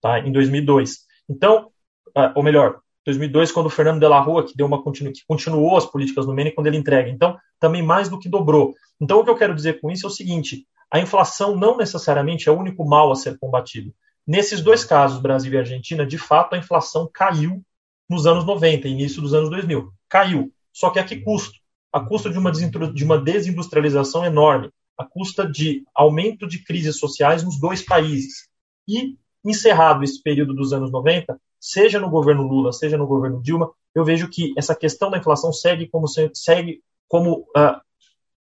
tá? 0.00 0.20
em 0.20 0.32
2002. 0.32 1.00
Então, 1.28 1.70
uh, 2.08 2.32
ou 2.34 2.42
melhor, 2.42 2.80
2002, 3.10 3.52
quando 3.52 3.66
o 3.66 3.70
Fernando 3.70 4.00
de 4.00 4.06
la 4.06 4.20
Rua, 4.20 4.44
que, 4.46 4.56
deu 4.56 4.66
uma 4.66 4.82
continu, 4.82 5.12
que 5.12 5.24
continuou 5.26 5.76
as 5.76 5.86
políticas 5.86 6.26
do 6.26 6.32
Menem, 6.32 6.54
quando 6.54 6.68
ele 6.68 6.76
entrega. 6.76 7.08
Então, 7.08 7.36
também 7.58 7.82
mais 7.82 8.08
do 8.08 8.18
que 8.18 8.28
dobrou. 8.28 8.74
Então, 9.00 9.18
o 9.18 9.24
que 9.24 9.30
eu 9.30 9.36
quero 9.36 9.54
dizer 9.54 9.80
com 9.80 9.90
isso 9.90 10.06
é 10.06 10.08
o 10.08 10.12
seguinte: 10.12 10.66
a 10.90 10.98
inflação 10.98 11.56
não 11.56 11.76
necessariamente 11.76 12.48
é 12.48 12.52
o 12.52 12.58
único 12.58 12.84
mal 12.84 13.10
a 13.10 13.16
ser 13.16 13.38
combatido. 13.38 13.92
Nesses 14.26 14.60
dois 14.60 14.84
casos, 14.84 15.20
Brasil 15.20 15.52
e 15.52 15.58
Argentina, 15.58 16.06
de 16.06 16.18
fato, 16.18 16.54
a 16.54 16.58
inflação 16.58 17.08
caiu 17.12 17.62
nos 18.08 18.26
anos 18.26 18.44
90, 18.44 18.88
início 18.88 19.20
dos 19.20 19.34
anos 19.34 19.50
2000. 19.50 19.92
Caiu. 20.08 20.52
Só 20.72 20.90
que 20.90 20.98
a 20.98 21.04
que 21.04 21.16
custo? 21.20 21.58
A 21.92 22.00
custo 22.00 22.30
de 22.30 22.38
uma, 22.38 22.52
de 22.52 23.04
uma 23.04 23.18
desindustrialização 23.18 24.24
enorme, 24.24 24.70
a 24.96 25.04
custa 25.04 25.48
de 25.48 25.82
aumento 25.94 26.46
de 26.46 26.62
crises 26.62 26.98
sociais 26.98 27.42
nos 27.42 27.58
dois 27.58 27.82
países. 27.82 28.48
E, 28.86 29.16
encerrado 29.44 30.04
esse 30.04 30.22
período 30.22 30.54
dos 30.54 30.72
anos 30.72 30.92
90, 30.92 31.40
seja 31.60 32.00
no 32.00 32.08
governo 32.08 32.42
Lula, 32.42 32.72
seja 32.72 32.96
no 32.96 33.06
governo 33.06 33.42
Dilma, 33.42 33.70
eu 33.94 34.04
vejo 34.04 34.28
que 34.28 34.54
essa 34.56 34.74
questão 34.74 35.10
da 35.10 35.18
inflação 35.18 35.52
segue 35.52 35.86
como, 35.88 36.06
segue 36.32 36.80
como 37.06 37.40
uh, 37.56 37.80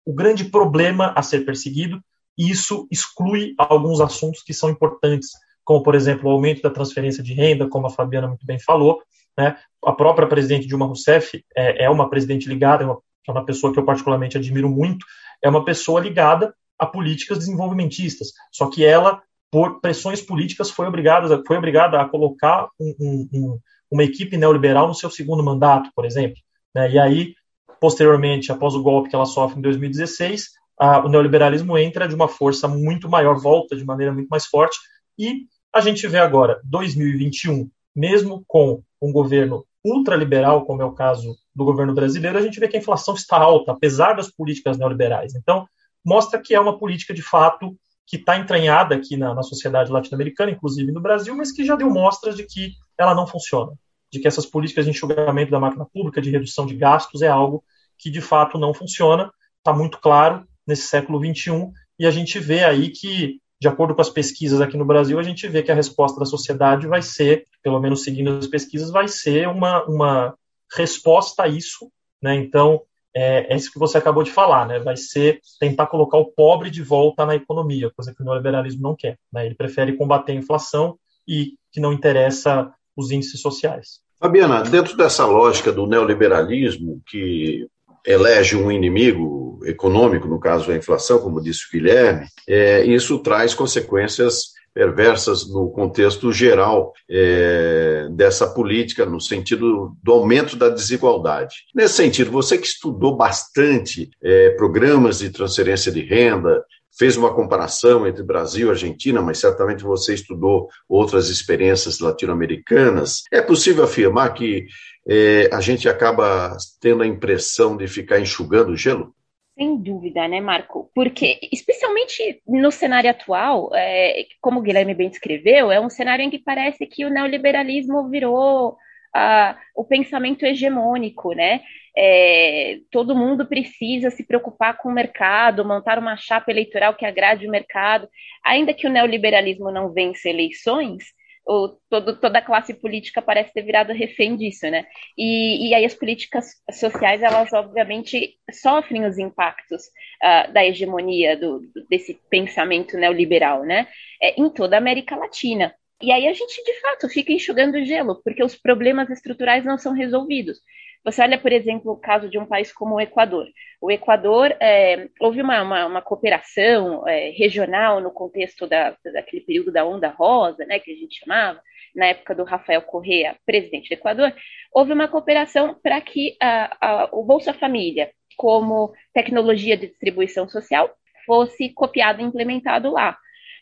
o 0.04 0.12
grande 0.12 0.44
problema 0.44 1.12
a 1.16 1.22
ser 1.22 1.44
perseguido, 1.44 2.02
e 2.36 2.50
isso 2.50 2.88
exclui 2.90 3.54
alguns 3.56 4.00
assuntos 4.00 4.42
que 4.42 4.52
são 4.52 4.68
importantes, 4.68 5.30
como, 5.64 5.82
por 5.82 5.94
exemplo, 5.94 6.28
o 6.28 6.32
aumento 6.32 6.62
da 6.62 6.70
transferência 6.70 7.22
de 7.22 7.32
renda, 7.32 7.68
como 7.68 7.86
a 7.86 7.90
Fabiana 7.90 8.26
muito 8.26 8.44
bem 8.44 8.58
falou, 8.58 9.00
né? 9.36 9.56
A 9.84 9.92
própria 9.92 10.26
presidente 10.26 10.66
Dilma 10.66 10.86
Rousseff 10.86 11.44
é, 11.56 11.84
é 11.84 11.90
uma 11.90 12.08
presidente 12.08 12.48
ligada, 12.48 12.82
é 12.82 12.86
uma, 12.86 12.98
é 13.28 13.30
uma 13.30 13.44
pessoa 13.44 13.72
que 13.72 13.78
eu 13.78 13.84
particularmente 13.84 14.36
admiro 14.36 14.68
muito, 14.68 15.06
é 15.42 15.48
uma 15.48 15.64
pessoa 15.64 16.00
ligada 16.00 16.54
a 16.78 16.86
políticas 16.86 17.38
desenvolvimentistas. 17.38 18.32
Só 18.50 18.68
que 18.68 18.84
ela, 18.84 19.22
por 19.54 19.80
pressões 19.80 20.20
políticas, 20.20 20.68
foi 20.68 20.88
obrigada, 20.88 21.40
foi 21.46 21.56
obrigada 21.56 22.00
a 22.00 22.08
colocar 22.08 22.68
um, 22.80 22.92
um, 22.98 23.28
um, 23.32 23.58
uma 23.88 24.02
equipe 24.02 24.36
neoliberal 24.36 24.88
no 24.88 24.94
seu 24.96 25.08
segundo 25.08 25.44
mandato, 25.44 25.90
por 25.94 26.04
exemplo. 26.04 26.42
Né? 26.74 26.90
E 26.90 26.98
aí, 26.98 27.34
posteriormente, 27.80 28.50
após 28.50 28.74
o 28.74 28.82
golpe 28.82 29.10
que 29.10 29.14
ela 29.14 29.24
sofre 29.24 29.60
em 29.60 29.62
2016, 29.62 30.48
a, 30.76 31.06
o 31.06 31.08
neoliberalismo 31.08 31.78
entra 31.78 32.08
de 32.08 32.16
uma 32.16 32.26
força 32.26 32.66
muito 32.66 33.08
maior, 33.08 33.38
volta 33.38 33.76
de 33.76 33.84
maneira 33.84 34.12
muito 34.12 34.26
mais 34.26 34.44
forte, 34.44 34.76
e 35.16 35.46
a 35.72 35.80
gente 35.80 36.04
vê 36.08 36.18
agora, 36.18 36.60
2021, 36.64 37.70
mesmo 37.94 38.42
com 38.48 38.82
um 39.00 39.12
governo 39.12 39.64
ultraliberal, 39.84 40.64
como 40.64 40.82
é 40.82 40.84
o 40.84 40.94
caso 40.94 41.32
do 41.54 41.64
governo 41.64 41.94
brasileiro, 41.94 42.38
a 42.38 42.42
gente 42.42 42.58
vê 42.58 42.66
que 42.66 42.76
a 42.76 42.80
inflação 42.80 43.14
está 43.14 43.36
alta, 43.36 43.70
apesar 43.70 44.14
das 44.14 44.28
políticas 44.28 44.76
neoliberais. 44.76 45.36
Então, 45.36 45.64
mostra 46.04 46.42
que 46.42 46.56
é 46.56 46.58
uma 46.58 46.76
política 46.76 47.14
de 47.14 47.22
fato 47.22 47.76
que 48.06 48.16
está 48.16 48.36
entranhada 48.36 48.94
aqui 48.94 49.16
na, 49.16 49.34
na 49.34 49.42
sociedade 49.42 49.90
latino-americana, 49.90 50.50
inclusive 50.50 50.92
no 50.92 51.00
Brasil, 51.00 51.34
mas 51.34 51.52
que 51.52 51.64
já 51.64 51.74
deu 51.74 51.90
mostras 51.90 52.36
de 52.36 52.44
que 52.44 52.72
ela 52.98 53.14
não 53.14 53.26
funciona, 53.26 53.72
de 54.12 54.20
que 54.20 54.28
essas 54.28 54.46
políticas 54.46 54.84
de 54.84 54.90
enxugamento 54.90 55.50
da 55.50 55.60
máquina 55.60 55.86
pública, 55.86 56.20
de 56.20 56.30
redução 56.30 56.66
de 56.66 56.76
gastos, 56.76 57.22
é 57.22 57.28
algo 57.28 57.64
que 57.98 58.10
de 58.10 58.20
fato 58.20 58.58
não 58.58 58.74
funciona, 58.74 59.32
está 59.58 59.72
muito 59.72 59.98
claro 59.98 60.46
nesse 60.66 60.86
século 60.86 61.18
XXI, 61.18 61.70
e 61.98 62.06
a 62.06 62.10
gente 62.10 62.38
vê 62.38 62.64
aí 62.64 62.90
que, 62.90 63.40
de 63.60 63.68
acordo 63.68 63.94
com 63.94 64.00
as 64.00 64.10
pesquisas 64.10 64.60
aqui 64.60 64.76
no 64.76 64.84
Brasil, 64.84 65.18
a 65.18 65.22
gente 65.22 65.46
vê 65.48 65.62
que 65.62 65.72
a 65.72 65.74
resposta 65.74 66.18
da 66.18 66.26
sociedade 66.26 66.86
vai 66.86 67.00
ser, 67.00 67.44
pelo 67.62 67.80
menos 67.80 68.02
seguindo 68.02 68.36
as 68.36 68.46
pesquisas, 68.46 68.90
vai 68.90 69.08
ser 69.08 69.48
uma, 69.48 69.84
uma 69.84 70.34
resposta 70.76 71.44
a 71.44 71.48
isso, 71.48 71.90
né? 72.22 72.34
Então, 72.34 72.82
é, 73.16 73.52
é, 73.52 73.56
isso 73.56 73.72
que 73.72 73.78
você 73.78 73.96
acabou 73.96 74.22
de 74.22 74.32
falar, 74.32 74.66
né? 74.66 74.80
Vai 74.80 74.96
ser 74.96 75.40
tentar 75.60 75.86
colocar 75.86 76.18
o 76.18 76.32
pobre 76.32 76.68
de 76.68 76.82
volta 76.82 77.24
na 77.24 77.36
economia, 77.36 77.92
coisa 77.94 78.12
que 78.12 78.20
o 78.20 78.24
neoliberalismo 78.24 78.82
não 78.82 78.96
quer. 78.96 79.18
Né? 79.32 79.46
Ele 79.46 79.54
prefere 79.54 79.96
combater 79.96 80.32
a 80.32 80.36
inflação 80.36 80.98
e 81.26 81.52
que 81.72 81.80
não 81.80 81.92
interessa 81.92 82.72
os 82.96 83.10
índices 83.10 83.40
sociais. 83.40 84.00
Fabiana, 84.18 84.62
dentro 84.62 84.96
dessa 84.96 85.26
lógica 85.26 85.72
do 85.72 85.86
neoliberalismo, 85.86 87.00
que 87.06 87.66
elege 88.06 88.56
um 88.56 88.70
inimigo 88.70 89.60
econômico, 89.64 90.28
no 90.28 90.40
caso 90.40 90.70
a 90.70 90.76
inflação, 90.76 91.20
como 91.20 91.40
disse 91.40 91.66
o 91.66 91.70
Guilherme, 91.72 92.26
é, 92.48 92.84
isso 92.84 93.18
traz 93.20 93.54
consequências 93.54 94.53
perversas 94.74 95.48
no 95.48 95.70
contexto 95.70 96.32
geral 96.32 96.92
é, 97.08 98.08
dessa 98.10 98.46
política, 98.46 99.06
no 99.06 99.20
sentido 99.20 99.96
do 100.02 100.12
aumento 100.12 100.56
da 100.56 100.68
desigualdade. 100.68 101.54
Nesse 101.74 101.94
sentido, 101.94 102.30
você 102.30 102.58
que 102.58 102.66
estudou 102.66 103.16
bastante 103.16 104.10
é, 104.22 104.50
programas 104.50 105.20
de 105.20 105.30
transferência 105.30 105.92
de 105.92 106.00
renda, 106.00 106.64
fez 106.96 107.16
uma 107.16 107.34
comparação 107.34 108.06
entre 108.06 108.22
Brasil 108.22 108.68
e 108.68 108.70
Argentina, 108.70 109.20
mas 109.20 109.38
certamente 109.38 109.82
você 109.82 110.14
estudou 110.14 110.68
outras 110.88 111.28
experiências 111.28 111.98
latino-americanas. 111.98 113.22
É 113.32 113.40
possível 113.40 113.84
afirmar 113.84 114.32
que 114.32 114.66
é, 115.06 115.50
a 115.52 115.60
gente 115.60 115.88
acaba 115.88 116.56
tendo 116.80 117.02
a 117.02 117.06
impressão 117.06 117.76
de 117.76 117.86
ficar 117.86 118.20
enxugando 118.20 118.76
gelo? 118.76 119.14
Sem 119.56 119.76
dúvida, 119.76 120.26
né, 120.26 120.40
Marco? 120.40 120.90
Porque, 120.92 121.38
especialmente 121.52 122.42
no 122.46 122.72
cenário 122.72 123.08
atual, 123.08 123.70
é, 123.72 124.26
como 124.40 124.58
o 124.58 124.62
Guilherme 124.62 124.94
bem 124.94 125.08
descreveu, 125.08 125.70
é 125.70 125.80
um 125.80 125.88
cenário 125.88 126.24
em 126.24 126.30
que 126.30 126.40
parece 126.40 126.86
que 126.86 127.04
o 127.04 127.10
neoliberalismo 127.10 128.10
virou 128.10 128.70
uh, 128.70 129.54
o 129.76 129.84
pensamento 129.84 130.44
hegemônico, 130.44 131.32
né? 131.32 131.60
É, 131.96 132.80
todo 132.90 133.14
mundo 133.14 133.46
precisa 133.46 134.10
se 134.10 134.26
preocupar 134.26 134.76
com 134.76 134.88
o 134.88 134.92
mercado, 134.92 135.64
montar 135.64 136.00
uma 136.00 136.16
chapa 136.16 136.50
eleitoral 136.50 136.94
que 136.94 137.06
agrade 137.06 137.46
o 137.46 137.50
mercado. 137.50 138.08
Ainda 138.44 138.74
que 138.74 138.88
o 138.88 138.90
neoliberalismo 138.90 139.70
não 139.70 139.92
vence 139.92 140.28
eleições, 140.28 141.04
o, 141.46 141.68
todo, 141.90 142.18
toda 142.18 142.38
a 142.38 142.42
classe 142.42 142.74
política 142.74 143.20
parece 143.20 143.52
ter 143.52 143.62
virado 143.62 143.92
refém 143.92 144.36
disso, 144.36 144.68
né? 144.70 144.86
E, 145.16 145.68
e 145.68 145.74
aí 145.74 145.84
as 145.84 145.94
políticas 145.94 146.46
sociais, 146.72 147.22
elas 147.22 147.52
obviamente 147.52 148.36
sofrem 148.50 149.04
os 149.04 149.18
impactos 149.18 149.82
uh, 150.22 150.52
da 150.52 150.64
hegemonia 150.64 151.36
do, 151.36 151.60
desse 151.88 152.18
pensamento 152.30 152.96
neoliberal, 152.96 153.62
né? 153.64 153.86
É, 154.22 154.40
em 154.40 154.48
toda 154.48 154.76
a 154.76 154.78
América 154.78 155.16
Latina. 155.16 155.74
E 156.02 156.10
aí 156.10 156.26
a 156.26 156.32
gente, 156.32 156.62
de 156.64 156.80
fato, 156.80 157.08
fica 157.08 157.32
enxugando 157.32 157.84
gelo, 157.84 158.20
porque 158.22 158.42
os 158.42 158.56
problemas 158.56 159.08
estruturais 159.10 159.64
não 159.64 159.78
são 159.78 159.92
resolvidos. 159.92 160.58
Você 161.04 161.20
olha, 161.20 161.38
por 161.38 161.52
exemplo, 161.52 161.92
o 161.92 161.96
caso 161.96 162.30
de 162.30 162.38
um 162.38 162.46
país 162.46 162.72
como 162.72 162.94
o 162.94 163.00
Equador. 163.00 163.46
O 163.80 163.90
Equador, 163.90 164.56
é, 164.58 165.08
houve 165.20 165.42
uma, 165.42 165.60
uma, 165.62 165.86
uma 165.86 166.02
cooperação 166.02 167.06
é, 167.06 167.28
regional 167.30 168.00
no 168.00 168.10
contexto 168.10 168.66
da, 168.66 168.96
daquele 169.12 169.42
período 169.42 169.70
da 169.70 169.84
Onda 169.84 170.08
Rosa, 170.08 170.64
né, 170.64 170.78
que 170.78 170.90
a 170.90 170.94
gente 170.94 171.18
chamava, 171.20 171.60
na 171.94 172.06
época 172.06 172.34
do 172.34 172.42
Rafael 172.42 172.80
Correa, 172.80 173.36
presidente 173.44 173.88
do 173.88 173.92
Equador, 173.92 174.34
houve 174.72 174.92
uma 174.94 175.06
cooperação 175.06 175.74
para 175.82 176.00
que 176.00 176.36
a, 176.40 176.76
a, 176.80 177.08
o 177.12 177.22
Bolsa 177.22 177.52
Família, 177.52 178.10
como 178.36 178.92
tecnologia 179.12 179.76
de 179.76 179.88
distribuição 179.88 180.48
social, 180.48 180.90
fosse 181.26 181.68
copiado 181.68 182.22
e 182.22 182.24
implementado 182.24 182.90
lá. 182.90 183.16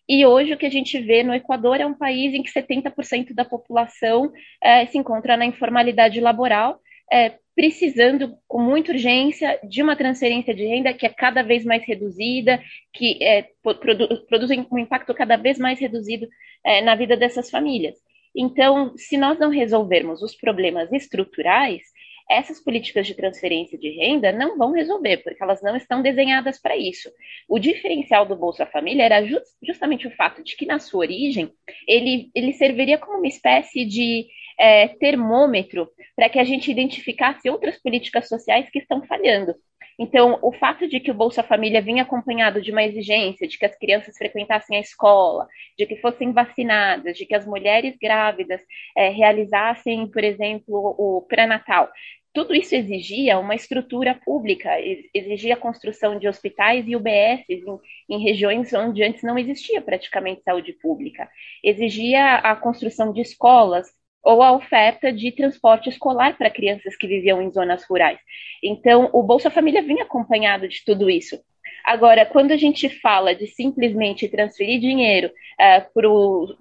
E 0.08 0.26
hoje 0.26 0.52
o 0.52 0.56
que 0.56 0.66
a 0.66 0.70
gente 0.70 1.00
vê 1.00 1.22
no 1.22 1.34
Equador 1.34 1.80
é 1.80 1.86
um 1.86 1.94
país 1.94 2.34
em 2.34 2.42
que 2.42 2.52
70% 2.52 3.34
da 3.34 3.44
população 3.44 4.32
é, 4.62 4.86
se 4.86 4.98
encontra 4.98 5.36
na 5.36 5.44
informalidade 5.44 6.20
laboral 6.20 6.80
é, 7.12 7.38
precisando 7.54 8.38
com 8.48 8.58
muita 8.60 8.92
urgência 8.92 9.60
de 9.62 9.82
uma 9.82 9.94
transferência 9.94 10.54
de 10.54 10.64
renda 10.64 10.94
que 10.94 11.04
é 11.04 11.10
cada 11.10 11.42
vez 11.42 11.64
mais 11.64 11.84
reduzida, 11.84 12.62
que 12.92 13.22
é, 13.22 13.46
produ 13.62 14.24
produz 14.26 14.50
um 14.70 14.78
impacto 14.78 15.12
cada 15.14 15.36
vez 15.36 15.58
mais 15.58 15.78
reduzido 15.78 16.26
é, 16.64 16.80
na 16.80 16.94
vida 16.94 17.16
dessas 17.16 17.50
famílias. 17.50 17.96
Então, 18.34 18.94
se 18.96 19.18
nós 19.18 19.38
não 19.38 19.50
resolvermos 19.50 20.22
os 20.22 20.34
problemas 20.34 20.90
estruturais, 20.90 21.82
essas 22.30 22.58
políticas 22.60 23.06
de 23.06 23.14
transferência 23.14 23.76
de 23.76 23.90
renda 23.90 24.32
não 24.32 24.56
vão 24.56 24.72
resolver, 24.72 25.18
porque 25.18 25.42
elas 25.42 25.62
não 25.62 25.76
estão 25.76 26.00
desenhadas 26.00 26.58
para 26.58 26.74
isso. 26.76 27.10
O 27.46 27.58
diferencial 27.58 28.24
do 28.24 28.34
Bolsa 28.34 28.64
Família 28.64 29.04
era 29.04 29.26
just, 29.26 29.44
justamente 29.62 30.06
o 30.06 30.16
fato 30.16 30.42
de 30.42 30.56
que, 30.56 30.64
na 30.64 30.78
sua 30.78 31.00
origem, 31.00 31.52
ele, 31.86 32.30
ele 32.34 32.54
serviria 32.54 32.96
como 32.96 33.18
uma 33.18 33.26
espécie 33.26 33.84
de 33.84 34.28
é, 34.62 34.86
termômetro 34.86 35.90
para 36.14 36.28
que 36.28 36.38
a 36.38 36.44
gente 36.44 36.70
identificasse 36.70 37.50
outras 37.50 37.82
políticas 37.82 38.28
sociais 38.28 38.70
que 38.70 38.78
estão 38.78 39.02
falhando. 39.04 39.56
Então, 39.98 40.38
o 40.40 40.52
fato 40.52 40.88
de 40.88 41.00
que 41.00 41.10
o 41.10 41.14
Bolsa 41.14 41.42
Família 41.42 41.82
vinha 41.82 42.04
acompanhado 42.04 42.62
de 42.62 42.70
uma 42.70 42.82
exigência 42.82 43.46
de 43.46 43.58
que 43.58 43.66
as 43.66 43.76
crianças 43.76 44.16
frequentassem 44.16 44.76
a 44.76 44.80
escola, 44.80 45.46
de 45.76 45.84
que 45.84 45.96
fossem 45.96 46.32
vacinadas, 46.32 47.18
de 47.18 47.26
que 47.26 47.34
as 47.34 47.44
mulheres 47.44 47.96
grávidas 48.00 48.60
é, 48.96 49.08
realizassem, 49.08 50.06
por 50.06 50.22
exemplo, 50.22 50.94
o 50.96 51.22
pré-natal, 51.28 51.90
tudo 52.32 52.54
isso 52.54 52.74
exigia 52.74 53.38
uma 53.38 53.54
estrutura 53.54 54.14
pública, 54.24 54.70
exigia 55.12 55.54
a 55.54 55.58
construção 55.58 56.18
de 56.18 56.26
hospitais 56.26 56.86
e 56.88 56.96
UBS 56.96 57.44
em, 57.48 57.62
em, 58.08 58.22
regiões 58.22 58.72
onde 58.72 59.02
antes 59.02 59.22
não 59.22 59.38
existia 59.38 59.82
praticamente 59.82 60.42
saúde 60.42 60.72
pública, 60.72 61.28
exigia 61.62 62.36
a 62.36 62.56
construção 62.56 63.12
de 63.12 63.20
escolas, 63.20 63.86
ou 64.22 64.42
a 64.42 64.52
oferta 64.52 65.12
de 65.12 65.32
transporte 65.32 65.88
escolar 65.88 66.36
para 66.38 66.50
crianças 66.50 66.96
que 66.96 67.06
viviam 67.06 67.42
em 67.42 67.50
zonas 67.50 67.84
rurais. 67.84 68.18
Então, 68.62 69.10
o 69.12 69.22
Bolsa 69.22 69.50
Família 69.50 69.82
vinha 69.82 70.04
acompanhado 70.04 70.68
de 70.68 70.84
tudo 70.84 71.10
isso. 71.10 71.38
Agora, 71.84 72.24
quando 72.24 72.52
a 72.52 72.56
gente 72.56 72.88
fala 72.88 73.34
de 73.34 73.46
simplesmente 73.48 74.28
transferir 74.28 74.80
dinheiro 74.80 75.28
uh, 75.28 75.92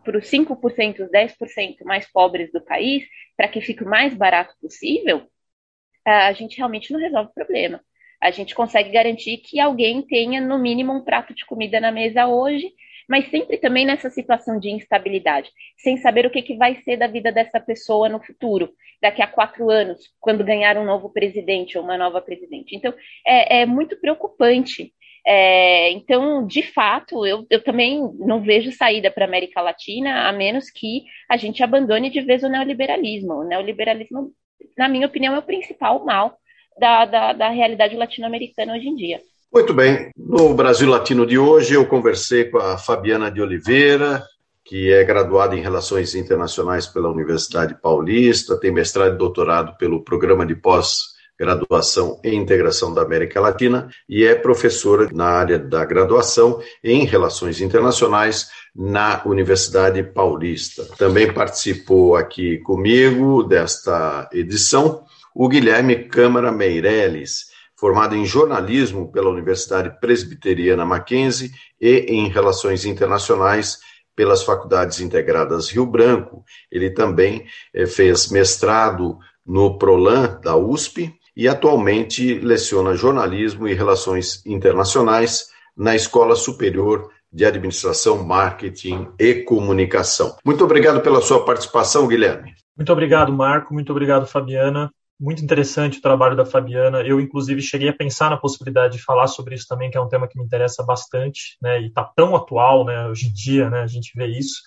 para 0.02 0.18
os 0.18 0.30
5%, 0.30 1.00
os 1.00 1.12
10% 1.12 1.84
mais 1.84 2.12
pobres 2.12 2.52
do 2.52 2.62
país, 2.62 3.04
para 3.38 3.48
que 3.48 3.62
fique 3.62 3.84
o 3.84 3.90
mais 3.90 4.16
barato 4.16 4.56
possível, 4.60 5.18
uh, 5.20 6.28
a 6.28 6.34
gente 6.34 6.58
realmente 6.58 6.92
não 6.92 7.00
resolve 7.00 7.30
o 7.30 7.34
problema. 7.34 7.82
A 8.20 8.32
gente 8.32 8.56
consegue 8.56 8.92
garantir 8.92 9.38
que 9.38 9.60
alguém 9.60 10.02
tenha, 10.02 10.42
no 10.42 10.58
mínimo, 10.58 10.94
um 10.94 11.04
prato 11.04 11.34
de 11.34 11.46
comida 11.46 11.80
na 11.80 11.92
mesa 11.92 12.28
hoje 12.28 12.72
mas 13.12 13.30
sempre 13.30 13.58
também 13.58 13.86
nessa 13.86 14.10
situação 14.10 14.58
de 14.58 14.70
instabilidade, 14.70 15.52
sem 15.78 15.98
saber 15.98 16.26
o 16.26 16.30
que, 16.30 16.42
que 16.42 16.56
vai 16.56 16.82
ser 16.82 16.96
da 16.96 17.08
vida 17.08 17.30
dessa 17.30 17.60
pessoa 17.60 18.08
no 18.08 18.24
futuro, 18.24 18.72
daqui 19.02 19.22
a 19.22 19.28
quatro 19.28 19.70
anos, 19.70 20.00
quando 20.18 20.46
ganhar 20.46 20.78
um 20.78 20.86
novo 20.86 21.12
presidente 21.12 21.78
ou 21.78 21.84
uma 21.84 21.98
nova 21.98 22.22
presidente. 22.22 22.74
Então, 22.74 22.94
é, 23.28 23.64
é 23.64 23.66
muito 23.66 24.00
preocupante. 24.00 24.94
É, 25.28 25.92
então, 25.92 26.48
de 26.48 26.64
fato, 26.64 27.26
eu, 27.26 27.46
eu 27.50 27.62
também 27.62 28.02
não 28.18 28.42
vejo 28.42 28.72
saída 28.72 29.12
para 29.12 29.26
a 29.26 29.28
América 29.28 29.62
Latina, 29.62 30.30
a 30.30 30.32
menos 30.32 30.72
que 30.72 31.04
a 31.30 31.36
gente 31.36 31.62
abandone 31.62 32.10
de 32.10 32.22
vez 32.22 32.44
o 32.44 32.50
neoliberalismo. 32.50 33.34
O 33.34 33.44
neoliberalismo, 33.44 34.32
na 34.78 34.88
minha 34.88 35.06
opinião, 35.06 35.36
é 35.36 35.40
o 35.40 35.44
principal 35.44 36.06
mal 36.06 36.38
da, 36.80 37.04
da, 37.04 37.34
da 37.34 37.50
realidade 37.50 37.98
latino-americana 37.98 38.74
hoje 38.74 38.88
em 38.88 38.96
dia. 38.96 39.20
Muito 39.54 39.74
bem. 39.74 40.12
No 40.16 40.54
Brasil 40.54 40.90
Latino 40.90 41.26
de 41.26 41.38
hoje, 41.38 41.74
eu 41.74 41.86
conversei 41.86 42.46
com 42.46 42.58
a 42.58 42.78
Fabiana 42.78 43.30
de 43.30 43.42
Oliveira, 43.42 44.24
que 44.64 44.90
é 44.94 45.04
graduado 45.04 45.58
em 45.58 45.62
Relações 45.62 46.16
Internacionais 46.16 46.88
pela 46.88 47.12
Universidade 47.12 47.76
Paulista, 47.76 48.58
tem 48.58 48.72
mestrado 48.72 49.16
e 49.16 49.18
doutorado 49.18 49.76
pelo 49.78 50.06
Programa 50.06 50.46
de 50.46 50.56
Pós-Graduação 50.56 52.18
em 52.24 52.38
Integração 52.38 52.94
da 52.94 53.02
América 53.02 53.42
Latina 53.42 53.90
e 54.08 54.24
é 54.24 54.36
professora 54.36 55.10
na 55.12 55.26
área 55.26 55.60
da 55.60 55.84
graduação 55.84 56.62
em 56.82 57.04
Relações 57.04 57.60
Internacionais 57.60 58.48
na 58.74 59.22
Universidade 59.26 60.02
Paulista. 60.02 60.86
Também 60.98 61.34
participou 61.34 62.16
aqui 62.16 62.60
comigo 62.60 63.44
desta 63.44 64.30
edição 64.32 65.04
o 65.36 65.50
Guilherme 65.50 66.06
Câmara 66.06 66.54
Meirelles, 66.54 67.51
formado 67.82 68.16
em 68.16 68.24
jornalismo 68.24 69.12
pela 69.12 69.32
Universidade 69.32 70.00
Presbiteriana 70.00 70.86
Mackenzie 70.86 71.50
e 71.82 72.06
em 72.10 72.30
Relações 72.30 72.86
Internacionais 72.86 73.80
pelas 74.16 74.44
Faculdades 74.44 75.02
Integradas 75.02 75.72
Rio 75.72 75.88
Branco. 75.88 76.46
Ele 76.72 76.92
também 76.92 77.44
eh, 77.74 77.88
fez 77.88 78.30
mestrado 78.30 79.18
no 79.44 79.80
Prolan 79.80 80.40
da 80.44 80.56
USP 80.56 81.12
e 81.36 81.48
atualmente 81.48 82.36
leciona 82.36 82.94
jornalismo 82.94 83.68
e 83.68 83.74
relações 83.74 84.46
internacionais 84.46 85.48
na 85.76 85.96
Escola 85.96 86.36
Superior 86.36 87.10
de 87.34 87.46
Administração, 87.46 88.24
Marketing 88.24 89.08
e 89.18 89.42
Comunicação. 89.42 90.38
Muito 90.46 90.64
obrigado 90.64 91.02
pela 91.02 91.20
sua 91.20 91.44
participação, 91.44 92.08
Guilherme. 92.08 92.54
Muito 92.78 92.94
obrigado, 92.94 93.34
Marco. 93.34 93.74
Muito 93.74 93.92
obrigado, 93.92 94.28
Fabiana 94.28 94.92
muito 95.22 95.44
interessante 95.44 96.00
o 96.00 96.02
trabalho 96.02 96.36
da 96.36 96.44
Fabiana. 96.44 97.02
Eu, 97.04 97.22
inclusive, 97.22 97.62
cheguei 97.62 97.90
a 97.90 97.94
pensar 97.94 98.32
na 98.32 98.38
possibilidade 98.38 98.98
de 98.98 99.04
falar 99.04 99.28
sobre 99.28 99.54
isso 99.54 99.68
também, 99.68 99.92
que 99.92 99.98
é 99.98 100.02
um 100.02 100.10
tema 100.10 100.28
que 100.28 100.36
me 100.36 100.44
interessa 100.44 100.84
bastante, 100.84 101.58
né? 101.62 101.80
E 101.80 101.88
está 101.88 102.04
tão 102.04 102.36
atual, 102.36 102.84
né? 102.84 103.08
Hoje 103.08 103.28
em 103.28 103.32
dia, 103.32 103.70
né? 103.70 103.82
A 103.82 103.88
gente 103.88 104.12
vê 104.16 104.26
isso. 104.26 104.64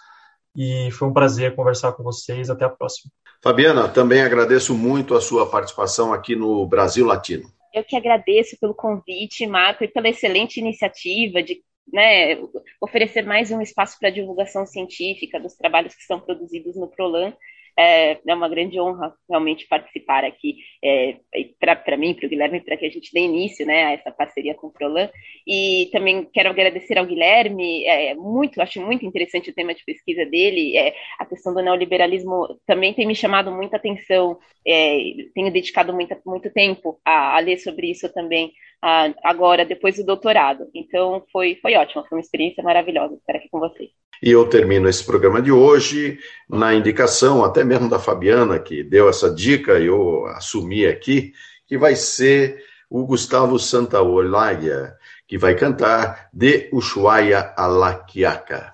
E 0.57 0.91
foi 0.93 1.09
um 1.09 1.13
prazer 1.13 1.57
conversar 1.57 1.93
com 1.93 2.05
vocês. 2.05 2.49
Até 2.49 2.65
a 2.65 2.69
próxima. 2.69 3.11
Fabiana, 3.43 3.89
também 3.89 4.23
agradeço 4.23 4.75
muito 4.75 5.17
a 5.17 5.21
sua 5.21 5.45
participação 5.51 6.13
aqui 6.13 6.37
no 6.37 6.65
Brasil 6.67 7.05
Latino. 7.05 7.51
Eu 7.75 7.83
que 7.83 7.97
agradeço 7.97 8.57
pelo 8.61 8.73
convite, 8.73 9.45
Marco, 9.49 9.83
e 9.83 9.89
pela 9.89 10.09
excelente 10.09 10.61
iniciativa 10.61 11.43
de 11.43 11.61
né, 11.93 12.39
oferecer 12.81 13.27
mais 13.27 13.51
um 13.51 13.61
espaço 13.61 13.99
para 13.99 14.09
divulgação 14.09 14.65
científica 14.65 15.41
dos 15.41 15.55
trabalhos 15.57 15.97
que 15.97 16.05
são 16.05 16.21
produzidos 16.21 16.77
no 16.77 16.87
Prolan 16.87 17.33
é, 17.77 18.19
é 18.27 18.35
uma 18.35 18.49
grande 18.49 18.81
honra 18.81 19.15
realmente 19.29 19.67
participar 19.67 20.25
aqui 20.25 20.57
é, 20.83 21.17
para 21.85 21.97
mim, 21.97 22.15
para 22.15 22.27
o 22.27 22.29
Guilherme, 22.29 22.61
para 22.61 22.77
que 22.77 22.87
a 22.87 22.91
gente 22.91 23.13
dê 23.13 23.21
início 23.21 23.67
né, 23.67 23.85
a 23.85 23.93
essa 23.93 24.11
parceria 24.11 24.55
com 24.55 24.69
o 24.69 24.73
Prolan. 24.73 25.09
E 25.47 25.89
também 25.93 26.29
quero 26.33 26.51
agradecer 26.51 26.99
ao 26.99 27.07
Guilherme, 27.07 27.85
é, 27.85 28.15
muito, 28.15 28.61
acho 28.61 28.81
muito 28.81 29.05
interessante 29.05 29.51
o 29.51 29.55
tema 29.55 29.75
de 29.75 29.85
pesquisa 29.85 30.25
dele, 30.25 30.77
é, 30.77 30.95
a 31.19 31.27
questão 31.27 31.53
do 31.53 31.63
neoliberalismo 31.63 32.59
também 32.67 32.95
tem 32.95 33.07
me 33.07 33.15
chamado 33.15 33.51
muita 33.51 33.77
atenção, 33.77 34.39
é, 34.67 34.99
tenho 35.35 35.53
dedicado 35.53 35.93
muito, 35.93 36.17
muito 36.25 36.51
tempo 36.53 37.01
a, 37.05 37.37
a 37.37 37.41
ler 37.41 37.59
sobre 37.59 37.91
isso 37.91 38.13
também, 38.13 38.53
agora, 39.23 39.65
depois 39.65 39.97
do 39.97 40.05
doutorado. 40.05 40.67
Então, 40.75 41.25
foi, 41.33 41.59
foi 41.63 41.75
ótimo, 41.75 42.05
foi 42.09 42.19
uma 42.19 42.23
experiência 42.23 42.63
maravilhosa 42.63 43.15
estar 43.15 43.37
aqui 43.37 43.49
com 43.51 43.59
vocês. 43.59 43.91
E 44.23 44.31
eu 44.31 44.47
termino 44.49 44.89
esse 44.89 45.05
programa 45.05 45.41
de 45.41 45.51
hoje 45.51 46.19
na 46.49 46.75
indicação, 46.75 47.45
até 47.45 47.65
mesmo 47.65 47.89
da 47.89 47.99
Fabiana, 47.99 48.59
que 48.59 48.83
deu 48.83 49.09
essa 49.09 49.33
dica, 49.33 49.73
eu 49.73 50.27
assumi 50.27 50.87
aqui, 50.87 51.33
que 51.67 51.79
vai 51.79 51.97
ser 51.97 52.63
o 52.91 53.07
Gustavo 53.07 53.59
Santaolalla, 53.59 54.95
que 55.27 55.39
vai 55.39 55.55
cantar 55.55 56.29
De 56.33 56.69
Ushuaia 56.73 57.53
a 57.57 57.67
La 57.67 57.95
Quiaca. 57.95 58.73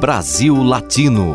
Brasil 0.00 0.62
Latino 0.62 1.34